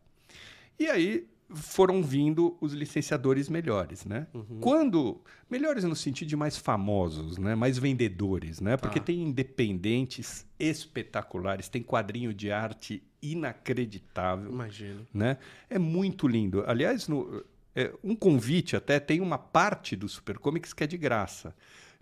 [0.79, 4.27] E aí foram vindo os licenciadores melhores, né?
[4.61, 5.21] Quando
[5.51, 7.55] melhores no sentido de mais famosos, né?
[7.55, 8.77] Mais vendedores, né?
[8.77, 9.07] Porque Tá.
[9.07, 15.07] tem independentes espetaculares, tem quadrinho de arte inacreditável, Imagino.
[15.13, 15.39] né?
[15.69, 16.65] É muito lindo.
[16.67, 20.97] Aliás, no, é, um convite até tem uma parte do Super Comics que é de
[20.97, 21.55] graça.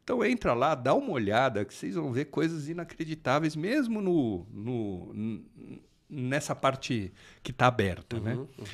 [0.02, 5.12] Então entra lá, dá uma olhada, que vocês vão ver coisas inacreditáveis, mesmo no, no-
[5.14, 5.44] n-
[6.14, 7.10] nessa parte
[7.42, 8.34] que está aberta, né?
[8.34, 8.66] Uhum, uhum.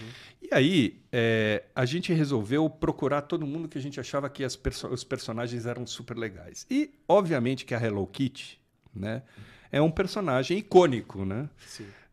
[0.43, 4.89] E aí, é, a gente resolveu procurar todo mundo que a gente achava que perso-
[4.89, 6.66] os personagens eram super legais.
[6.68, 8.61] E, obviamente, que a Hello Kitty
[8.93, 9.22] né,
[9.70, 11.49] é um personagem icônico, né?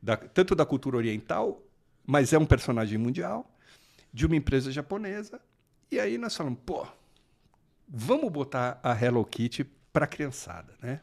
[0.02, 1.64] Da- tanto da cultura oriental,
[2.06, 3.52] mas é um personagem mundial,
[4.14, 5.42] de uma empresa japonesa.
[5.92, 6.86] E aí nós falamos, pô,
[7.88, 11.02] vamos botar a Hello Kitty para criançada, né?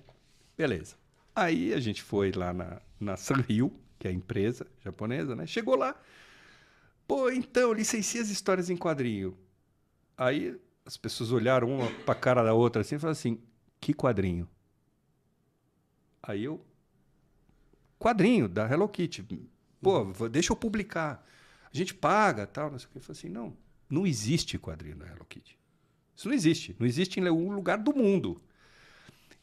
[0.56, 0.96] Beleza.
[1.34, 5.46] Aí a gente foi lá na, na Sanrio, que é a empresa japonesa, né?
[5.46, 5.94] Chegou lá,
[7.06, 9.38] pô, então, licencia as histórias em quadrinho.
[10.18, 13.38] Aí as pessoas olharam uma para a cara da outra assim e falaram assim:
[13.80, 14.48] que quadrinho?
[16.20, 16.60] Aí eu.
[17.96, 19.24] Quadrinho da Hello Kitty.
[19.80, 20.28] Pô, uhum.
[20.28, 21.24] deixa eu publicar.
[21.72, 22.98] A gente paga tal, não sei o que.
[22.98, 23.56] Eu falei assim: não,
[23.88, 25.56] não existe quadrinho da Hello Kitty.
[26.16, 26.74] Isso não existe.
[26.76, 28.42] Não existe em nenhum lugar do mundo.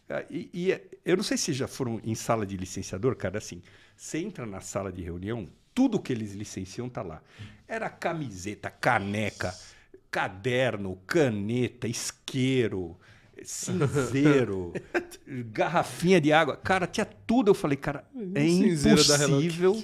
[0.10, 3.62] Ah, e, e, eu não sei se já foram em sala de licenciador, cara, assim,
[3.96, 7.22] você entra na sala de reunião, tudo que eles licenciam tá lá.
[7.68, 9.54] Era camiseta, caneca,
[10.10, 12.98] caderno, caneta, isqueiro,
[13.44, 14.74] cinzeiro,
[15.52, 16.58] garrafinha de água.
[16.58, 17.52] Cara, tinha tudo.
[17.52, 18.04] Eu falei, cara,
[18.34, 19.84] é impossível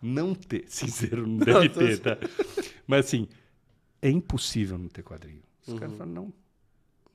[0.00, 0.64] não ter.
[0.70, 2.16] Cinzeiro não deve não, ter, tá?
[2.86, 3.28] Mas assim,
[4.00, 5.42] é impossível não ter quadrinho.
[5.66, 5.78] Os uhum.
[5.78, 6.32] caras falam, não,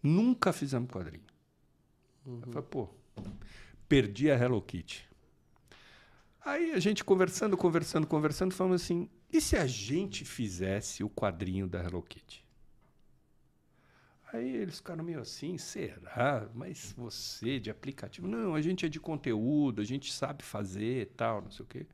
[0.03, 1.29] nunca fizemos quadrinho.
[2.30, 2.42] Uhum.
[2.46, 2.90] Eu falei, pô,
[3.88, 5.10] perdi a Hello Kitty.
[6.46, 11.68] Aí a gente conversando, conversando, conversando, falamos assim: e se a gente fizesse o quadrinho
[11.68, 12.46] da Hello Kitty?
[14.32, 16.48] Aí eles ficaram meio assim, será?
[16.54, 18.28] Mas você de aplicativo?
[18.28, 21.88] Não, a gente é de conteúdo, a gente sabe fazer tal, não sei o quê.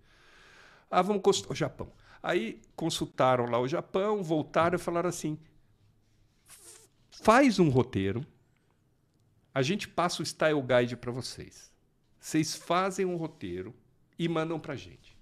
[0.92, 1.92] Ah, vamos consultar o Japão.
[2.22, 5.40] Aí consultaram lá o Japão, voltaram e falaram assim:
[7.10, 8.26] faz um roteiro,
[9.56, 11.72] a gente passa o style guide para vocês.
[12.20, 13.74] Vocês fazem um roteiro
[14.20, 15.18] e mandam para a gente.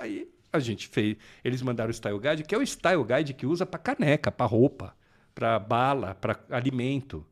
[0.00, 3.44] Aí a gente fez, eles mandaram o style guide, que é o style guide que
[3.44, 4.96] usa para caneca, para roupa
[5.38, 7.24] para bala, para alimento.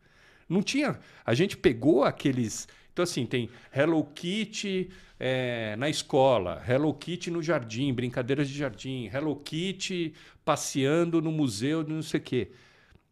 [0.48, 0.96] Não tinha.
[1.24, 2.68] A gente pegou aqueles.
[2.92, 9.10] Então, assim, tem Hello Kitty é, na escola, Hello Kitty no jardim, brincadeiras de jardim,
[9.12, 10.14] Hello Kitty
[10.44, 12.50] passeando no museu não sei o quê.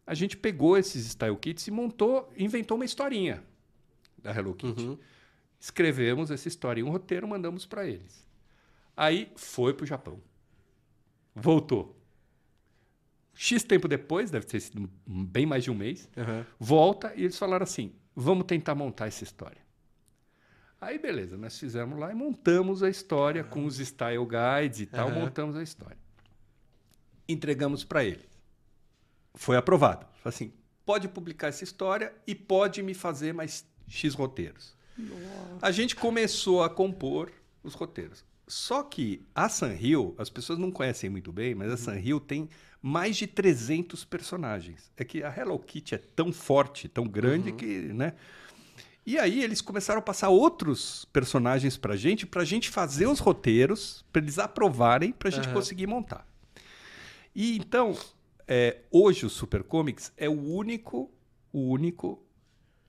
[0.07, 3.43] A gente pegou esses style kits e montou, inventou uma historinha
[4.19, 4.83] da Hello Kitty.
[4.83, 4.99] Uhum.
[5.59, 8.27] Escrevemos essa história em um roteiro, mandamos para eles.
[8.97, 10.21] Aí foi para o Japão.
[11.35, 11.97] Voltou.
[13.35, 16.45] X tempo depois, deve ter sido bem mais de um mês, uhum.
[16.59, 19.65] volta e eles falaram assim: vamos tentar montar essa história.
[20.81, 23.49] Aí, beleza, nós fizemos lá e montamos a história uhum.
[23.49, 25.21] com os style guides e tal, uhum.
[25.21, 25.97] montamos a história.
[27.27, 28.29] Entregamos para ele.
[29.35, 30.07] Foi aprovado.
[30.25, 30.53] Assim,
[30.87, 34.75] pode publicar essa história e pode me fazer mais X roteiros.
[34.97, 35.59] Nossa.
[35.61, 37.33] A gente começou a compor
[37.63, 38.25] os roteiros.
[38.47, 41.77] Só que a Sanrio, as pessoas não conhecem muito bem, mas a uhum.
[41.77, 42.49] Sanrio tem
[42.81, 44.93] mais de 300 personagens.
[44.97, 47.57] É que a Hello Kitty é tão forte, tão grande uhum.
[47.57, 48.13] que, né?
[49.07, 54.05] E aí eles começaram a passar outros personagens pra gente, pra gente fazer os roteiros,
[54.13, 55.55] pra eles aprovarem, pra gente uhum.
[55.55, 56.27] conseguir montar.
[57.35, 57.97] E então,
[58.47, 61.11] é, hoje o Super Comics é o único,
[61.53, 62.23] o único,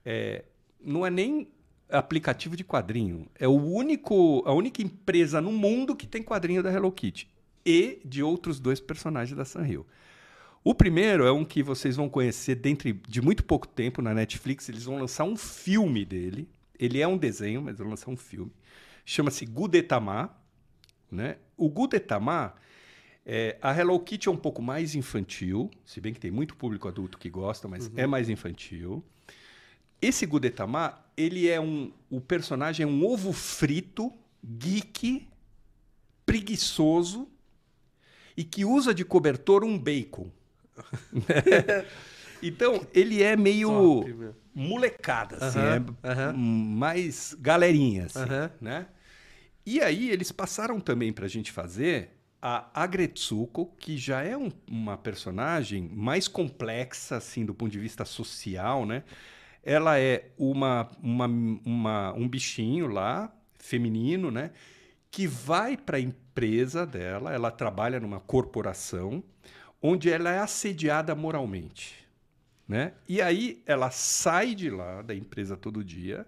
[0.04, 0.44] é,
[0.80, 1.48] não é nem
[1.88, 6.72] aplicativo de quadrinho, é o único, a única empresa no mundo que tem quadrinho da
[6.72, 7.30] Hello Kitty
[7.64, 9.86] e de outros dois personagens da Sanrio.
[10.62, 14.68] O primeiro é um que vocês vão conhecer dentro de muito pouco tempo na Netflix.
[14.68, 16.48] Eles vão lançar um filme dele.
[16.76, 18.52] Ele é um desenho, mas vão lançar um filme.
[19.04, 20.36] Chama-se Gudetama.
[21.08, 21.36] Né?
[21.56, 22.52] O Gudetama,
[23.28, 26.86] é, a Hello Kitty é um pouco mais infantil, se bem que tem muito público
[26.86, 27.94] adulto que gosta, mas uhum.
[27.96, 29.04] é mais infantil.
[30.00, 31.92] Esse Gudetama, ele é um.
[32.08, 34.12] O personagem é um ovo frito,
[34.44, 35.26] geek,
[36.24, 37.28] preguiçoso,
[38.36, 40.30] e que usa de cobertor um bacon.
[42.40, 48.20] então, ele é meio Top, molecada, assim, é mais galerinha, assim,
[48.60, 48.86] né?
[49.64, 52.15] E aí eles passaram também para a gente fazer
[52.48, 58.04] a Agretsuko, que já é um, uma personagem mais complexa, assim, do ponto de vista
[58.04, 59.02] social, né?
[59.64, 64.52] Ela é uma, uma, uma um bichinho lá, feminino, né?
[65.10, 69.24] Que vai para a empresa dela, ela trabalha numa corporação
[69.82, 72.06] onde ela é assediada moralmente.
[72.68, 72.92] Né?
[73.08, 76.24] E aí ela sai de lá, da empresa todo dia,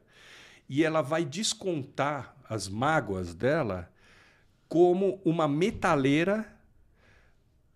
[0.68, 3.88] e ela vai descontar as mágoas dela
[4.68, 6.46] como uma metaleira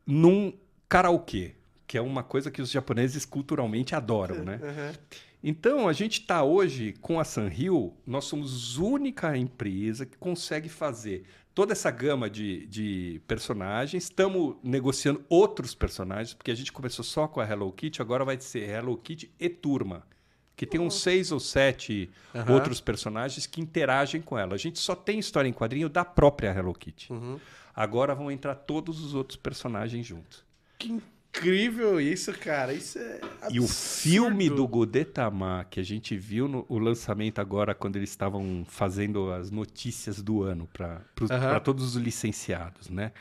[0.07, 0.53] num
[0.89, 1.55] karaokê,
[1.87, 4.61] que é uma coisa que os japoneses culturalmente adoram, né?
[4.63, 5.19] Uhum.
[5.45, 10.69] Então, a gente está hoje com a Sanrio, nós somos a única empresa que consegue
[10.69, 14.05] fazer toda essa gama de, de personagens.
[14.05, 18.41] Estamos negociando outros personagens, porque a gente começou só com a Hello Kitty, agora vai
[18.41, 20.07] ser Hello Kitty e Turma.
[20.55, 22.55] Que tem uns seis ou sete uhum.
[22.55, 24.55] outros personagens que interagem com ela.
[24.55, 27.13] A gente só tem história em quadrinho da própria Hello Kitty.
[27.13, 27.41] Uhum.
[27.75, 30.45] Agora vão entrar todos os outros personagens juntos.
[30.79, 30.93] Que
[31.33, 32.73] incrível isso, cara.
[32.75, 33.55] Isso é absurdo.
[33.55, 38.11] E o filme do Godetama, que a gente viu no o lançamento agora, quando eles
[38.11, 41.61] estavam fazendo as notícias do ano para uhum.
[41.65, 43.13] todos os licenciados, né?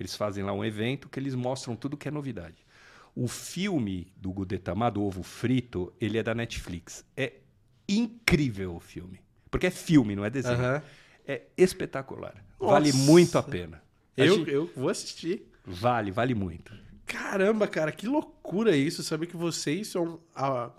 [0.00, 2.56] Eles fazem lá um evento que eles mostram tudo que é novidade.
[3.20, 7.04] O filme do Gudetama, do Ovo Frito, ele é da Netflix.
[7.16, 7.32] É
[7.88, 9.20] incrível o filme.
[9.50, 10.54] Porque é filme, não é desenho.
[10.54, 10.82] Aham.
[11.26, 12.36] É espetacular.
[12.60, 12.74] Nossa.
[12.74, 13.82] Vale muito a pena.
[14.16, 15.50] Eu, eu vou assistir.
[15.64, 16.72] Vale, vale muito.
[17.06, 19.02] Caramba, cara, que loucura isso.
[19.02, 20.70] Saber que vocês são a.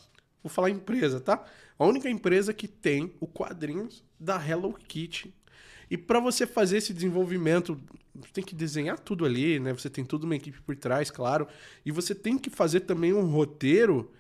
[0.41, 1.43] Vou falar empresa, tá?
[1.77, 5.35] A única empresa que tem o quadrinhos da Hello Kitty.
[5.89, 7.79] E pra você fazer esse desenvolvimento,
[8.13, 9.73] você tem que desenhar tudo ali, né?
[9.73, 11.47] Você tem toda uma equipe por trás, claro.
[11.85, 14.11] E você tem que fazer também um roteiro.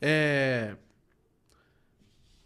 [0.00, 0.76] É...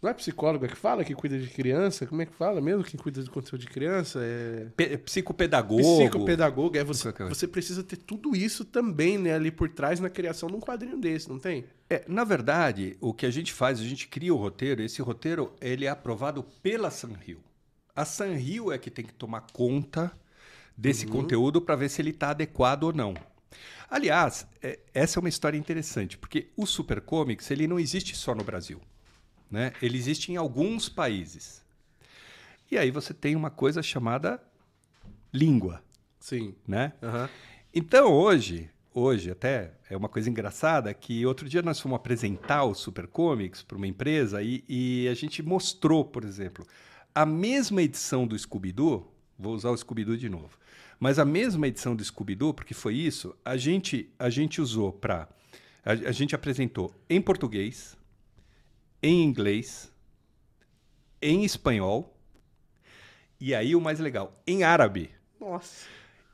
[0.01, 2.05] Não é psicóloga que fala, que cuida de criança?
[2.05, 2.83] Como é que fala mesmo?
[2.83, 4.19] Quem cuida do conteúdo de criança?
[4.21, 4.67] É.
[4.77, 5.81] Pe- psicopedagogo.
[5.81, 7.33] Psicopedagogo, é você, coisa.
[7.33, 10.97] você precisa ter tudo isso também, né, ali por trás na criação de um quadrinho
[10.97, 11.65] desse, não tem?
[11.89, 15.55] É, na verdade, o que a gente faz, a gente cria o roteiro, esse roteiro
[15.59, 17.39] ele é aprovado pela Sanrio.
[17.95, 20.11] A Sanrio é que tem que tomar conta
[20.75, 23.13] desse conteúdo para ver se ele está adequado ou não.
[23.89, 28.35] Aliás, é- essa é uma história interessante, porque o Super Comics ele não existe só
[28.35, 28.81] no Brasil.
[29.49, 29.71] Né?
[29.81, 31.63] Ele existe em alguns países.
[32.69, 34.41] E aí você tem uma coisa chamada
[35.31, 35.81] língua.
[36.19, 36.55] Sim.
[36.67, 36.93] Né?
[37.01, 37.29] Aham.
[37.73, 42.73] Então, hoje, hoje até é uma coisa engraçada que outro dia nós fomos apresentar o
[42.73, 46.65] Super Comics para uma empresa e, e a gente mostrou, por exemplo,
[47.15, 49.09] a mesma edição do Scooby-Doo,
[49.39, 50.59] vou usar o Scooby-Doo de novo,
[50.99, 55.29] mas a mesma edição do Scooby-Doo, porque foi isso, a gente, a gente usou para...
[55.85, 57.95] A, a gente apresentou em português,
[59.01, 59.91] em inglês,
[61.21, 62.15] em espanhol
[63.39, 65.11] e aí o mais legal, em árabe.
[65.39, 65.85] Nossa.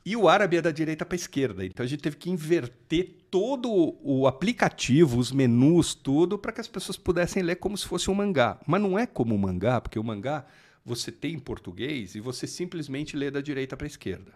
[0.04, 1.64] E o árabe é da direita para a esquerda.
[1.64, 6.66] Então a gente teve que inverter todo o aplicativo, os menus, tudo, para que as
[6.66, 8.58] pessoas pudessem ler como se fosse um mangá.
[8.66, 10.44] Mas não é como um mangá, porque o mangá
[10.84, 14.32] você tem em português e você simplesmente lê da direita para a esquerda.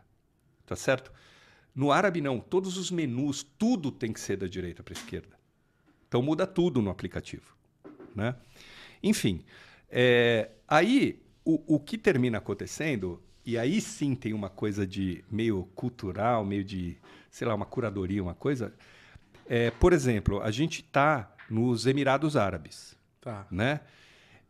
[0.65, 1.13] Tá certo?
[1.75, 2.41] No árabe, não.
[2.41, 5.37] Todos os menus, tudo tem que ser da direita para a esquerda.
[6.09, 7.57] Então muda tudo no aplicativo.
[8.15, 8.35] Né?
[9.03, 9.45] Enfim,
[9.91, 15.65] é, aí o, o que termina acontecendo, e aí sim tem uma coisa de meio
[15.75, 16.97] cultural, meio de,
[17.31, 18.75] sei lá, uma curadoria, uma coisa.
[19.47, 23.47] É, por exemplo, a gente está nos Emirados Árabes, Tá.
[23.51, 23.81] né?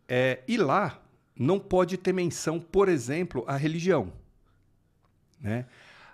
[0.09, 1.03] É, e lá
[1.39, 4.13] não pode ter menção, por exemplo, à religião,
[5.41, 5.67] né?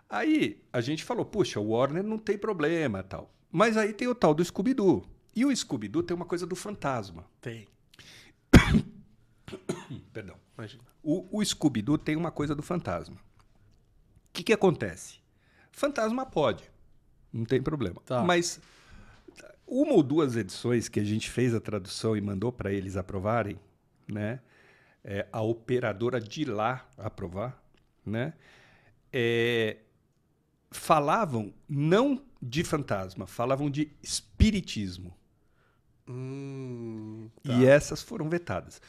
[0.08, 3.32] Aí a gente falou, puxa, o Warner não tem problema, tal.
[3.50, 5.06] Mas aí tem o tal do Scooby-Doo.
[5.34, 7.24] E o Scooby-Doo tem uma coisa do fantasma.
[7.40, 7.66] Tem.
[10.12, 10.36] Perdão.
[10.56, 10.82] Imagina.
[11.02, 13.16] O, o Scooby-Doo tem uma coisa do fantasma.
[13.16, 15.20] O que, que acontece?
[15.70, 16.70] Fantasma pode,
[17.32, 18.00] não tem problema.
[18.04, 18.22] Tá.
[18.22, 18.60] Mas
[19.66, 23.58] uma ou duas edições que a gente fez a tradução e mandou para eles aprovarem,
[24.06, 24.40] né?
[25.04, 27.60] É, a operadora de lá aprovar,
[28.06, 28.34] né?
[29.12, 29.78] É,
[30.70, 35.12] falavam não de fantasma, falavam de espiritismo.
[36.08, 37.52] Hum, tá.
[37.52, 38.80] E essas foram vetadas.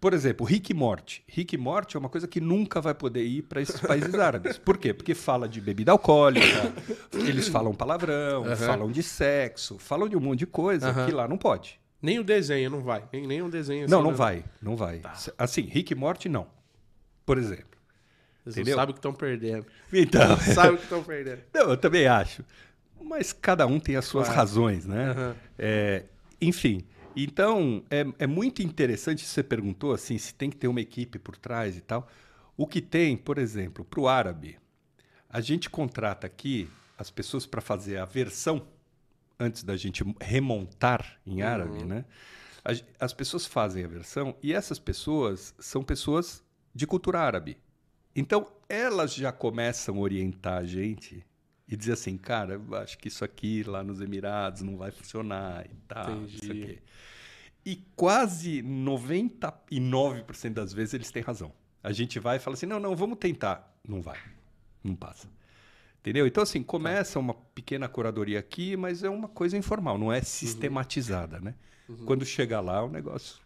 [0.00, 1.24] Por exemplo, Rick e Morty.
[1.26, 4.58] Rick e Morty é uma coisa que nunca vai poder ir para esses países árabes.
[4.58, 4.92] Por quê?
[4.92, 6.74] Porque fala de bebida alcoólica,
[7.26, 8.56] eles falam palavrão, Aham.
[8.56, 11.06] falam de sexo, falam de um monte de coisa Aham.
[11.06, 11.80] que lá não pode.
[12.04, 13.02] Nem o desenho não vai.
[13.10, 15.00] Nem, nem um desenho não, assim, não vai, não vai.
[15.38, 16.46] Assim, Rick e Morty não.
[17.24, 17.78] Por exemplo.
[18.44, 18.76] Eles Entendeu?
[18.76, 19.66] não sabem o que estão perdendo.
[19.90, 21.40] Então, Não sabem o que estão perdendo.
[21.54, 22.44] Não, eu também acho.
[23.00, 24.38] Mas cada um tem as suas Claro.
[24.38, 25.12] razões, né?
[25.12, 25.36] Aham.
[25.58, 26.04] É,
[26.42, 26.84] enfim,
[27.16, 29.24] então é, é muito interessante.
[29.24, 32.06] Você perguntou assim se tem que ter uma equipe por trás e tal.
[32.54, 34.58] O que tem, por exemplo, para o árabe,
[35.30, 38.62] a gente contrata aqui as pessoas para fazer a versão
[39.38, 42.04] antes da gente remontar em árabe, né?
[42.98, 46.42] As pessoas fazem a versão e essas pessoas são pessoas
[46.74, 47.58] de cultura árabe.
[48.16, 51.24] Então, elas já começam a orientar a gente
[51.68, 55.66] e dizer assim, cara, eu acho que isso aqui lá nos Emirados não vai funcionar
[55.66, 56.66] e tal, não sei o Entendi.
[56.66, 56.82] quê.
[57.66, 61.52] E quase 99% das vezes eles têm razão.
[61.82, 63.78] A gente vai e fala assim, não, não, vamos tentar.
[63.86, 64.18] Não vai,
[64.82, 65.28] não passa.
[66.04, 66.26] Entendeu?
[66.26, 71.40] Então, assim, começa uma pequena curadoria aqui, mas é uma coisa informal, não é sistematizada,
[71.40, 71.54] né?
[72.04, 73.36] Quando chega lá, o negócio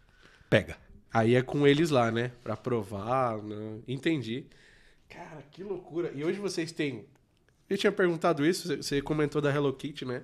[0.49, 0.75] pega.
[1.13, 2.31] Aí é com eles lá, né?
[2.43, 3.37] Pra provar.
[3.37, 3.79] Né?
[3.87, 4.45] Entendi.
[5.07, 6.11] Cara, que loucura.
[6.13, 7.05] E hoje vocês têm.
[7.69, 10.23] Eu tinha perguntado isso, você- comentou da Hello Kitty, né?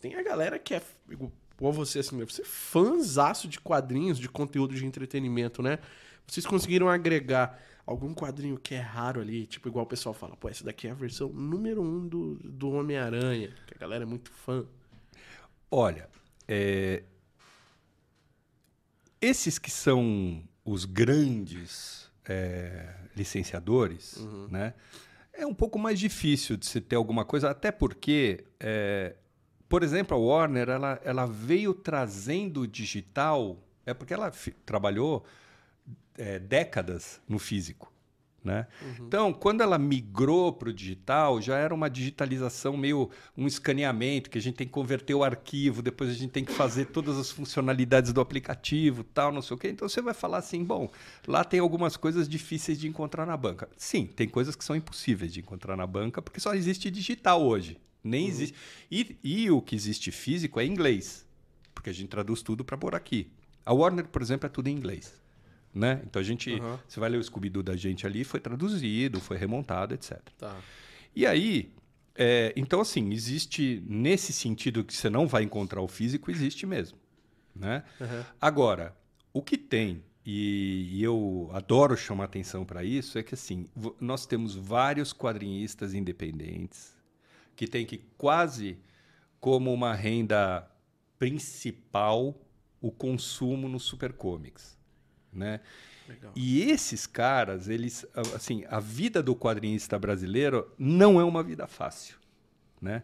[0.00, 4.28] Tem a galera que é, igual você, assim, mesmo, você é fãzaço de quadrinhos, de
[4.28, 5.78] conteúdo de entretenimento, né?
[6.26, 10.48] Vocês conseguiram agregar algum quadrinho que é raro ali, tipo, igual o pessoal fala, pô,
[10.48, 14.30] essa daqui é a versão número um do, do Homem-Aranha, que a galera é muito
[14.30, 14.64] fã.
[15.70, 16.08] Olha,
[16.46, 17.04] é,
[19.20, 24.16] esses que são os grandes é, licenciadores,
[24.50, 24.74] né?
[25.32, 29.16] É um pouco mais difícil de se ter alguma coisa, até porque é,
[29.70, 33.56] por exemplo, a Warner, ela, ela veio trazendo o digital,
[33.86, 34.28] é porque ela
[34.66, 35.24] trabalhou
[36.16, 37.90] é, décadas no físico.
[38.42, 38.66] Né?
[38.80, 39.06] Uhum.
[39.06, 44.38] Então, quando ela migrou para o digital, já era uma digitalização meio um escaneamento, que
[44.38, 47.30] a gente tem que converter o arquivo, depois a gente tem que fazer todas as
[47.30, 49.68] funcionalidades do aplicativo, tal, não sei o quê.
[49.68, 50.90] Então você vai falar assim: bom,
[51.26, 53.68] lá tem algumas coisas difíceis de encontrar na banca.
[53.76, 57.78] Sim, tem coisas que são impossíveis de encontrar na banca, porque só existe digital hoje.
[58.02, 58.28] Nem uhum.
[58.30, 58.56] existe.
[58.90, 61.26] E, e o que existe físico é inglês,
[61.74, 63.30] porque a gente traduz tudo para por aqui.
[63.66, 65.20] A Warner, por exemplo, é tudo em inglês.
[65.72, 66.02] Né?
[66.04, 66.52] Então a gente.
[66.52, 66.78] Uhum.
[66.86, 70.18] Você vai ler o Scooby-Doo da gente ali, foi traduzido, foi remontado, etc.
[70.38, 70.56] Tá.
[71.14, 71.72] E aí.
[72.22, 76.98] É, então, assim, existe nesse sentido que você não vai encontrar o físico, existe mesmo.
[77.54, 77.82] Né?
[77.98, 78.24] Uhum.
[78.38, 78.94] Agora,
[79.32, 83.66] o que tem, e, e eu adoro chamar atenção para isso, é que assim,
[83.98, 86.94] nós temos vários quadrinistas independentes
[87.56, 88.76] que tem que quase
[89.38, 90.68] como uma renda
[91.18, 92.34] principal
[92.82, 94.79] o consumo no Supercomics
[95.32, 95.60] né?
[96.08, 96.32] Legal.
[96.34, 98.04] E esses caras, eles,
[98.34, 102.16] assim, a vida do quadrinista brasileiro não é uma vida fácil,
[102.80, 103.02] né?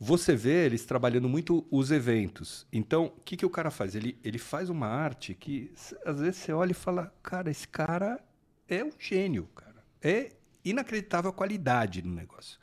[0.00, 2.66] Você vê eles trabalhando muito os eventos.
[2.72, 3.96] Então, o que, que o cara faz?
[3.96, 5.72] Ele, ele faz uma arte que,
[6.04, 8.20] às vezes, você olha e fala, cara, esse cara
[8.68, 9.84] é um gênio, cara.
[10.00, 10.30] É
[10.64, 12.58] inacreditável a qualidade do negócio.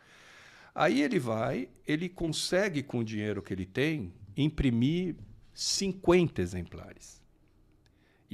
[0.74, 5.16] Aí ele vai, ele consegue, com o dinheiro que ele tem, imprimir
[5.54, 7.22] 50 exemplares.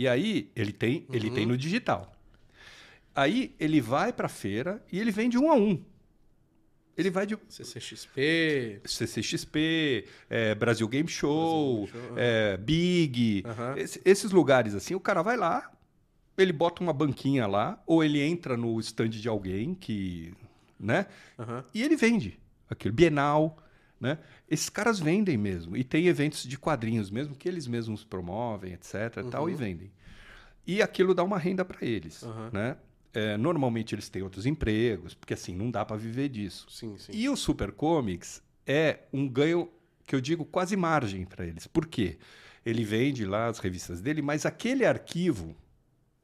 [0.02, 1.16] E aí ele tem, uhum.
[1.16, 2.12] ele tem no digital.
[3.14, 5.80] Aí ele vai para feira e ele vende um a um.
[6.98, 7.38] Ele vai de.
[7.48, 8.82] CCXP.
[8.84, 12.18] CCXP, é, Brasil Game Show, Brasil Game Show.
[12.18, 13.44] É, Big.
[13.46, 13.78] Uhum.
[13.78, 15.72] Esse, esses lugares assim, o cara vai lá,
[16.36, 20.34] ele bota uma banquinha lá, ou ele entra no stand de alguém que.
[20.80, 21.06] né?
[21.38, 21.64] Uhum.
[21.76, 22.96] E ele vende aquilo.
[22.96, 23.56] Bienal.
[24.02, 24.18] Né?
[24.50, 25.78] Esses caras vendem mesmo.
[25.78, 29.18] E tem eventos de quadrinhos mesmo, que eles mesmos promovem, etc.
[29.18, 29.30] Uhum.
[29.30, 29.92] Tal, e vendem.
[30.66, 32.24] E aquilo dá uma renda para eles.
[32.24, 32.50] Uhum.
[32.52, 32.78] Né?
[33.14, 36.66] É, normalmente eles têm outros empregos, porque assim, não dá para viver disso.
[36.70, 37.12] Sim, sim.
[37.14, 39.70] E o Super Comics é um ganho
[40.08, 41.68] que eu digo quase margem para eles.
[41.68, 42.18] Por quê?
[42.66, 45.56] Ele vende lá as revistas dele, mas aquele arquivo,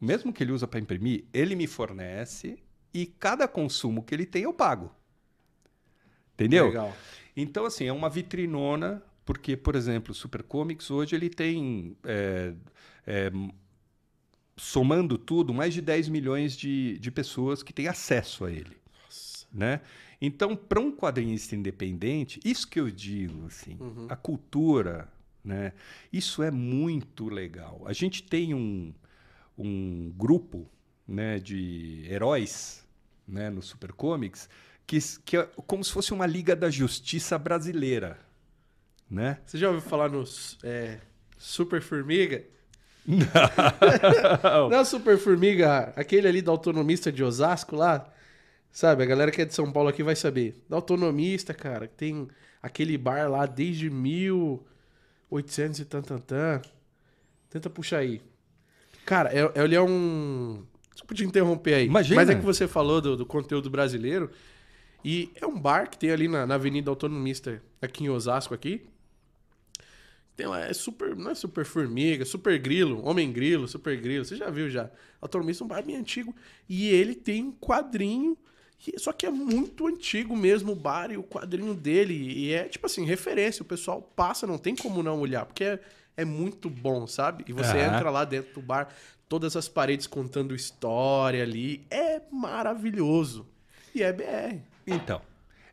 [0.01, 2.57] mesmo que ele usa para imprimir, ele me fornece
[2.91, 4.91] e cada consumo que ele tem eu pago.
[6.34, 6.67] Entendeu?
[6.67, 6.95] Legal.
[7.39, 12.51] Então, assim, é uma vitrinona, porque, por exemplo, o Super Comics hoje ele tem, é,
[13.05, 13.31] é,
[14.55, 18.75] somando tudo, mais de 10 milhões de, de pessoas que têm acesso a ele.
[19.03, 19.45] Nossa.
[19.53, 19.81] Né?
[20.19, 24.07] Então, para um quadrinista independente, isso que eu digo, assim, uhum.
[24.09, 25.07] a cultura,
[25.43, 25.73] né?
[26.11, 27.83] Isso é muito legal.
[27.85, 28.91] A gente tem um,
[29.55, 30.67] um grupo
[31.07, 32.83] né, de heróis
[33.27, 34.49] né, no Super Comics
[34.88, 38.17] que, que é como se fosse uma Liga da Justiça brasileira.
[39.11, 39.38] Né?
[39.45, 40.23] Você já ouviu falar no
[40.63, 40.99] é,
[41.38, 42.43] Super Formiga?
[43.05, 44.69] Não.
[44.71, 48.09] Não, Super Formiga, aquele ali da autonomista de Osasco lá.
[48.71, 50.63] Sabe, a galera que é de São Paulo aqui vai saber.
[50.69, 52.27] Da autonomista, cara, tem
[52.61, 56.61] aquele bar lá desde 1800 e tantantã.
[57.49, 58.21] Tenta puxar aí.
[59.05, 60.63] Cara, é, ele é um.
[60.91, 61.85] Desculpa te interromper aí.
[61.85, 62.15] Imagina.
[62.17, 64.29] Mas é que você falou do, do conteúdo brasileiro.
[65.09, 68.85] E é um bar que tem ali na, na Avenida Autonomista, aqui em Osasco, aqui.
[70.35, 74.35] Tem lá, é super, não é super formiga, super grilo, homem grilo, super grilo, você
[74.35, 74.91] já viu já.
[75.21, 76.35] Autonomista é um bar bem antigo.
[76.67, 78.37] E ele tem um quadrinho,
[78.97, 82.13] só que é muito antigo mesmo o bar e o quadrinho dele.
[82.13, 83.63] E é, tipo assim, referência.
[83.63, 85.79] O pessoal passa, não tem como não olhar, porque é,
[86.17, 87.45] é muito bom, sabe?
[87.47, 87.95] E você uhum.
[87.95, 88.89] entra lá dentro do bar,
[89.29, 91.85] todas as paredes contando história ali.
[91.89, 93.47] É maravilhoso.
[93.95, 94.76] E é BR.
[94.88, 95.21] Então,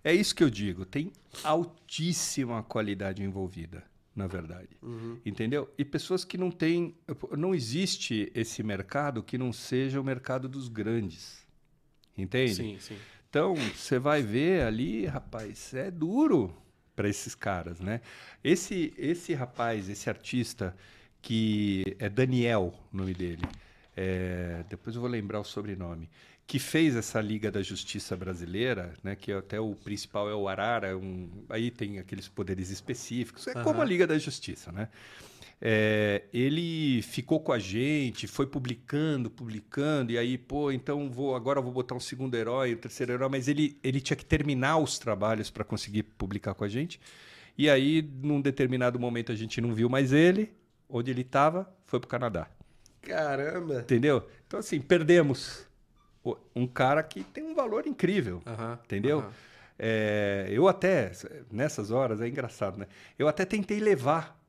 [0.02, 0.84] é isso que eu digo.
[0.84, 1.12] Tem
[1.42, 3.82] altíssima qualidade envolvida,
[4.14, 4.76] na verdade.
[4.82, 5.18] Uhum.
[5.24, 5.72] Entendeu?
[5.78, 6.94] E pessoas que não têm.
[7.38, 11.46] Não existe esse mercado que não seja o mercado dos grandes.
[12.18, 12.54] Entende?
[12.54, 12.96] Sim, sim.
[13.30, 16.54] Então, você vai ver ali, rapaz, é duro
[16.94, 18.00] para esses caras, né?
[18.42, 20.76] Esse, esse rapaz, esse artista,
[21.20, 23.42] que é Daniel, o nome dele.
[23.96, 26.08] É, depois eu vou lembrar o sobrenome
[26.46, 30.96] que fez essa Liga da Justiça Brasileira, né, que até o principal é o Arara,
[30.96, 33.64] um, aí tem aqueles poderes específicos, é uhum.
[33.64, 34.88] como a Liga da Justiça, né?
[35.66, 41.60] É, ele ficou com a gente, foi publicando, publicando, e aí, pô, então vou agora
[41.60, 44.98] vou botar um segundo herói, um terceiro herói, mas ele, ele tinha que terminar os
[44.98, 47.00] trabalhos para conseguir publicar com a gente.
[47.56, 50.52] E aí, num determinado momento, a gente não viu mais ele,
[50.88, 52.48] onde ele estava, foi para o Canadá.
[53.00, 53.80] Caramba!
[53.80, 54.28] Entendeu?
[54.46, 55.66] Então, assim, perdemos
[56.54, 58.42] um cara que tem um valor incrível,
[58.84, 59.24] entendeu?
[59.78, 61.10] É, eu até,
[61.50, 62.86] nessas horas, é engraçado, né?
[63.18, 64.40] Eu até tentei levar.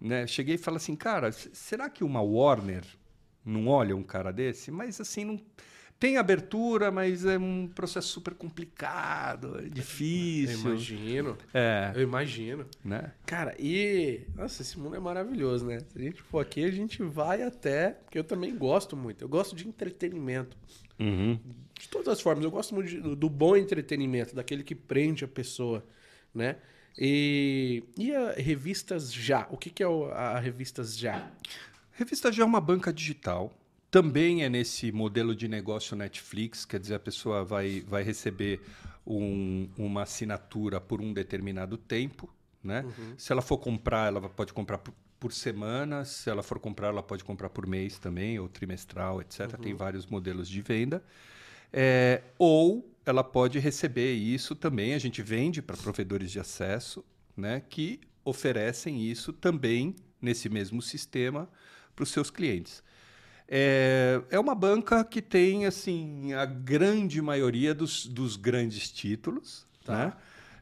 [0.00, 0.26] Né?
[0.26, 2.84] Cheguei e falei assim, cara, será que uma Warner
[3.44, 4.70] não olha um cara desse?
[4.70, 5.40] Mas assim, não
[6.02, 10.58] tem abertura, mas é um processo super complicado, é difícil.
[10.58, 11.38] Eu imagino.
[11.54, 11.92] É.
[11.94, 12.66] Eu imagino.
[12.84, 13.12] Né?
[13.24, 14.22] Cara, e.
[14.34, 15.78] Nossa, esse mundo é maravilhoso, né?
[15.78, 17.90] Se a gente for aqui, a gente vai até.
[17.90, 19.22] Porque eu também gosto muito.
[19.22, 20.56] Eu gosto de entretenimento.
[20.98, 21.38] Uhum.
[21.78, 22.44] De todas as formas.
[22.44, 25.86] Eu gosto muito de, do bom entretenimento, daquele que prende a pessoa,
[26.34, 26.56] né?
[26.98, 29.46] E, e a Revistas Já?
[29.50, 31.30] O que, que é a Revistas Já?
[31.92, 33.56] Revista Já é uma banca digital
[33.92, 38.58] também é nesse modelo de negócio Netflix, quer dizer, a pessoa vai, vai receber
[39.06, 42.32] um, uma assinatura por um determinado tempo.
[42.64, 42.86] Né?
[42.86, 43.14] Uhum.
[43.18, 46.06] Se ela for comprar, ela pode comprar por, por, semana.
[46.06, 49.40] Se ela for comprar, ela pode comprar por mês também, ou trimestral, etc.
[49.40, 49.60] Uhum.
[49.60, 51.04] Tem vários modelos de venda.
[51.70, 54.94] É, ou ela pode receber isso também.
[54.94, 57.04] A gente vende para provedores de acesso
[57.36, 61.46] né, que oferecem isso também nesse mesmo sistema
[61.94, 62.82] para os seus clientes.
[63.48, 70.06] É, é uma banca que tem assim a grande maioria dos, dos grandes títulos, tá.
[70.06, 70.12] né?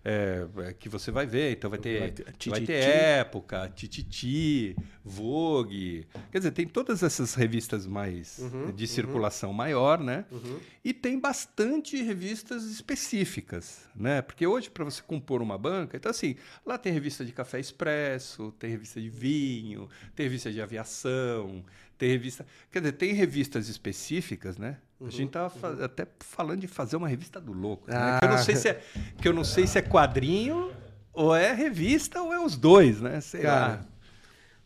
[0.03, 1.53] É, é, que você vai ver.
[1.53, 4.75] Então vai ter, vai ter, vai ter Época, Tititi,
[5.05, 6.07] Vogue.
[6.33, 8.89] Quer dizer, tem todas essas revistas mais uhum, de uhum.
[8.89, 9.57] circulação uhum.
[9.57, 10.25] maior, né?
[10.31, 10.59] Uhum.
[10.83, 14.23] E tem bastante revistas específicas, né?
[14.23, 18.55] Porque hoje, para você compor uma banca, então assim, lá tem revista de café expresso,
[18.59, 21.63] tem revista de vinho, tem revista de aviação,
[22.01, 22.47] tem revista.
[22.73, 24.79] Quer dizer, tem revistas específicas, né?
[24.99, 25.85] Uhum, a gente estava uhum.
[25.85, 27.85] até falando de fazer uma revista do louco.
[27.91, 28.13] Ah.
[28.13, 28.19] Né?
[28.19, 28.83] Que, eu não sei se é,
[29.21, 30.73] que eu não sei se é quadrinho,
[31.13, 33.21] ou é revista, ou é os dois, né?
[33.21, 33.81] Sei Cara, lá.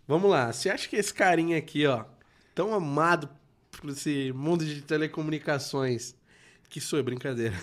[0.07, 0.53] Vamos lá.
[0.53, 2.05] Você acha que esse carinha aqui, ó,
[2.55, 3.28] tão amado
[3.72, 6.14] por esse mundo de telecomunicações.
[6.68, 7.55] Que sou, brincadeira.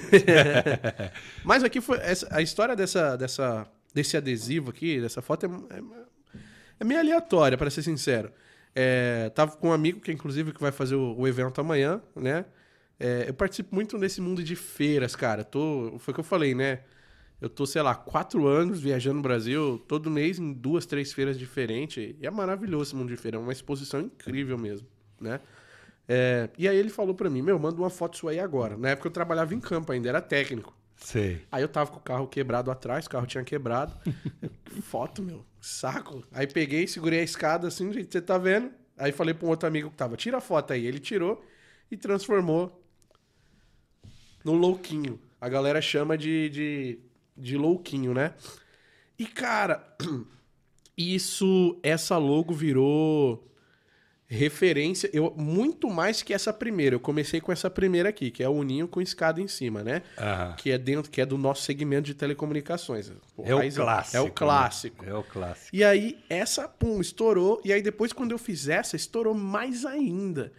[1.46, 1.98] Mas aqui foi.
[2.00, 6.40] Essa, a história dessa, dessa, desse adesivo aqui, dessa foto, é, é,
[6.80, 8.32] é meio aleatória, para ser sincero.
[8.76, 12.46] É, tava com um amigo que, inclusive, que vai fazer o, o evento amanhã, né?
[13.00, 15.44] É, eu participo muito nesse mundo de feiras, cara.
[15.44, 16.82] Tô, foi o que eu falei, né?
[17.42, 21.38] Eu tô, sei lá, quatro anos viajando no Brasil, todo mês em duas, três feiras
[21.40, 22.16] diferentes.
[22.20, 24.88] E é maravilhoso esse mundo de feira, é uma exposição incrível mesmo,
[25.20, 25.40] né?
[26.08, 28.78] É, e aí ele falou para mim, meu, manda uma foto sua aí agora.
[28.78, 30.76] Na época eu trabalhava em campo ainda, era técnico.
[31.02, 31.42] Sei.
[31.52, 33.94] Aí eu tava com o carro quebrado atrás, o carro tinha quebrado.
[34.84, 36.24] foto, meu, saco.
[36.32, 38.72] Aí peguei, segurei a escada assim, que você tá vendo.
[38.98, 40.86] Aí falei pra um outro amigo que tava, tira a foto aí.
[40.86, 41.44] Ele tirou
[41.90, 42.82] e transformou
[44.46, 45.20] no louquinho.
[45.40, 47.00] A galera chama de, de,
[47.36, 48.36] de louquinho, né?
[49.18, 49.96] E, cara,
[50.96, 53.51] isso, essa logo virou
[54.34, 56.96] referência, eu muito mais que essa primeira.
[56.96, 60.02] Eu comecei com essa primeira aqui, que é o ninho com escada em cima, né?
[60.56, 63.12] Que é dentro, que é do nosso segmento de telecomunicações.
[63.36, 65.06] Pô, é, o clássico, é o clássico.
[65.06, 65.12] Né?
[65.12, 65.76] É o clássico.
[65.76, 70.54] E aí essa, pum, estourou e aí depois quando eu fiz essa, estourou mais ainda.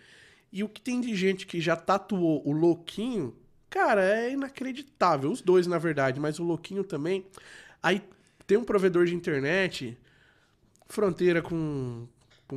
[0.52, 3.34] E o que tem de gente que já tatuou o louquinho,
[3.70, 5.30] cara, é inacreditável.
[5.30, 7.24] Os dois, na verdade, mas o louquinho também.
[7.82, 8.02] Aí
[8.46, 9.96] tem um provedor de internet,
[10.90, 12.06] fronteira com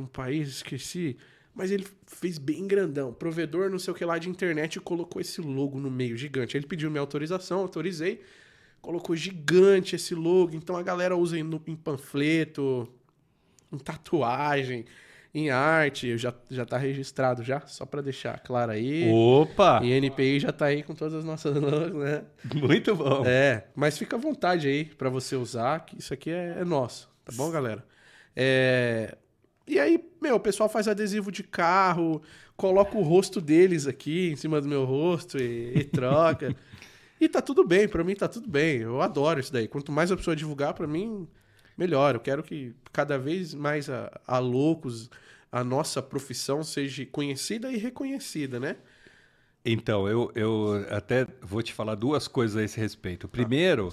[0.00, 1.16] um país, esqueci.
[1.54, 3.14] Mas ele fez bem grandão.
[3.14, 6.54] Provedor, não sei o que lá de internet, e colocou esse logo no meio, gigante.
[6.54, 8.20] Ele pediu minha autorização, autorizei.
[8.82, 10.54] Colocou gigante esse logo.
[10.54, 12.86] Então a galera usa em, em panfleto,
[13.72, 14.84] em tatuagem,
[15.34, 16.18] em arte.
[16.18, 19.10] Já, já tá registrado já, só para deixar claro aí.
[19.10, 19.80] Opa!
[19.82, 22.22] E NPI já tá aí com todas as nossas logos, né?
[22.54, 23.24] Muito bom.
[23.24, 27.08] É, mas fica à vontade aí para você usar, que isso aqui é, é nosso.
[27.24, 27.82] Tá bom, galera?
[28.36, 29.16] É,
[29.66, 32.22] e aí, meu, o pessoal faz adesivo de carro,
[32.56, 36.54] coloca o rosto deles aqui em cima do meu rosto e, e troca.
[37.20, 38.78] e tá tudo bem, para mim tá tudo bem.
[38.78, 39.66] Eu adoro isso daí.
[39.66, 41.26] Quanto mais a pessoa divulgar, para mim,
[41.76, 42.14] melhor.
[42.14, 45.10] Eu quero que cada vez mais a, a loucos,
[45.50, 48.76] a nossa profissão seja conhecida e reconhecida, né?
[49.64, 53.26] Então, eu, eu até vou te falar duas coisas a esse respeito.
[53.26, 53.92] Primeiro,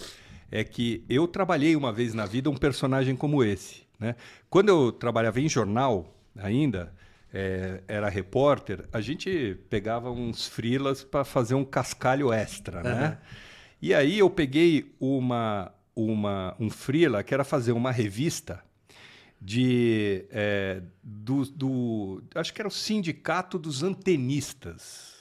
[0.51, 3.82] é que eu trabalhei uma vez na vida um personagem como esse.
[3.99, 4.15] Né?
[4.49, 6.93] Quando eu trabalhava em jornal ainda,
[7.33, 12.83] é, era repórter, a gente pegava uns frilas para fazer um cascalho extra, uhum.
[12.83, 13.17] né?
[13.81, 18.63] E aí eu peguei uma, uma, um frila que era fazer uma revista
[19.41, 25.13] de é, do, do, acho que era o sindicato dos antenistas.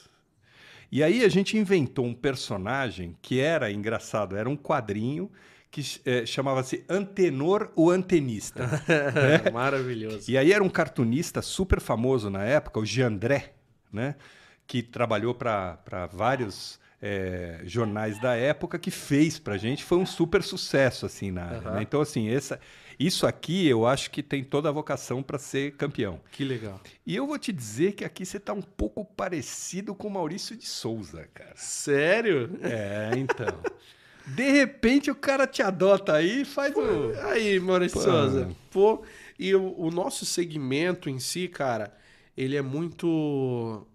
[0.92, 5.30] E aí a gente inventou um personagem que era engraçado, era um quadrinho
[5.72, 8.66] que é, chamava-se Antenor o Antenista.
[8.86, 9.50] né?
[9.50, 10.30] Maravilhoso.
[10.30, 13.54] E aí era um cartunista super famoso na época, o Giandré,
[13.90, 14.14] né?
[14.66, 20.42] que trabalhou para vários é, jornais da época que fez para gente foi um super
[20.42, 21.68] sucesso assim na área.
[21.68, 21.74] Uhum.
[21.74, 21.82] Né?
[21.82, 22.60] Então assim essa,
[22.98, 26.20] isso aqui eu acho que tem toda a vocação para ser campeão.
[26.30, 26.80] Que legal.
[27.06, 30.54] E eu vou te dizer que aqui você está um pouco parecido com o Maurício
[30.54, 31.54] de Souza, cara.
[31.56, 32.58] Sério?
[32.62, 33.58] É, então.
[34.26, 37.12] De repente o cara te adota aí e faz o.
[37.28, 38.04] Aí, Maurício Pô.
[38.04, 38.48] Souza.
[38.70, 39.02] Pô,
[39.38, 41.92] e o, o, nosso segmento em si, cara,
[42.36, 43.86] ele é muito.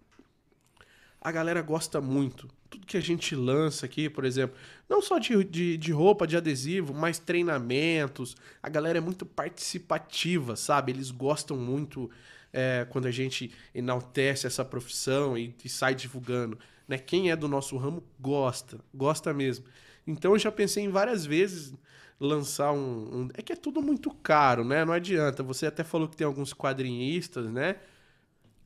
[1.21, 2.47] A galera gosta muito.
[2.69, 4.57] Tudo que a gente lança aqui, por exemplo,
[4.89, 8.35] não só de, de, de roupa, de adesivo, mas treinamentos.
[8.61, 10.91] A galera é muito participativa, sabe?
[10.91, 12.09] Eles gostam muito
[12.51, 16.59] é, quando a gente enaltece essa profissão e, e sai divulgando.
[16.87, 16.97] Né?
[16.97, 19.65] Quem é do nosso ramo gosta, gosta mesmo.
[20.07, 21.73] Então eu já pensei em várias vezes
[22.19, 24.83] lançar um, um, É que é tudo muito caro, né?
[24.83, 25.43] Não adianta.
[25.43, 27.75] Você até falou que tem alguns quadrinistas, né?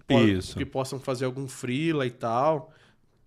[0.10, 0.58] Isso.
[0.58, 2.74] Que possam fazer algum freela e tal.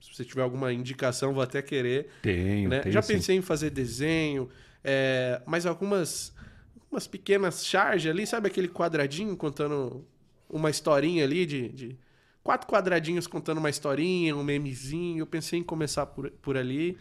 [0.01, 2.09] Se você tiver alguma indicação, vou até querer.
[2.23, 2.81] Tenho, né?
[2.81, 3.39] tenho Já pensei sim.
[3.39, 4.51] em fazer desenho,
[4.83, 6.35] é, mas algumas,
[6.79, 10.07] algumas pequenas charges ali, sabe aquele quadradinho contando
[10.49, 11.99] uma historinha ali de, de
[12.43, 15.21] quatro quadradinhos contando uma historinha, um memezinho.
[15.21, 16.99] Eu pensei em começar por, por ali.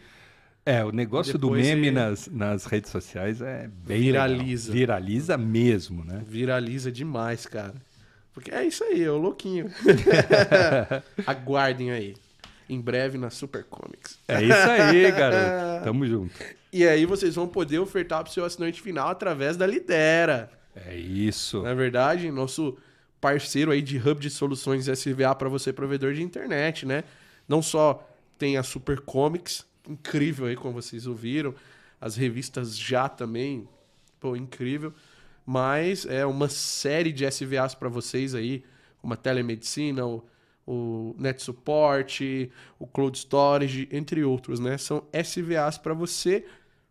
[0.66, 4.72] É, o negócio do meme nas, nas redes sociais é bem Viraliza.
[4.72, 4.80] Legal.
[4.80, 6.22] Viraliza mesmo, né?
[6.26, 7.74] Viraliza demais, cara.
[8.32, 9.70] Porque é isso aí, é o louquinho.
[11.26, 12.14] Aguardem aí.
[12.68, 14.18] Em breve na Super Comics.
[14.26, 15.84] É isso aí, garoto.
[15.84, 16.34] Tamo junto.
[16.72, 20.50] E aí vocês vão poder ofertar para o seu assinante final através da Lidera.
[20.74, 21.62] É isso.
[21.62, 22.76] Na é verdade, nosso
[23.20, 27.04] parceiro aí de hub de soluções SVA para você, provedor de internet, né?
[27.46, 28.06] Não só
[28.38, 31.54] tem a Super Comics, incrível aí, como vocês ouviram.
[32.00, 33.68] As revistas já também,
[34.20, 34.92] pô, incrível.
[35.46, 38.64] Mas é uma série de SVAs para vocês aí,
[38.98, 40.24] como a telemedicina, o,
[40.66, 42.20] o Net Support,
[42.78, 44.78] o Cloud Storage, entre outros, né?
[44.78, 46.46] São SVAs para você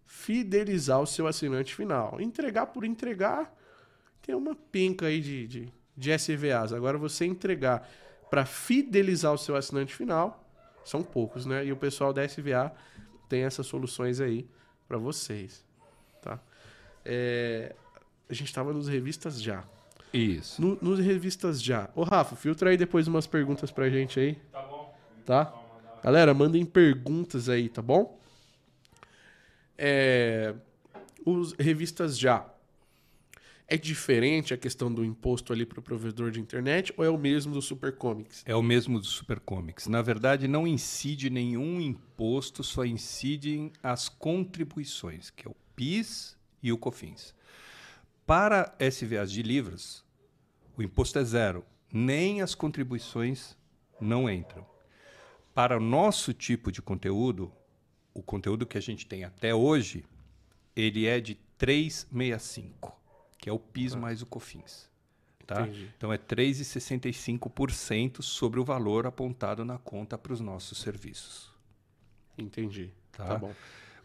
[0.06, 2.22] fidelizar o seu assinante final.
[2.22, 3.52] Entregar por entregar,
[4.22, 6.72] tem uma pinca aí de, de, de SVAs.
[6.72, 7.90] Agora você entregar
[8.30, 10.43] para fidelizar o seu assinante final,
[10.84, 11.66] são poucos, né?
[11.66, 12.72] E o pessoal da SVA
[13.30, 14.48] tem essas soluções aí
[14.88, 15.66] para vocês,
[16.22, 16.40] tá?
[17.06, 17.76] É,
[18.30, 19.64] a gente estava nos revistas já.
[20.14, 20.62] Isso.
[20.62, 21.90] No, nos revistas já.
[21.96, 24.36] Ô, Rafa, filtra aí depois umas perguntas pra gente aí.
[24.52, 24.96] Tá bom.
[25.26, 25.54] Tá?
[26.04, 28.20] Galera, mandem perguntas aí, tá bom?
[29.78, 30.54] É,
[31.26, 32.46] os revistas já.
[33.68, 37.18] É diferente a questão do imposto ali para o provedor de internet ou é o
[37.18, 38.44] mesmo do Supercomics?
[38.46, 39.88] É o mesmo do Supercomics.
[39.88, 46.72] Na verdade, não incide nenhum imposto, só incidem as contribuições, que é o PIS e
[46.72, 47.34] o COFINS.
[48.26, 50.04] Para SVAs de livros,
[50.78, 53.58] o imposto é zero, nem as contribuições
[54.00, 54.66] não entram.
[55.54, 57.52] Para o nosso tipo de conteúdo,
[58.14, 60.04] o conteúdo que a gente tem até hoje,
[60.76, 63.03] ele é de 365
[63.44, 63.98] que é o PIS ah.
[63.98, 64.90] mais o COFINS.
[65.46, 65.68] Tá?
[65.98, 71.52] Então é 3,65% sobre o valor apontado na conta para os nossos serviços.
[72.38, 72.94] Entendi.
[73.12, 73.26] Tá?
[73.26, 73.54] tá bom.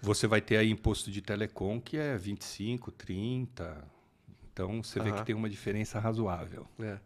[0.02, 3.84] Você vai ter aí imposto de telecom que é 25, 30.
[4.52, 6.66] Então você vê que tem uma diferença razoável.
[6.80, 6.98] É.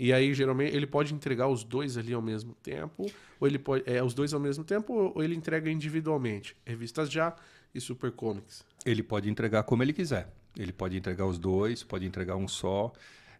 [0.00, 3.06] E aí, geralmente, ele pode entregar os dois ali ao mesmo tempo,
[3.38, 3.84] ou ele pode.
[3.86, 6.56] É, os dois ao mesmo tempo, ou ele entrega individualmente.
[6.64, 7.36] Revistas já
[7.72, 8.64] e Super Comics.
[8.84, 10.28] Ele pode entregar como ele quiser.
[10.58, 12.92] Ele pode entregar os dois, pode entregar um só.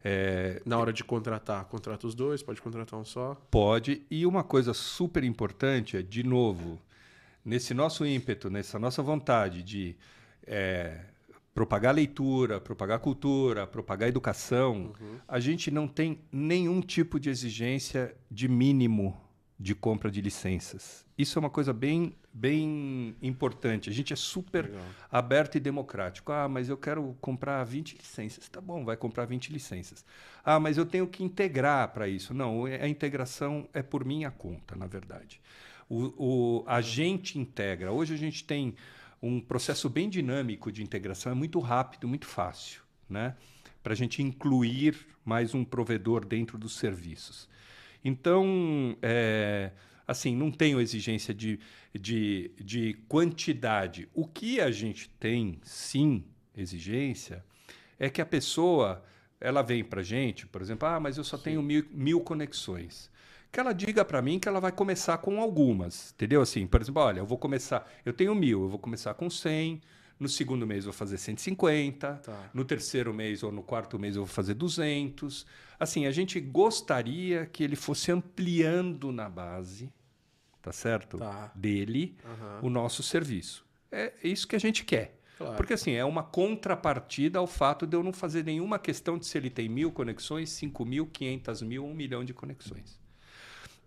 [0.04, 0.62] É...
[0.64, 3.34] Na hora de contratar, contrata os dois, pode contratar um só?
[3.50, 4.02] Pode.
[4.08, 6.80] E uma coisa super importante é, de novo,
[7.44, 9.96] nesse nosso ímpeto, nessa nossa vontade de
[10.46, 11.00] é,
[11.52, 15.16] propagar leitura, propagar cultura, propagar educação, uhum.
[15.26, 19.27] a gente não tem nenhum tipo de exigência de mínimo
[19.58, 21.04] de compra de licenças.
[21.16, 23.90] Isso é uma coisa bem, bem importante.
[23.90, 24.84] A gente é super Legal.
[25.10, 26.30] aberto e democrático.
[26.30, 28.48] Ah, mas eu quero comprar 20 licenças.
[28.48, 30.04] Tá bom, vai comprar 20 licenças.
[30.44, 32.32] Ah, mas eu tenho que integrar para isso.
[32.32, 35.40] Não, a integração é por minha conta, na verdade.
[35.88, 37.90] O, o, a gente integra.
[37.90, 38.76] Hoje a gente tem
[39.20, 43.34] um processo bem dinâmico de integração, é muito rápido, muito fácil, né?
[43.82, 47.48] Para a gente incluir mais um provedor dentro dos serviços.
[48.04, 49.72] Então, é,
[50.06, 51.58] assim, não tenho exigência de,
[51.94, 54.08] de, de quantidade.
[54.14, 56.24] O que a gente tem, sim,
[56.56, 57.44] exigência,
[57.98, 59.02] é que a pessoa
[59.40, 61.44] ela vem para gente, por exemplo, ah, mas eu só sim.
[61.44, 63.10] tenho mil, mil conexões.
[63.50, 66.42] Que ela diga para mim que ela vai começar com algumas, entendeu?
[66.42, 69.80] Assim, por exemplo, olha, eu vou começar, eu tenho mil, eu vou começar com 100,
[70.18, 72.50] no segundo mês eu vou fazer 150, tá.
[72.52, 75.46] no terceiro mês ou no quarto mês eu vou fazer 200.
[75.78, 79.92] Assim, a gente gostaria que ele fosse ampliando na base,
[80.60, 81.18] tá certo?
[81.18, 81.52] Tá.
[81.54, 82.60] Dele, Aham.
[82.62, 83.64] o nosso serviço.
[83.90, 85.18] É isso que a gente quer.
[85.38, 85.56] Claro.
[85.56, 89.38] Porque assim, é uma contrapartida ao fato de eu não fazer nenhuma questão de se
[89.38, 92.98] ele tem mil conexões, cinco mil, quinhentas mil, um milhão de conexões.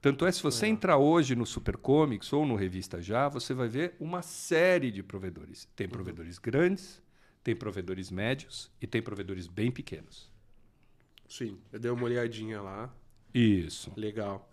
[0.02, 3.96] Tanto é, se você entrar hoje no Supercomics ou no Revista Já, você vai ver
[4.00, 5.68] uma série de provedores.
[5.76, 7.02] Tem provedores grandes,
[7.44, 10.31] tem provedores médios e tem provedores bem pequenos.
[11.32, 12.94] Sim, eu dei uma olhadinha lá.
[13.34, 13.90] Isso.
[13.96, 14.52] Legal.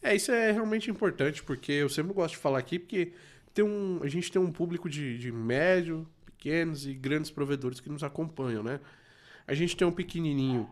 [0.00, 3.12] É, isso é realmente importante, porque eu sempre gosto de falar aqui, porque
[3.52, 7.90] tem um, a gente tem um público de, de médio, pequenos e grandes provedores que
[7.90, 8.80] nos acompanham, né?
[9.46, 10.66] A gente tem um pequenininho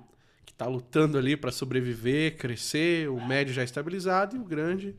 [0.47, 4.97] que está lutando ali para sobreviver, crescer, o médio já estabilizado e o grande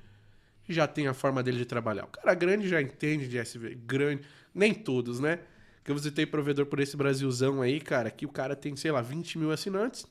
[0.64, 2.06] que já tem a forma dele de trabalhar.
[2.06, 4.22] O cara grande já entende de SV, grande,
[4.54, 5.40] nem todos, né?
[5.84, 9.02] Que eu visitei provedor por esse Brasilzão aí, cara, que o cara tem, sei lá,
[9.02, 10.06] 20 mil assinantes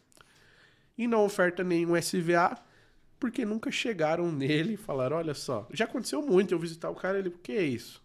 [0.96, 2.56] e não oferta nenhum SVA
[3.18, 7.18] porque nunca chegaram nele e falaram: olha só, já aconteceu muito eu visitar o cara
[7.18, 8.02] ele, o que é isso?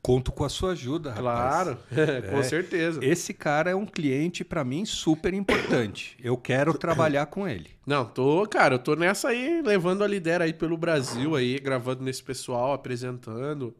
[0.00, 1.22] Conto com a sua ajuda, rapaz.
[1.22, 1.78] Claro,
[2.30, 2.42] com É.
[2.42, 2.98] certeza.
[3.04, 6.16] Esse cara é um cliente para mim super importante.
[6.20, 7.70] Eu quero trabalhar com ele.
[7.86, 12.02] Não, tô, cara, eu tô nessa aí, levando a lidera aí pelo Brasil aí, gravando
[12.02, 13.76] nesse pessoal, apresentando,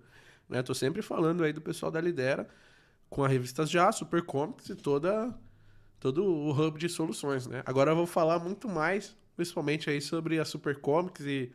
[0.48, 0.62] né?
[0.62, 2.46] Tô sempre falando aí do pessoal da Lidera
[3.10, 5.34] com a revista Já, Super Comics e toda
[6.02, 7.62] todo o hub de soluções, né?
[7.64, 11.52] Agora eu vou falar muito mais, principalmente aí sobre a Super Comics e,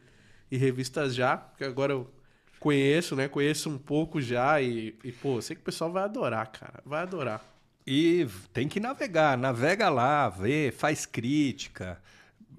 [0.49, 2.10] e revistas Já, porque agora eu
[2.57, 3.28] conheço, né?
[3.28, 6.82] Conheço um pouco já e, e pô, sei que o pessoal vai adorar, cara.
[6.86, 7.44] Vai adorar.
[7.86, 9.38] E tem que navegar.
[9.38, 12.02] Navega lá, vê, faz crítica,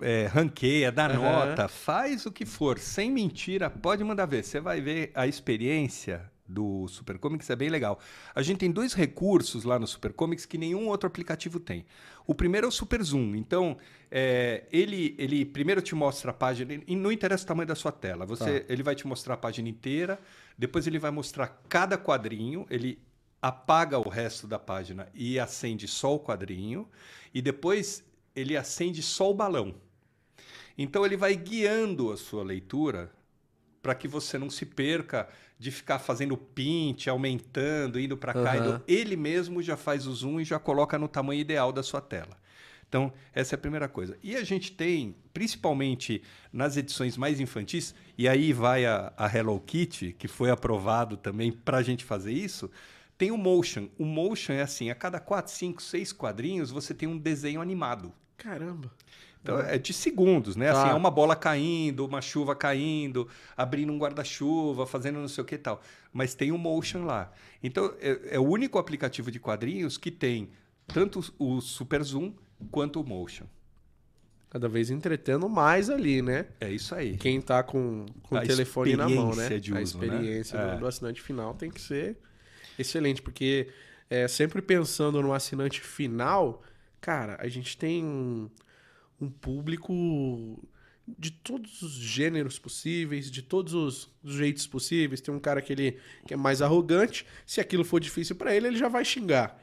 [0.02, 1.15] é, ranqueia, dá Aham.
[1.15, 2.78] nota, faz o que for.
[2.78, 4.44] Sem mentira, pode mandar ver.
[4.44, 8.01] Você vai ver a experiência do Supercomics, é bem legal.
[8.35, 11.85] A gente tem dois recursos lá no Supercomics que nenhum outro aplicativo tem.
[12.27, 13.35] O primeiro é o Super Zoom.
[13.35, 13.77] Então,
[14.11, 17.93] é, ele, ele primeiro te mostra a página, e não interessa o tamanho da sua
[17.93, 18.25] tela.
[18.25, 20.19] Você, Ele vai te mostrar a página inteira,
[20.57, 22.99] depois ele vai mostrar cada quadrinho, ele
[23.41, 26.89] apaga o resto da página e acende só o quadrinho,
[27.33, 28.05] e depois
[28.35, 29.75] ele acende só o balão.
[30.77, 33.12] Então ele vai guiando a sua leitura
[33.82, 35.28] para que você não se perca
[35.59, 38.56] de ficar fazendo pint, aumentando, indo para cá.
[38.56, 42.00] Indo- Ele mesmo já faz o zoom e já coloca no tamanho ideal da sua
[42.00, 42.36] tela.
[42.88, 44.16] Então, essa é a primeira coisa.
[44.22, 46.22] E a gente tem, principalmente
[46.52, 51.50] nas edições mais infantis, e aí vai a, a Hello Kitty, que foi aprovado também
[51.52, 52.70] para a gente fazer isso,
[53.18, 53.88] tem o Motion.
[53.98, 58.12] O Motion é assim, a cada 4, 5, 6 quadrinhos você tem um desenho animado.
[58.36, 58.90] Caramba.
[59.49, 60.70] Então, é de segundos, né?
[60.70, 60.83] Tá.
[60.83, 63.27] Assim, é uma bola caindo, uma chuva caindo,
[63.57, 65.81] abrindo um guarda-chuva, fazendo não sei o que e tal.
[66.12, 67.33] Mas tem o Motion lá.
[67.62, 70.51] Então, é, é o único aplicativo de quadrinhos que tem
[70.87, 72.33] tanto o Super Zoom
[72.70, 73.47] quanto o Motion.
[74.51, 76.47] Cada vez entretendo mais ali, né?
[76.61, 77.16] É isso aí.
[77.16, 79.59] Quem tá com, com A o telefone na mão, né?
[79.59, 80.07] de a uso, né?
[80.07, 80.77] experiência do, É.
[80.79, 82.16] do assinante final tem que ser
[82.79, 83.69] excelente, porque
[84.09, 86.62] é, sempre pensando no assinante final,
[87.01, 88.51] cara, a gente tem
[89.20, 90.62] um, público
[91.07, 95.20] de todos os gêneros possíveis, de todos os os jeitos possíveis.
[95.20, 98.69] Tem um cara que ele que é mais arrogante, se aquilo for difícil pra ele,
[98.69, 99.59] ele já vai xingar.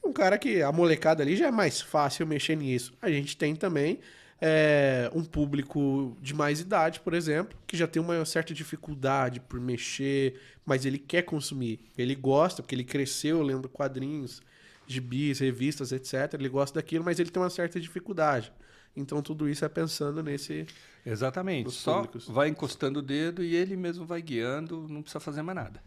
[0.00, 2.94] Tem um cara que a molecada ali já é mais fácil mexer nisso.
[3.02, 3.98] A gente tem também
[4.40, 9.60] é, um público de mais idade, por exemplo, que já tem uma certa dificuldade por
[9.60, 11.80] mexer, mas ele quer consumir.
[11.96, 14.40] Ele gosta, porque ele cresceu lendo quadrinhos,
[14.86, 16.34] gibis, revistas, etc.
[16.34, 18.52] Ele gosta daquilo, mas ele tem uma certa dificuldade.
[18.96, 20.66] Então tudo isso é pensando nesse.
[21.04, 21.70] Exatamente.
[21.70, 25.82] Só vai encostando o dedo e ele mesmo vai guiando, não precisa fazer mais nada.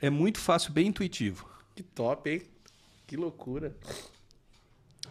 [0.00, 1.48] É muito fácil, bem intuitivo.
[1.74, 2.42] Que top, hein?
[3.06, 3.76] Que loucura.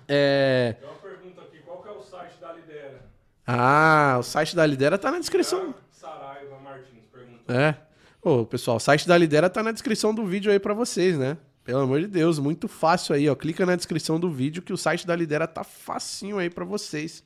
[0.07, 0.75] É.
[0.79, 3.09] Tem uma pergunta aqui, qual que é o site da Lidera?
[3.47, 5.73] Ah, o site da Lidera tá na descrição.
[5.91, 7.53] Saraiva Martins pergunta.
[7.53, 7.77] É.
[8.21, 11.37] Ô, pessoal, o site da Lidera tá na descrição do vídeo aí pra vocês, né?
[11.65, 13.35] Pelo amor de Deus, muito fácil aí, ó.
[13.35, 17.23] Clica na descrição do vídeo que o site da Lidera tá facinho aí pra vocês.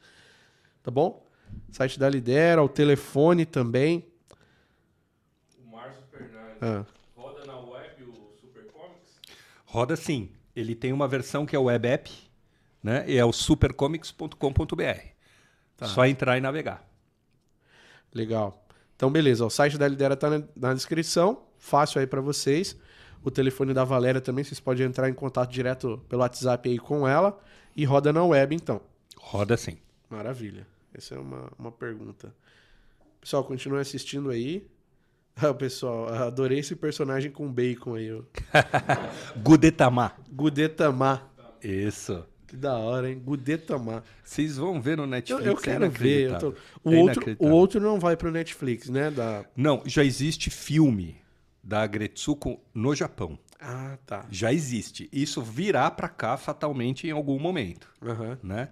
[0.82, 1.28] Tá bom?
[1.74, 4.08] Site da Lidera, o telefone também.
[5.62, 6.58] O Márcio Fernandes.
[6.62, 6.86] Ah,
[7.18, 9.20] Roda na web o Supercomics?
[9.66, 10.30] Roda sim.
[10.56, 12.10] Ele tem uma versão que é o web app,
[12.82, 13.04] né?
[13.10, 15.02] E é o supercomics.com.br.
[15.76, 15.86] Tá.
[15.86, 16.90] Só entrar e navegar.
[18.14, 18.66] legal.
[18.96, 19.46] Então, beleza.
[19.46, 21.44] O site da Lidera tá na, na descrição.
[21.58, 22.78] Fácil aí pra vocês.
[23.24, 27.08] O telefone da Valéria também, vocês podem entrar em contato direto pelo WhatsApp aí com
[27.08, 27.38] ela.
[27.76, 28.82] E roda na web, então.
[29.18, 29.78] Roda sim.
[30.10, 30.66] Maravilha.
[30.94, 32.34] Essa é uma, uma pergunta.
[33.22, 34.66] Pessoal, continue assistindo aí.
[35.42, 38.10] Ah, pessoal, adorei esse personagem com bacon aí.
[39.42, 40.12] Gudetama.
[40.30, 41.32] Gudetama.
[41.64, 42.26] Isso.
[42.46, 43.22] Que da hora, hein?
[43.24, 44.04] Gudetama.
[44.22, 45.46] Vocês vão ver no Eu, Netflix.
[45.46, 46.30] eu é quero ver.
[46.32, 49.10] eu tô- O, É outro, o outro não vai pro Netflix, né?
[49.12, 49.46] Da...
[49.56, 51.16] Não, já existe filme
[51.70, 53.38] da Gretsuko no Japão.
[53.62, 54.26] Ah, tá.
[54.32, 55.08] Já existe.
[55.14, 58.40] Isso virá para cá fatalmente em algum momento, Aham.
[58.42, 58.70] né?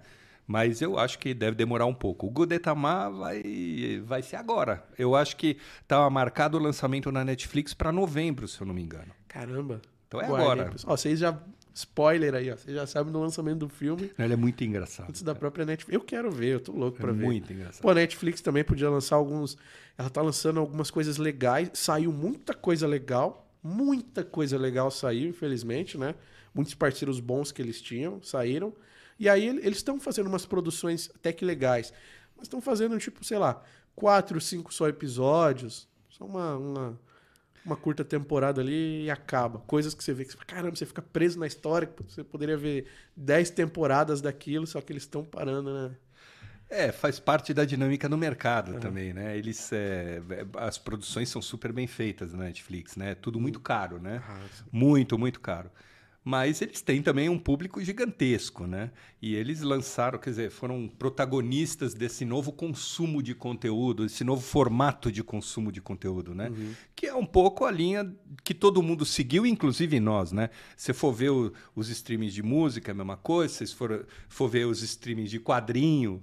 [0.47, 2.25] Mas eu acho que deve demorar um pouco.
[2.25, 4.83] O Gudetama vai, vai ser agora.
[4.97, 8.81] Eu acho que estava marcado o lançamento na Netflix para novembro, se eu não me
[8.81, 9.11] engano.
[9.27, 9.79] Caramba.
[10.07, 10.71] Então é Guardem, agora.
[10.85, 11.37] Ó, vocês já.
[11.77, 12.55] Spoiler aí, ó.
[12.57, 15.09] Vocês já sabem do lançamento do filme Ele é muito engraçado.
[15.09, 15.93] antes da própria Netflix.
[15.93, 17.23] Eu quero ver, eu tô louco É pra ver.
[17.23, 17.81] muito engraçado.
[17.83, 19.55] Pô, a Netflix também podia lançar alguns.
[19.95, 21.69] Ela tá lançando algumas coisas legais.
[21.73, 23.47] Saiu muita coisa legal.
[23.61, 26.15] Muita coisa legal saiu, infelizmente, né?
[26.53, 28.73] Muitos parceiros bons que eles tinham saíram.
[29.19, 31.93] E aí ele- eles estão fazendo umas produções até que legais.
[32.35, 33.61] Mas estão fazendo, tipo, sei lá,
[33.95, 35.87] quatro, cinco só episódios.
[36.09, 36.99] Só uma, uma,
[37.67, 39.59] uma curta temporada ali e acaba.
[39.59, 41.89] Coisas que você vê que você fala, caramba, você fica preso na história.
[42.07, 45.95] Você poderia ver dez temporadas daquilo, só que eles estão parando, né?
[46.69, 49.37] É, faz parte da dinâmica no mercado também, né?
[49.37, 50.21] Eles, é,
[50.57, 53.15] as produções são super bem feitas na Netflix, né?
[53.15, 54.21] Tudo muito caro, né?
[54.71, 55.71] Muito, muito caro.
[56.29, 58.91] Mas eles têm também um público gigantesco, né?
[59.21, 65.09] E eles lançaram, quer dizer, foram protagonistas desse novo consumo de conteúdo, esse novo formato
[65.09, 66.51] de consumo de conteúdo, né?
[66.93, 68.13] Que é um pouco a linha
[68.43, 70.49] que todo mundo seguiu, inclusive nós, né?
[70.75, 73.65] Se for ver o- os streamings de música, é a mesma coisa.
[73.65, 76.21] Se for, for ver os streamings de quadrinho,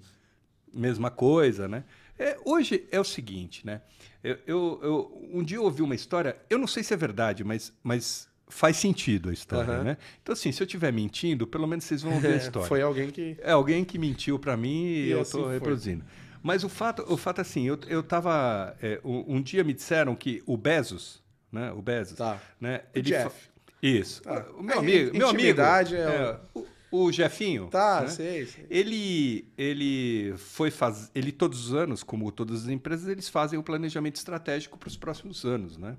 [0.70, 1.82] mesma coisa, né?
[2.18, 3.80] É, hoje é o seguinte, né?
[4.22, 7.42] Eu, eu- eu- um dia eu ouvi uma história, eu não sei se é verdade,
[7.42, 9.84] mas, mas faz sentido a história, Aham.
[9.84, 9.96] né?
[10.22, 12.68] Então, assim, se eu estiver mentindo, pelo menos vocês vão ouvir a história.
[12.68, 13.36] Foi alguém que.
[13.40, 15.54] É alguém que mentiu para mim e, E eu assim estou foi.
[15.54, 16.04] reproduzindo.
[16.42, 18.76] Mas o fato, o fato assim, eu, eu tava.
[18.82, 21.72] é, um, um dia me disseram que o Bezos, né?
[21.72, 22.38] O Bezos, Tá.
[22.60, 22.82] né?
[22.94, 23.34] O Jeff.
[23.82, 24.22] Isso.
[24.22, 24.46] Tá.
[24.58, 26.66] O meu É, amigo, meu amigo, é é, o,
[27.06, 27.68] o Jefinho.
[27.68, 28.08] Tá, né?
[28.08, 28.66] sei, sei.
[28.70, 31.08] Ele, ele foi fazer.
[31.14, 34.96] Ele, todos os anos, como todas as empresas, eles fazem o planejamento estratégico para os
[34.96, 35.96] próximos anos, né?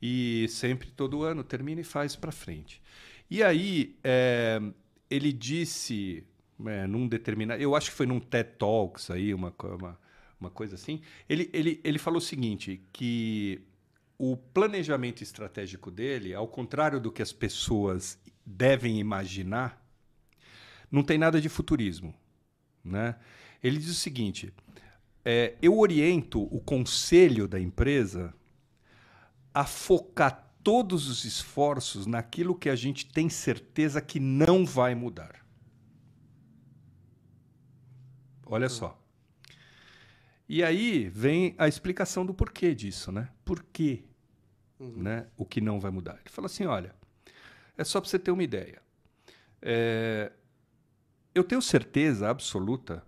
[0.00, 2.80] E sempre, todo ano, termina e faz para frente.
[3.30, 4.60] E aí, é,
[5.10, 6.24] ele disse,
[6.66, 7.62] é, num determinado.
[7.62, 9.98] Eu acho que foi num TED Talks aí, uma, uma,
[10.40, 11.00] uma coisa assim.
[11.28, 13.60] Ele, ele, ele falou o seguinte: que
[14.18, 19.84] o planejamento estratégico dele, ao contrário do que as pessoas devem imaginar,
[20.90, 22.14] não tem nada de futurismo.
[22.84, 23.14] Né?
[23.62, 24.52] Ele diz o seguinte:
[25.24, 28.34] é, eu oriento o conselho da empresa
[29.58, 35.44] a focar todos os esforços naquilo que a gente tem certeza que não vai mudar.
[38.46, 38.96] Olha só.
[40.48, 43.30] E aí vem a explicação do porquê disso, né?
[43.44, 44.04] Por quê
[44.78, 46.20] né, o que não vai mudar?
[46.20, 46.94] Ele fala assim: olha,
[47.76, 48.80] é só para você ter uma ideia.
[49.60, 50.30] É,
[51.34, 53.04] eu tenho certeza absoluta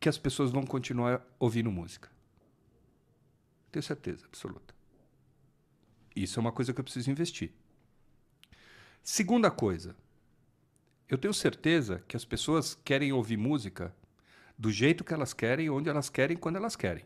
[0.00, 2.10] que as pessoas vão continuar ouvindo música.
[3.70, 4.77] Tenho certeza absoluta.
[6.22, 7.52] Isso é uma coisa que eu preciso investir.
[9.02, 9.94] Segunda coisa,
[11.08, 13.94] eu tenho certeza que as pessoas querem ouvir música
[14.58, 17.04] do jeito que elas querem, onde elas querem, quando elas querem.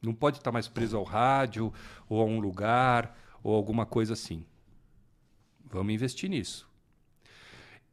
[0.00, 1.72] Não pode estar mais preso ao rádio,
[2.08, 4.46] ou a um lugar, ou alguma coisa assim.
[5.64, 6.68] Vamos investir nisso.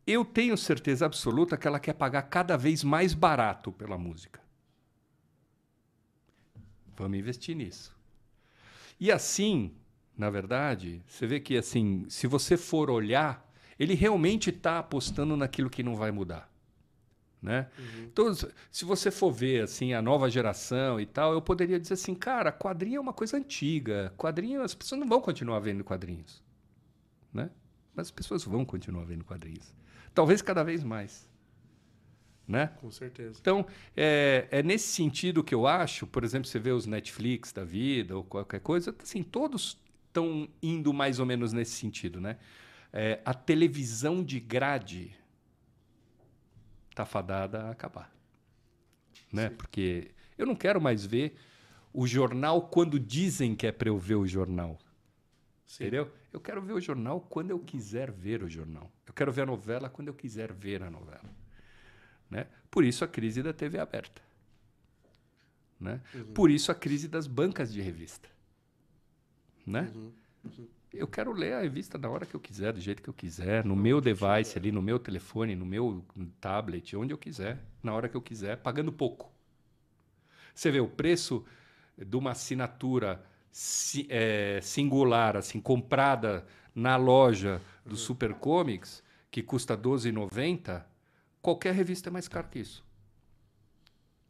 [0.06, 4.40] Eu tenho certeza absoluta que ela quer pagar cada vez mais barato pela música.
[6.96, 7.96] Vamos investir nisso.
[9.00, 9.76] E assim,
[10.18, 13.46] na verdade, você vê que assim, se você for olhar,
[13.78, 16.50] ele realmente está apostando naquilo que não vai mudar.
[17.42, 17.68] Né?
[18.06, 18.34] Então,
[18.72, 22.52] se você for ver assim a nova geração e tal, eu poderia dizer assim, cara,
[22.52, 24.12] quadrinho é uma coisa antiga.
[24.18, 26.42] Quadrinho, as pessoas não vão continuar vendo quadrinhos,
[27.32, 27.52] né?
[27.94, 29.76] Mas as pessoas vão continuar vendo quadrinhos.
[30.12, 31.30] Talvez cada vez mais,
[32.48, 32.68] né?
[32.82, 33.38] Com certeza.
[33.40, 33.66] Então,
[33.96, 38.18] é, é nesse sentido que eu acho, por exemplo, você vê os Netflix da vida
[38.18, 39.78] ou qualquer coisa, assim, todos
[40.16, 42.38] estão indo mais ou menos nesse sentido, né?
[42.94, 45.14] É, a televisão de grade
[46.90, 48.10] está fadada a acabar,
[49.32, 49.50] né?
[49.50, 51.36] Porque eu não quero mais ver
[51.94, 54.80] o jornal quando dizem que é para eu ver o jornal.
[55.76, 56.10] Entendeu?
[56.32, 58.90] Eu quero ver o jornal quando eu quiser ver o jornal.
[59.06, 61.30] Eu quero ver a novela quando eu quiser ver a novela.
[62.30, 62.48] Né?
[62.72, 64.22] Por isso a crise da TV aberta.
[65.78, 66.02] Né?
[66.34, 68.30] Por isso a crise das bancas de revista.
[69.66, 69.92] Né?
[70.94, 73.66] Eu quero ler a revista na hora que eu quiser, do jeito que eu quiser,
[73.66, 76.06] no meu device ali, no meu telefone, no meu
[76.40, 79.32] tablet, onde eu quiser, na hora que eu quiser, pagando pouco.
[80.54, 81.46] Você vê o preço
[81.98, 89.76] de uma assinatura si- é, singular, assim, comprada na loja do Super Comics, que custa
[89.76, 90.86] R$ 12,90,
[91.42, 92.84] qualquer revista é mais cara que isso.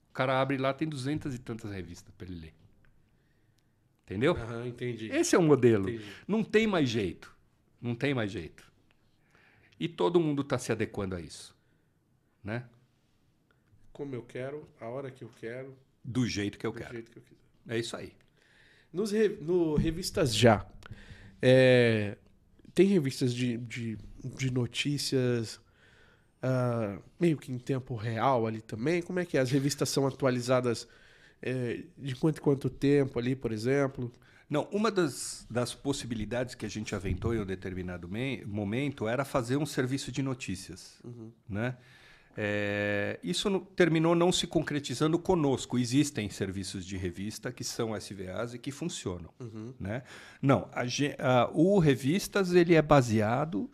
[0.10, 2.54] O cara abre lá, tem duzentas e tantas revistas para ele ler.
[4.06, 4.34] Entendeu?
[4.36, 5.10] Aham, entendi.
[5.12, 5.90] Esse é o modelo.
[5.90, 6.10] Entendi.
[6.28, 7.34] Não tem mais jeito.
[7.82, 8.72] Não tem mais jeito.
[9.80, 11.56] E todo mundo está se adequando a isso.
[12.44, 12.64] Né?
[13.92, 16.94] Como eu quero, a hora que eu quero, Do jeito que eu do quero.
[16.94, 17.42] jeito que eu quiser.
[17.68, 18.14] É isso aí.
[18.94, 20.66] Nos re- no Revistas Já,
[21.42, 22.18] é,
[22.74, 25.60] tem revistas de, de, de notícias
[26.42, 29.02] ah, meio que em tempo real ali também?
[29.02, 29.42] Como é que é?
[29.42, 30.88] As revistas são atualizadas
[31.46, 34.12] é, de quanto quanto tempo ali, por exemplo?
[34.50, 39.24] Não, uma das, das possibilidades que a gente aventou em um determinado me- momento era
[39.24, 41.02] fazer um serviço de notícias.
[41.48, 41.76] Né?
[42.38, 45.80] É, isso não- terminou não se concretizando conosco.
[45.80, 49.30] Existem serviços de revista que são SVAs e que funcionam.
[49.80, 50.04] Né?
[50.42, 50.82] Não, a
[51.18, 53.70] a- o Revistas ele é baseado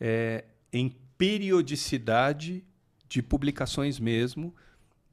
[0.00, 2.64] é, em periodicidade
[3.08, 4.54] de publicações mesmo.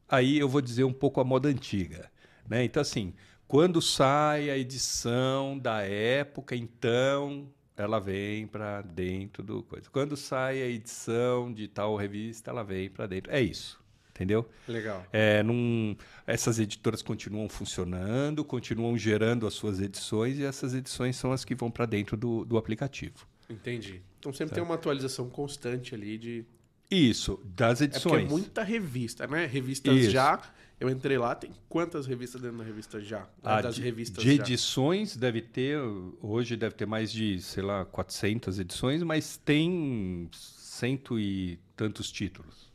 [0.10, 2.10] Aí eu vou dizer um pouco a moda antiga.
[2.48, 2.64] Né?
[2.64, 3.14] Então, assim,
[3.48, 9.90] quando sai a edição da época, então ela vem para dentro do coisa.
[9.90, 13.32] Quando sai a edição de tal revista, ela vem para dentro.
[13.32, 13.80] É isso,
[14.10, 14.50] entendeu?
[14.68, 15.06] Legal.
[15.14, 15.96] É, não-
[16.28, 21.56] essas editoras continuam funcionando, continuam gerando as suas edições e essas edições são as que
[21.56, 23.28] vão para dentro do, do aplicativo.
[23.50, 24.02] Entendi.
[24.20, 26.46] Então sempre tem uma atualização constante ali de.
[26.90, 28.26] Isso, das É porque edições.
[28.26, 29.46] é muita revista, né?
[29.46, 30.12] Revistas Isso.
[30.12, 30.42] Já.
[30.80, 33.28] Eu entrei lá, tem quantas revistas dentro da revista Já?
[33.44, 34.42] Ah, das de, revistas de Já.
[34.42, 35.78] edições deve ter,
[36.22, 42.72] hoje deve ter mais de, sei lá, 400 edições, mas tem cento e tantos títulos.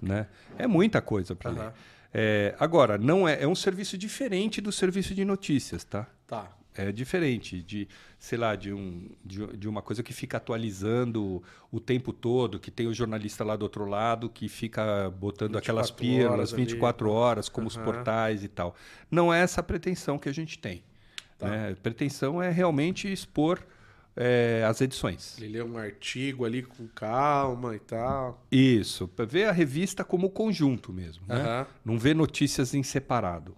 [0.00, 0.26] Né?
[0.58, 1.60] É muita coisa para ler.
[1.60, 1.72] Aham.
[2.12, 6.06] É, agora, não é, é um serviço diferente do serviço de notícias, tá?
[6.26, 6.54] Tá.
[6.74, 7.86] É diferente de,
[8.18, 12.70] sei lá, de, um, de, de uma coisa que fica atualizando o tempo todo, que
[12.70, 16.64] tem o jornalista lá do outro lado que fica botando aquelas 24 pílulas horas ali.
[16.64, 17.84] 24 horas, como os Aham.
[17.84, 18.74] portais e tal.
[19.10, 20.82] Não é essa a pretensão que a gente tem.
[21.36, 21.48] Tá.
[21.48, 21.72] né?
[21.72, 23.62] A pretensão é realmente expor
[24.16, 25.38] é, as edições.
[25.38, 28.46] Ele lê um artigo ali com calma e tal.
[28.50, 31.26] Isso, para ver a revista como conjunto mesmo.
[31.26, 31.36] né?
[31.36, 31.66] Aham.
[31.84, 33.56] Não ver notícias em separado.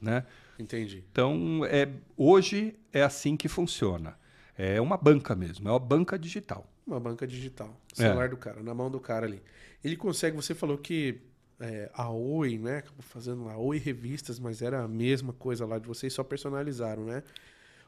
[0.00, 0.24] Né?
[0.62, 1.04] Entendi.
[1.10, 4.16] Então, é, hoje é assim que funciona.
[4.56, 6.70] É uma banca mesmo, é uma banca digital.
[6.86, 7.80] Uma banca digital.
[7.92, 7.96] É.
[7.96, 9.42] Celular do cara, na mão do cara ali.
[9.82, 11.20] Ele consegue, você falou que
[11.58, 12.78] é, a Oi, né?
[12.78, 17.04] Acabou fazendo a Oi Revistas, mas era a mesma coisa lá de vocês, só personalizaram,
[17.04, 17.22] né?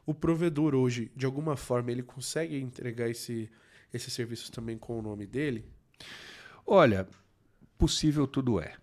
[0.07, 3.51] O provedor hoje, de alguma forma, ele consegue entregar esse,
[3.93, 5.65] esses serviços também com o nome dele?
[6.67, 7.07] Olha,
[7.79, 8.75] possível tudo é.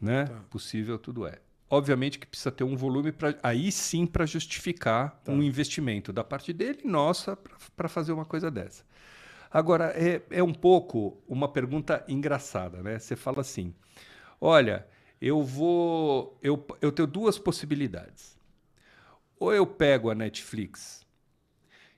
[0.00, 0.26] Né?
[0.26, 0.34] Tá.
[0.50, 1.40] Possível tudo é.
[1.70, 5.32] Obviamente que precisa ter um volume para aí sim para justificar Tá.
[5.32, 7.36] um investimento da parte dele e nossa
[7.76, 8.84] para fazer uma coisa dessa.
[9.50, 12.98] Agora, é, é um pouco uma pergunta engraçada, né?
[12.98, 13.74] Você fala assim:
[14.40, 14.86] olha,
[15.20, 16.38] eu vou.
[16.42, 18.38] Eu, eu tenho duas possibilidades.
[19.38, 21.04] Ou eu pego a Netflix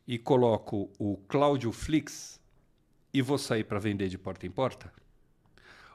[0.06, 2.40] e coloco o Cláudio Flix
[3.14, 4.92] e vou sair para vender de porta em porta,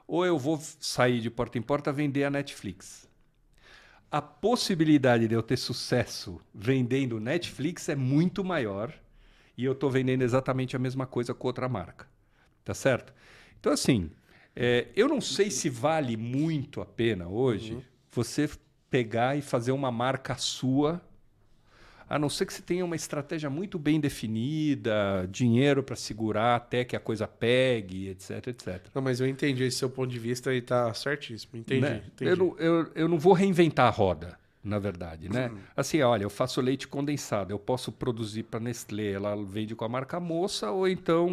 [0.06, 3.05] ou eu vou sair de porta em porta vender a Netflix.
[4.10, 8.92] A possibilidade de eu ter sucesso vendendo Netflix é muito maior
[9.56, 12.06] e eu estou vendendo exatamente a mesma coisa com outra marca.
[12.64, 13.12] Tá certo?
[13.58, 14.10] Então, assim,
[14.54, 17.78] é, eu não sei se vale muito a pena hoje
[18.10, 18.48] você
[18.88, 21.02] pegar e fazer uma marca sua
[22.08, 26.84] a não ser que você tenha uma estratégia muito bem definida, dinheiro para segurar até
[26.84, 28.82] que a coisa pegue, etc, etc.
[28.94, 31.58] Não, mas eu entendi esse seu ponto de vista e tá certíssimo.
[31.58, 31.80] Entendi.
[31.80, 32.02] Né?
[32.06, 32.30] entendi.
[32.30, 35.50] Eu, não, eu, eu não vou reinventar a roda, na verdade, né?
[35.76, 39.88] Assim, olha, eu faço leite condensado, eu posso produzir para Nestlé, ela vende com a
[39.88, 41.28] marca Moça, ou então,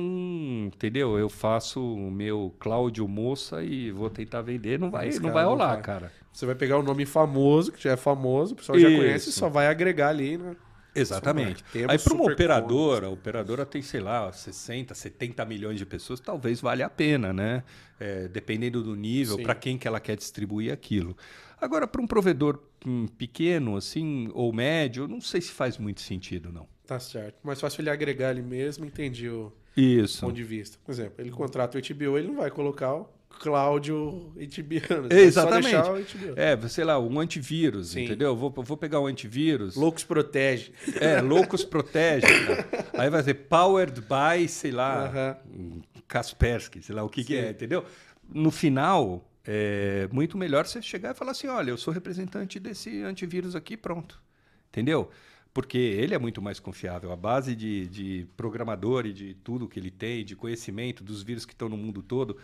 [0.66, 1.18] entendeu?
[1.18, 5.34] Eu faço o meu Cláudio Moça e vou tentar vender, não vai, Esse não cara
[5.34, 5.82] vai não rolar, vai.
[5.82, 6.12] cara.
[6.32, 8.98] Você vai pegar o nome famoso, que já é famoso, o pessoal já Isso.
[8.98, 10.56] conhece, só vai agregar ali, né?
[10.96, 11.64] Exatamente.
[11.88, 16.62] Aí para uma operadora, a operadora tem, sei lá, 60, 70 milhões de pessoas, talvez
[16.62, 17.64] valha a pena, né?
[18.00, 21.16] É, dependendo do nível, para quem que ela quer distribuir aquilo.
[21.60, 26.52] Agora, para um provedor hum, pequeno, assim, ou médio, não sei se faz muito sentido,
[26.52, 26.68] não.
[26.86, 27.40] Tá certo.
[27.42, 30.22] Mais fácil ele agregar ali mesmo, entendi o Isso.
[30.22, 30.78] ponto de vista.
[30.84, 35.14] Por exemplo, ele contrata o HBO, ele não vai colocar o Cláudio HBO.
[35.14, 35.72] Exatamente.
[35.72, 36.34] Só deixar o HBO.
[36.40, 38.06] É, sei lá, um antivírus, Sim.
[38.06, 38.30] entendeu?
[38.30, 39.76] Eu vou, vou pegar um antivírus.
[39.76, 40.72] Loucos protege.
[41.00, 42.26] É, Loucos Protege.
[42.28, 42.88] cara.
[42.94, 45.38] Aí vai ser Powered by, sei lá, Aham.
[45.54, 47.84] um Kaspersky, sei lá o que, que é, entendeu?
[48.30, 53.02] No final, é muito melhor você chegar e falar assim: olha, eu sou representante desse
[53.04, 54.22] antivírus aqui, pronto.
[54.70, 55.10] Entendeu?
[55.54, 57.12] porque ele é muito mais confiável.
[57.12, 61.46] A base de, de programador e de tudo que ele tem, de conhecimento dos vírus
[61.46, 62.38] que estão no mundo todo,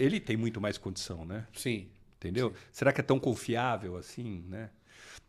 [0.00, 1.46] ele tem muito mais condição, né?
[1.52, 1.88] Sim.
[2.16, 2.50] Entendeu?
[2.50, 2.56] Sim.
[2.72, 4.70] Será que é tão confiável assim, né?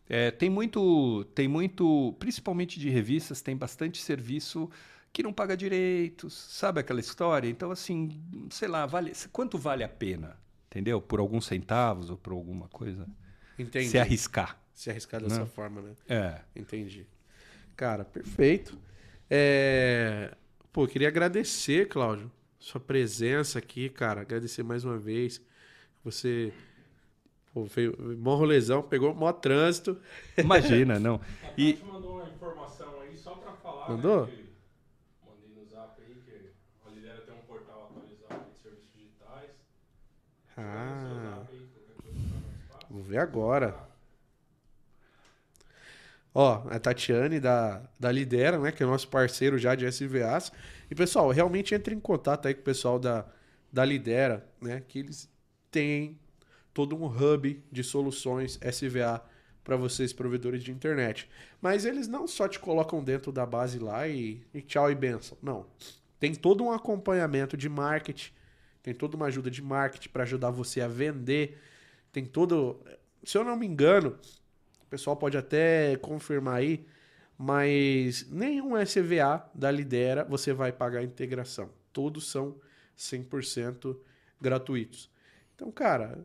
[0.09, 4.69] É, tem muito, tem muito, principalmente de revistas, tem bastante serviço
[5.13, 7.47] que não paga direitos, sabe aquela história?
[7.49, 10.37] Então, assim, sei lá, vale, quanto vale a pena,
[10.67, 11.01] entendeu?
[11.01, 13.07] Por alguns centavos ou por alguma coisa?
[13.57, 13.89] Entendi.
[13.89, 14.59] Se arriscar.
[14.73, 15.45] Se arriscar dessa né?
[15.45, 15.93] forma, né?
[16.09, 16.41] É.
[16.55, 17.05] Entendi.
[17.75, 18.77] Cara, perfeito.
[19.29, 20.35] É...
[20.73, 22.31] Pô, queria agradecer, Cláudio,
[22.61, 24.21] sua presença aqui, cara.
[24.21, 25.41] Agradecer mais uma vez.
[26.03, 26.53] Você
[27.53, 29.97] Pô, veio mó rolezão, pegou mó trânsito.
[30.37, 31.19] Imagina, não.
[31.57, 31.77] E...
[31.81, 33.89] A mandou uma informação aí só para falar.
[33.89, 34.25] Mandou?
[34.25, 34.45] Né, que,
[35.27, 36.53] mandei no zap aí que
[36.87, 39.49] a Lidera tem um portal atualizado de serviços digitais.
[40.55, 41.43] Ah.
[41.51, 41.67] Aí,
[42.89, 43.75] Vou ver agora.
[46.33, 48.71] Ó, a Tatiane da, da Lidera, né?
[48.71, 50.53] Que é nosso parceiro já de SVAs.
[50.91, 53.25] E, pessoal, realmente entre em contato aí com o pessoal da,
[53.71, 54.83] da Lidera, né?
[54.85, 55.31] Que eles
[55.71, 56.19] têm
[56.73, 59.23] todo um hub de soluções SVA
[59.63, 61.29] para vocês, provedores de internet.
[61.61, 65.37] Mas eles não só te colocam dentro da base lá e, e tchau e benção.
[65.41, 65.65] Não.
[66.19, 68.33] Tem todo um acompanhamento de marketing,
[68.83, 71.57] tem toda uma ajuda de marketing para ajudar você a vender.
[72.11, 72.81] Tem todo.
[73.23, 74.17] Se eu não me engano,
[74.81, 76.85] o pessoal pode até confirmar aí,
[77.43, 81.71] mas nenhum SVA da Lidera você vai pagar a integração.
[81.91, 82.55] Todos são
[82.95, 83.97] 100%
[84.39, 85.09] gratuitos.
[85.55, 86.23] Então, cara,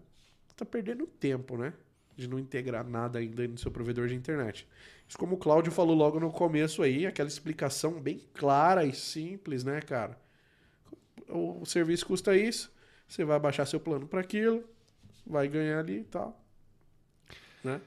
[0.55, 1.73] tá perdendo tempo, né?
[2.15, 4.69] De não integrar nada ainda no seu provedor de internet.
[5.09, 9.65] Isso como o Cláudio falou logo no começo aí, aquela explicação bem clara e simples,
[9.65, 10.21] né, cara?
[11.31, 12.71] O, o serviço custa isso,
[13.09, 14.63] você vai baixar seu plano para aquilo,
[15.27, 16.39] vai ganhar ali e tal.
[17.65, 17.81] Né?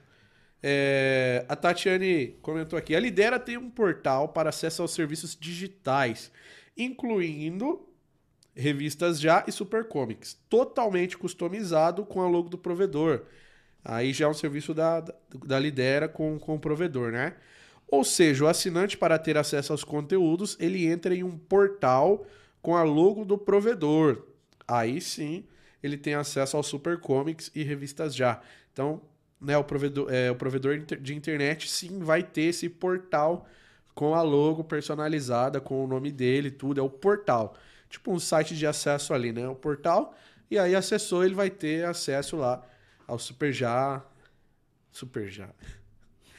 [0.62, 6.32] É, a Tatiane comentou aqui: a Lidera tem um portal para acesso aos serviços digitais,
[6.78, 7.88] incluindo
[8.56, 13.24] revistas já e Super Comics, totalmente customizado com a logo do provedor.
[13.84, 15.00] Aí já é um serviço da,
[15.46, 17.36] da Lidera com, com o provedor, né?
[17.88, 22.26] Ou seja, o assinante, para ter acesso aos conteúdos, ele entra em um portal
[22.62, 24.28] com a logo do provedor.
[24.68, 25.46] Aí sim,
[25.82, 28.42] ele tem acesso aos Super Comics e revistas já.
[28.72, 29.02] Então,
[29.40, 33.48] né, o provedor, é, o provedor de internet sim vai ter esse portal
[33.96, 36.80] com a logo personalizada, com o nome dele, tudo.
[36.80, 37.56] É o portal
[37.90, 39.48] tipo um site de acesso ali, né?
[39.48, 40.16] O portal.
[40.50, 42.64] E aí acessou, ele vai ter acesso lá
[43.08, 44.04] ao Super Já.
[44.92, 45.50] Super Já.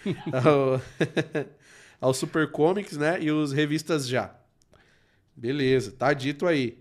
[0.32, 0.80] ao,
[2.08, 3.20] ao Super Comics, né?
[3.20, 4.34] E os revistas já.
[5.36, 6.78] Beleza, tá dito aí.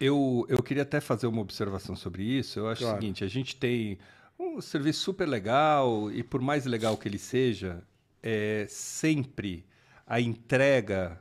[0.00, 2.58] Eu, eu queria até fazer uma observação sobre isso.
[2.58, 2.96] Eu acho claro.
[2.96, 3.98] o seguinte: a gente tem
[4.38, 7.82] um serviço super legal, e por mais legal que ele seja,
[8.22, 9.64] é sempre
[10.06, 11.20] a entrega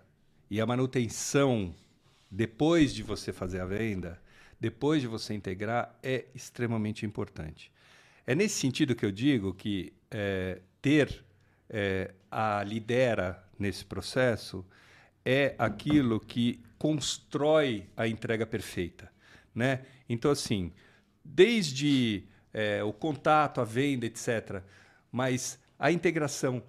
[0.50, 1.74] e a manutenção
[2.30, 4.22] depois de você fazer a venda,
[4.60, 7.72] depois de você integrar, é extremamente importante.
[8.26, 11.24] É nesse sentido que eu digo que é, ter
[11.70, 14.66] é, a lidera nesse processo
[15.26, 19.12] é aquilo que constrói a entrega perfeita.
[19.54, 19.82] Né?
[20.08, 20.72] Então, assim,
[21.24, 22.24] desde
[22.58, 24.64] é, o contato, a venda, etc.,
[25.12, 26.64] mas a integração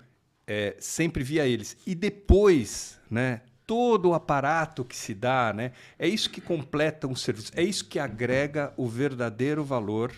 [0.46, 1.78] é, sempre via eles.
[1.86, 5.72] E depois, né, todo o aparato que se dá, né?
[5.98, 10.12] É isso que completa um serviço, é isso que agrega o verdadeiro valor,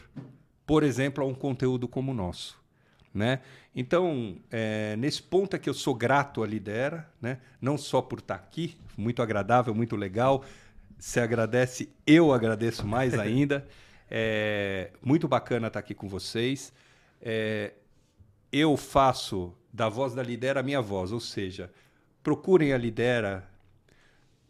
[0.67, 2.59] por exemplo, a um conteúdo como o nosso.
[3.15, 3.41] Né?
[3.75, 7.39] Então, é, nesse ponto é que eu sou grato à Lidera, né?
[7.61, 10.45] não só por estar aqui, muito agradável, muito legal.
[10.99, 13.67] Se agradece, eu agradeço mais ainda.
[14.11, 16.73] É muito bacana estar aqui com vocês.
[17.23, 17.73] É,
[18.53, 21.71] eu faço da voz da Lidera a minha voz, ou seja,
[22.23, 23.49] procurem a Lidera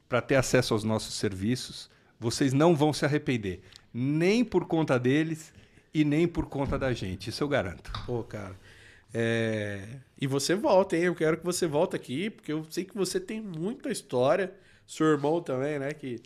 [0.09, 1.91] para ter acesso aos nossos serviços.
[2.19, 3.63] Vocês não vão se arrepender,
[3.93, 5.53] nem por conta deles
[5.93, 7.29] e nem por conta da gente.
[7.31, 7.93] Isso eu garanto.
[8.07, 8.57] Pô, cara.
[9.13, 9.99] É...
[10.21, 11.05] E você volta, hein?
[11.05, 14.53] Eu quero que você volte aqui, porque eu sei que você tem muita história.
[14.87, 15.93] Seu irmão também, né?
[15.93, 16.21] Que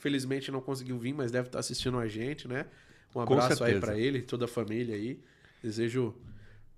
[0.00, 2.66] felizmente não conseguiu vir, mas deve estar assistindo a gente, né?
[3.14, 5.20] Um abraço aí para ele, toda a família aí.
[5.62, 6.14] Desejo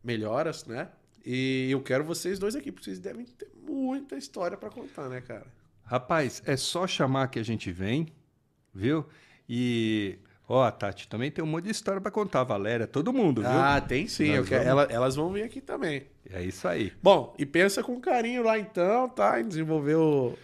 [0.03, 0.89] melhoras, né?
[1.25, 5.21] E eu quero vocês dois aqui, porque vocês devem ter muita história para contar, né,
[5.21, 5.47] cara?
[5.85, 8.09] Rapaz, é só chamar que a gente vem,
[8.75, 9.07] viu?
[9.49, 10.19] E
[10.49, 13.51] Ó, oh, Tati, também tem um monte de história para contar, Valéria, todo mundo, viu?
[13.51, 14.33] Ah, tem sim.
[14.33, 14.51] Vamos...
[14.53, 16.07] Ela, elas vão vir aqui também.
[16.29, 16.93] É isso aí.
[17.03, 19.41] Bom, e pensa com carinho lá então, tá?
[19.41, 20.37] Em desenvolver o.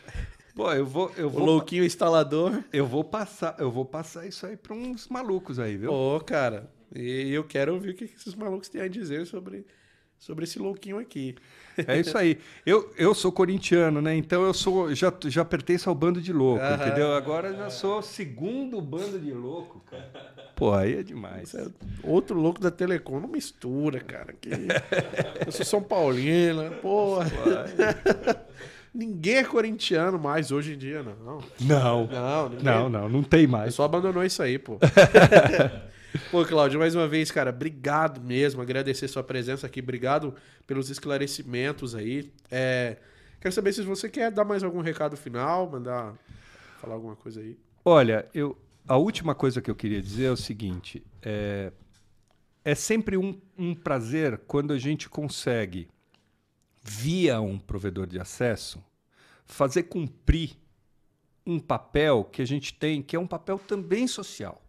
[0.59, 1.13] Pô, eu vou.
[1.17, 2.65] Eu vou o louquinho instalador.
[2.73, 5.93] Eu vou passar, eu vou passar isso aí para uns malucos aí, viu?
[5.93, 6.69] Ô, cara.
[6.93, 9.65] E eu quero ouvir o que esses malucos têm a dizer sobre
[10.19, 11.37] sobre esse louquinho aqui.
[11.87, 12.39] É isso aí.
[12.67, 14.17] Eu, eu sou corintiano, né?
[14.17, 16.87] Então eu sou já, já pertenço ao bando de louco, Aham.
[16.87, 17.13] entendeu?
[17.15, 20.35] Agora eu já sou o segundo bando de louco, cara.
[20.57, 21.55] Pô, aí é demais.
[21.55, 21.69] É
[22.03, 23.21] outro louco da Telecom.
[23.21, 24.33] Não mistura, cara.
[24.33, 24.51] Que...
[25.47, 27.27] Eu sou São Paulino, porra.
[28.95, 31.39] Ninguém é corintiano mais hoje em dia, não.
[31.61, 32.07] Não.
[32.07, 32.65] Não, ninguém.
[32.65, 33.65] Não, não, não tem O mais.
[33.67, 34.79] pessoal abandonou isso aí, pô.
[36.31, 38.63] pô, Cláudio, mais uma vez, cara, obrigado mesmo.
[38.63, 39.81] Agradecer sua presença aqui.
[39.81, 40.35] Obrigado
[40.67, 42.33] pelos esclarecimentos aí.
[42.51, 42.97] É,
[43.41, 46.15] quero saber se você quer dar mais algum recado final, mandar
[46.81, 47.57] falar alguma coisa aí.
[47.85, 48.57] Olha, eu,
[48.87, 51.73] a última coisa que eu queria dizer é o seguinte: é,
[52.65, 55.89] é sempre um, um prazer quando a gente consegue,
[56.89, 58.83] via um provedor de acesso,
[59.45, 60.57] fazer cumprir
[61.47, 64.63] um papel que a gente tem, que é um papel também social.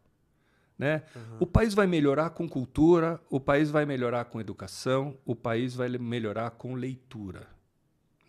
[0.78, 1.04] Né?
[1.40, 5.90] O país vai melhorar com cultura, o país vai melhorar com educação, o país vai
[5.90, 7.48] melhorar com leitura.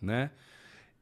[0.01, 0.31] Né?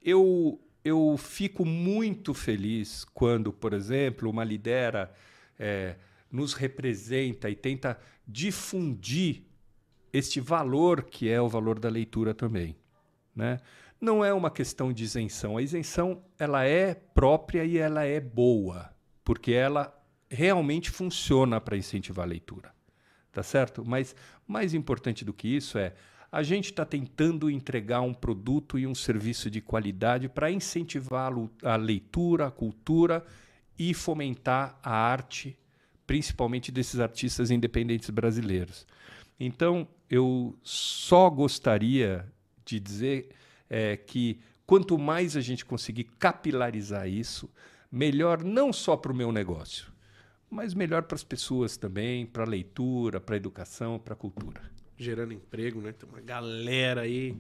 [0.02, 5.12] Eu, eu fico muito feliz quando, por exemplo, uma lidera
[5.58, 5.96] eh,
[6.32, 9.44] nos representa e tenta difundir
[10.14, 12.76] este valor que é o valor da leitura também.
[13.40, 13.58] Né?
[14.02, 15.56] Não é uma questão de isenção.
[15.56, 18.94] A isenção ela é própria e ela é boa,
[19.24, 19.98] porque ela
[20.30, 22.74] realmente funciona para incentivar a leitura.
[23.32, 23.86] Tá certo?
[23.86, 24.14] Mas
[24.46, 25.94] mais importante do que isso é
[26.30, 31.32] a gente está tentando entregar um produto e um serviço de qualidade para incentivar
[31.64, 33.26] a leitura, a cultura
[33.78, 35.58] e fomentar a arte,
[36.06, 38.86] principalmente desses artistas independentes brasileiros.
[39.40, 42.30] Então, eu só gostaria
[42.70, 43.30] de dizer
[43.70, 47.50] é, que quanto mais a gente conseguir capilarizar isso,
[47.92, 49.92] melhor não só para o meu negócio,
[50.50, 54.62] mas melhor para as pessoas também, para a leitura, para a educação, para a cultura.
[54.98, 55.94] Gerando emprego, né?
[55.94, 57.36] Tem uma galera aí.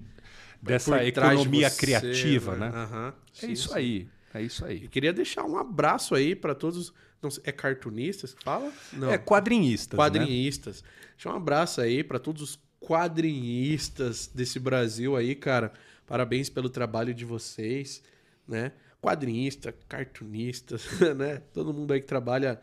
[0.62, 2.68] Dessa trás de economia você, criativa, né?
[2.68, 3.14] Aham.
[3.38, 3.76] É Sim, isso sim.
[3.76, 4.88] aí, é isso E aí.
[4.88, 6.94] queria deixar um abraço aí para todos.
[7.22, 8.72] Não é cartunistas que fala?
[8.94, 9.12] Não.
[9.12, 10.04] É quadrinhistas, né?
[10.04, 10.84] quadrinhistas.
[11.16, 15.72] Deixa um abraço aí para todos os quadrinhistas desse Brasil aí, cara.
[16.08, 18.02] Parabéns pelo trabalho de vocês,
[18.48, 18.72] né?
[19.00, 20.76] Quadrinhista, cartunista,
[21.16, 21.44] né?
[21.54, 22.60] Todo mundo aí que trabalha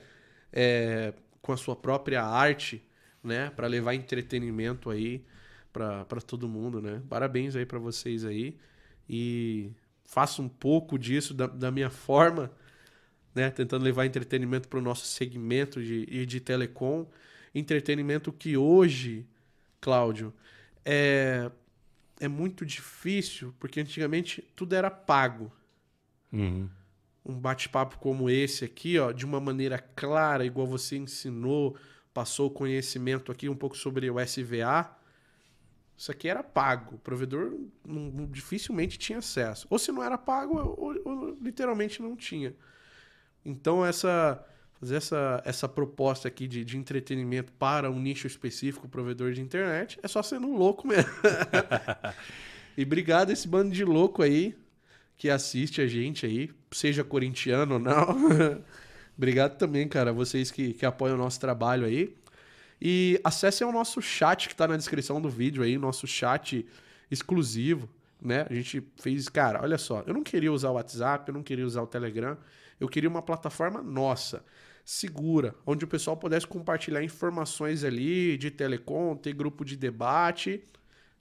[0.52, 2.82] é, com a sua própria arte,
[3.22, 3.50] né?
[3.50, 5.24] Para levar entretenimento aí
[5.72, 7.00] para todo mundo, né?
[7.08, 8.58] Parabéns aí para vocês aí
[9.08, 9.70] e
[10.04, 12.50] faço um pouco disso da, da minha forma,
[13.32, 13.48] né?
[13.48, 17.06] Tentando levar entretenimento para o nosso segmento de, de telecom.
[17.54, 19.24] Entretenimento que hoje,
[19.86, 20.34] Cláudio,
[20.84, 21.48] é,
[22.18, 25.52] é muito difícil, porque antigamente tudo era pago.
[26.32, 26.68] Uhum.
[27.24, 31.76] Um bate-papo como esse aqui, ó, de uma maneira clara, igual você ensinou,
[32.12, 34.90] passou o conhecimento aqui um pouco sobre o SVA.
[35.96, 36.96] Isso aqui era pago.
[36.96, 37.56] O provedor
[37.86, 39.68] não- dificilmente tinha acesso.
[39.70, 42.56] Ou se não era pago, ou, ou literalmente não tinha.
[43.44, 44.44] Então, essa
[44.80, 49.98] fazer essa, essa proposta aqui de, de entretenimento para um nicho específico, provedor de internet,
[50.02, 51.10] é só sendo um louco mesmo.
[52.76, 54.54] e obrigado a esse bando de louco aí
[55.16, 58.62] que assiste a gente aí, seja corintiano ou não.
[59.16, 62.14] obrigado também, cara, vocês que, que apoiam o nosso trabalho aí.
[62.80, 66.66] E acessem o nosso chat que tá na descrição do vídeo aí, nosso chat
[67.10, 67.88] exclusivo,
[68.20, 68.46] né?
[68.50, 71.64] A gente fez, cara, olha só, eu não queria usar o WhatsApp, eu não queria
[71.64, 72.36] usar o Telegram,
[72.78, 74.44] eu queria uma plataforma nossa,
[74.86, 80.62] segura, onde o pessoal pudesse compartilhar informações ali de telecom, ter grupo de debate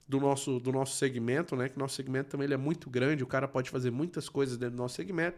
[0.06, 1.68] do nosso, do nosso segmento, né?
[1.68, 4.76] Que nosso segmento também ele é muito grande, o cara pode fazer muitas coisas dentro
[4.76, 5.36] do nosso segmento.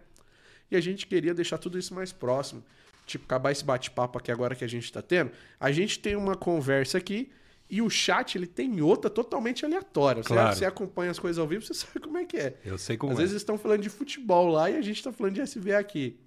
[0.71, 2.63] E a gente queria deixar tudo isso mais próximo.
[3.07, 5.31] Tipo, acabar esse bate-papo aqui agora que a gente está tendo.
[5.59, 7.33] A gente tem uma conversa aqui
[7.71, 10.23] e o chat ele tem outra totalmente aleatória.
[10.23, 10.55] Você, Claro.
[10.55, 12.59] você acompanha as coisas ao vivo, você sabe como é que é.
[12.63, 13.23] Eu sei como Às é.
[13.23, 16.19] vezes estão falando de futebol lá e a gente está falando de SVA aqui.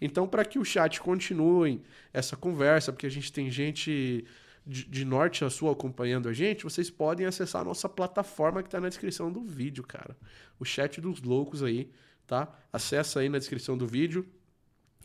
[0.00, 1.82] Então, para que o chat continue
[2.12, 4.24] essa conversa, porque a gente tem gente
[4.66, 8.68] de, de norte a sul acompanhando a gente, vocês podem acessar a nossa plataforma que
[8.68, 10.16] está na descrição do vídeo, cara.
[10.58, 11.90] O chat dos loucos aí,
[12.26, 12.48] tá?
[12.72, 14.26] Acessa aí na descrição do vídeo,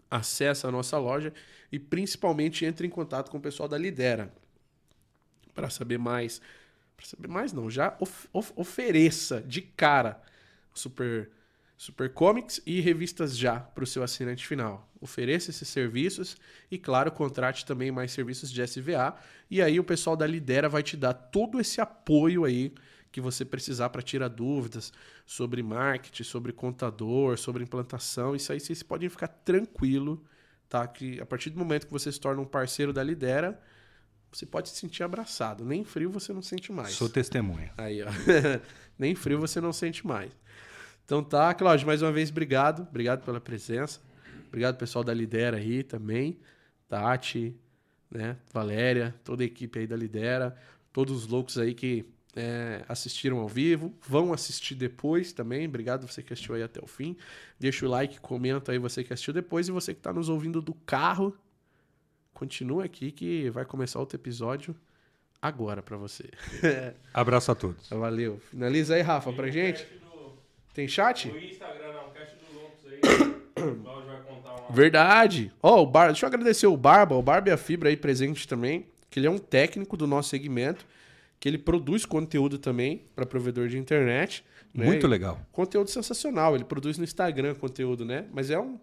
[0.10, 1.34] acessa a nossa loja
[1.72, 4.34] e principalmente entre em contato com o pessoal da Lidera
[5.54, 6.42] para saber mais.
[6.96, 10.22] Para saber mais não, já of- of- ofereça de cara
[10.76, 11.32] Super
[11.78, 14.90] Super Comics e revistas já para o seu assinante final.
[15.02, 16.38] Ofereça esses serviços
[16.72, 19.16] e, claro, contrate também mais serviços de SVA.
[19.52, 22.74] E aí o pessoal da Lidera vai te dar todo esse apoio aí
[23.12, 24.92] que você precisar para tirar dúvidas
[25.26, 28.36] sobre marketing, sobre contador, sobre implantação.
[28.36, 30.24] Isso aí vocês podem ficar tranquilo,
[30.68, 30.88] tá?
[30.88, 33.62] Que a partir do momento que você se torna um parceiro da Lidera,
[34.32, 35.64] você pode se sentir abraçado.
[35.64, 36.92] Nem frio você não sente mais.
[36.92, 37.74] Sou testemunha.
[37.78, 38.08] Aí, ó.
[39.00, 40.32] Nem frio você não sente mais.
[41.06, 42.82] Então tá, Cláudio, mais uma vez, obrigado.
[42.82, 44.02] Obrigado pela presença.
[44.48, 46.40] Obrigado, pessoal da Lidera aí também.
[46.90, 47.56] Tati,
[48.10, 48.38] né?
[48.52, 50.58] Valéria, toda a equipe aí da Lidera.
[50.92, 52.06] Todos os loucos aí que
[52.36, 53.94] é, assistiram ao vivo.
[54.08, 55.68] Vão assistir depois também.
[55.68, 57.16] Obrigado você que assistiu aí até o fim.
[57.60, 59.68] Deixa o like, comenta aí você que assistiu depois.
[59.68, 61.38] E você que está nos ouvindo do carro,
[62.34, 64.76] continua aqui que vai começar outro episódio
[65.42, 66.30] agora para você.
[67.14, 67.90] Abraço a todos.
[67.90, 68.40] Valeu.
[68.50, 69.86] Finaliza aí, Rafa, pra gente.
[70.76, 71.30] Do, Tem chat?
[71.30, 73.00] do Instagram, não, cast dos loucos aí.
[73.72, 74.72] o Cláudio vai contar uma.
[74.72, 75.52] Verdade.
[75.64, 76.08] Ó, o Bar...
[76.08, 79.28] deixa eu agradecer o Barba, o Barba e a Fibra aí presente também, que ele
[79.28, 80.86] é um técnico do nosso segmento,
[81.40, 84.44] que ele produz conteúdo também para provedor de internet.
[84.74, 84.86] né?
[84.86, 85.40] Muito E- legal.
[85.54, 86.54] Conteúdo sensacional.
[86.56, 88.26] Ele produz no Instagram conteúdo, né?
[88.34, 88.78] Mas é um,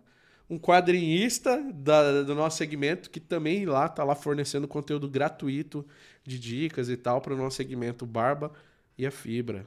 [0.49, 5.87] um quadrinhista da- do nosso segmento que também lá tá lá fornecendo conteúdo gratuito
[6.25, 8.51] de dicas e tal para o nosso segmento Barba
[8.97, 9.67] e a Fibra.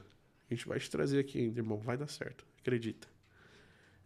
[0.50, 1.78] A gente vai te trazer aqui ainda, irmão.
[1.78, 2.44] Vai dar certo.
[2.60, 3.08] Acredita.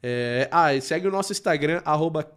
[0.03, 2.33] É, ah, e segue o nosso Instagram, arroba.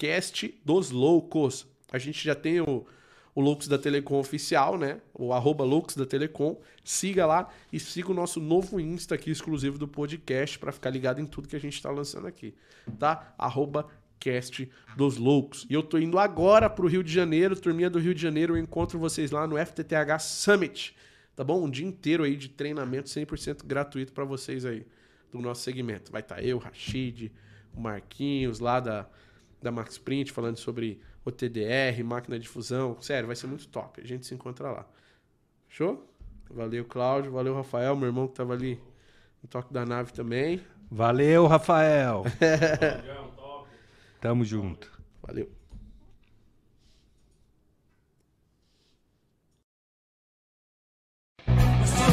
[1.92, 2.86] A gente já tem o,
[3.34, 5.00] o Loucos da Telecom oficial, né?
[5.14, 6.60] O arroba Loucos da Telecom.
[6.84, 11.22] Siga lá e siga o nosso novo Insta aqui, exclusivo do podcast, para ficar ligado
[11.22, 12.54] em tudo que a gente tá lançando aqui,
[13.00, 13.34] tá?
[13.38, 13.88] Arroba
[14.20, 15.66] cast dos loucos.
[15.70, 18.62] E eu tô indo agora pro Rio de Janeiro, turminha do Rio de Janeiro, eu
[18.62, 20.96] encontro vocês lá no FTTH Summit,
[21.36, 21.64] tá bom?
[21.64, 24.86] Um dia inteiro aí de treinamento 100% gratuito para vocês aí
[25.32, 26.12] do nosso segmento.
[26.12, 27.32] Vai estar eu, Rashid,
[27.74, 29.08] o Marquinhos lá da,
[29.62, 33.00] da Max Print falando sobre o TDR, máquina de fusão.
[33.02, 34.02] Sério, vai ser muito top.
[34.02, 34.88] A gente se encontra lá.
[35.68, 36.08] Show?
[36.50, 37.32] Valeu, Cláudio.
[37.32, 38.80] Valeu, Rafael, meu irmão que tava ali
[39.42, 40.62] no toque da nave também.
[40.92, 42.24] Valeu, Rafael.
[44.22, 44.92] Tamo junto.
[45.22, 45.63] Valeu.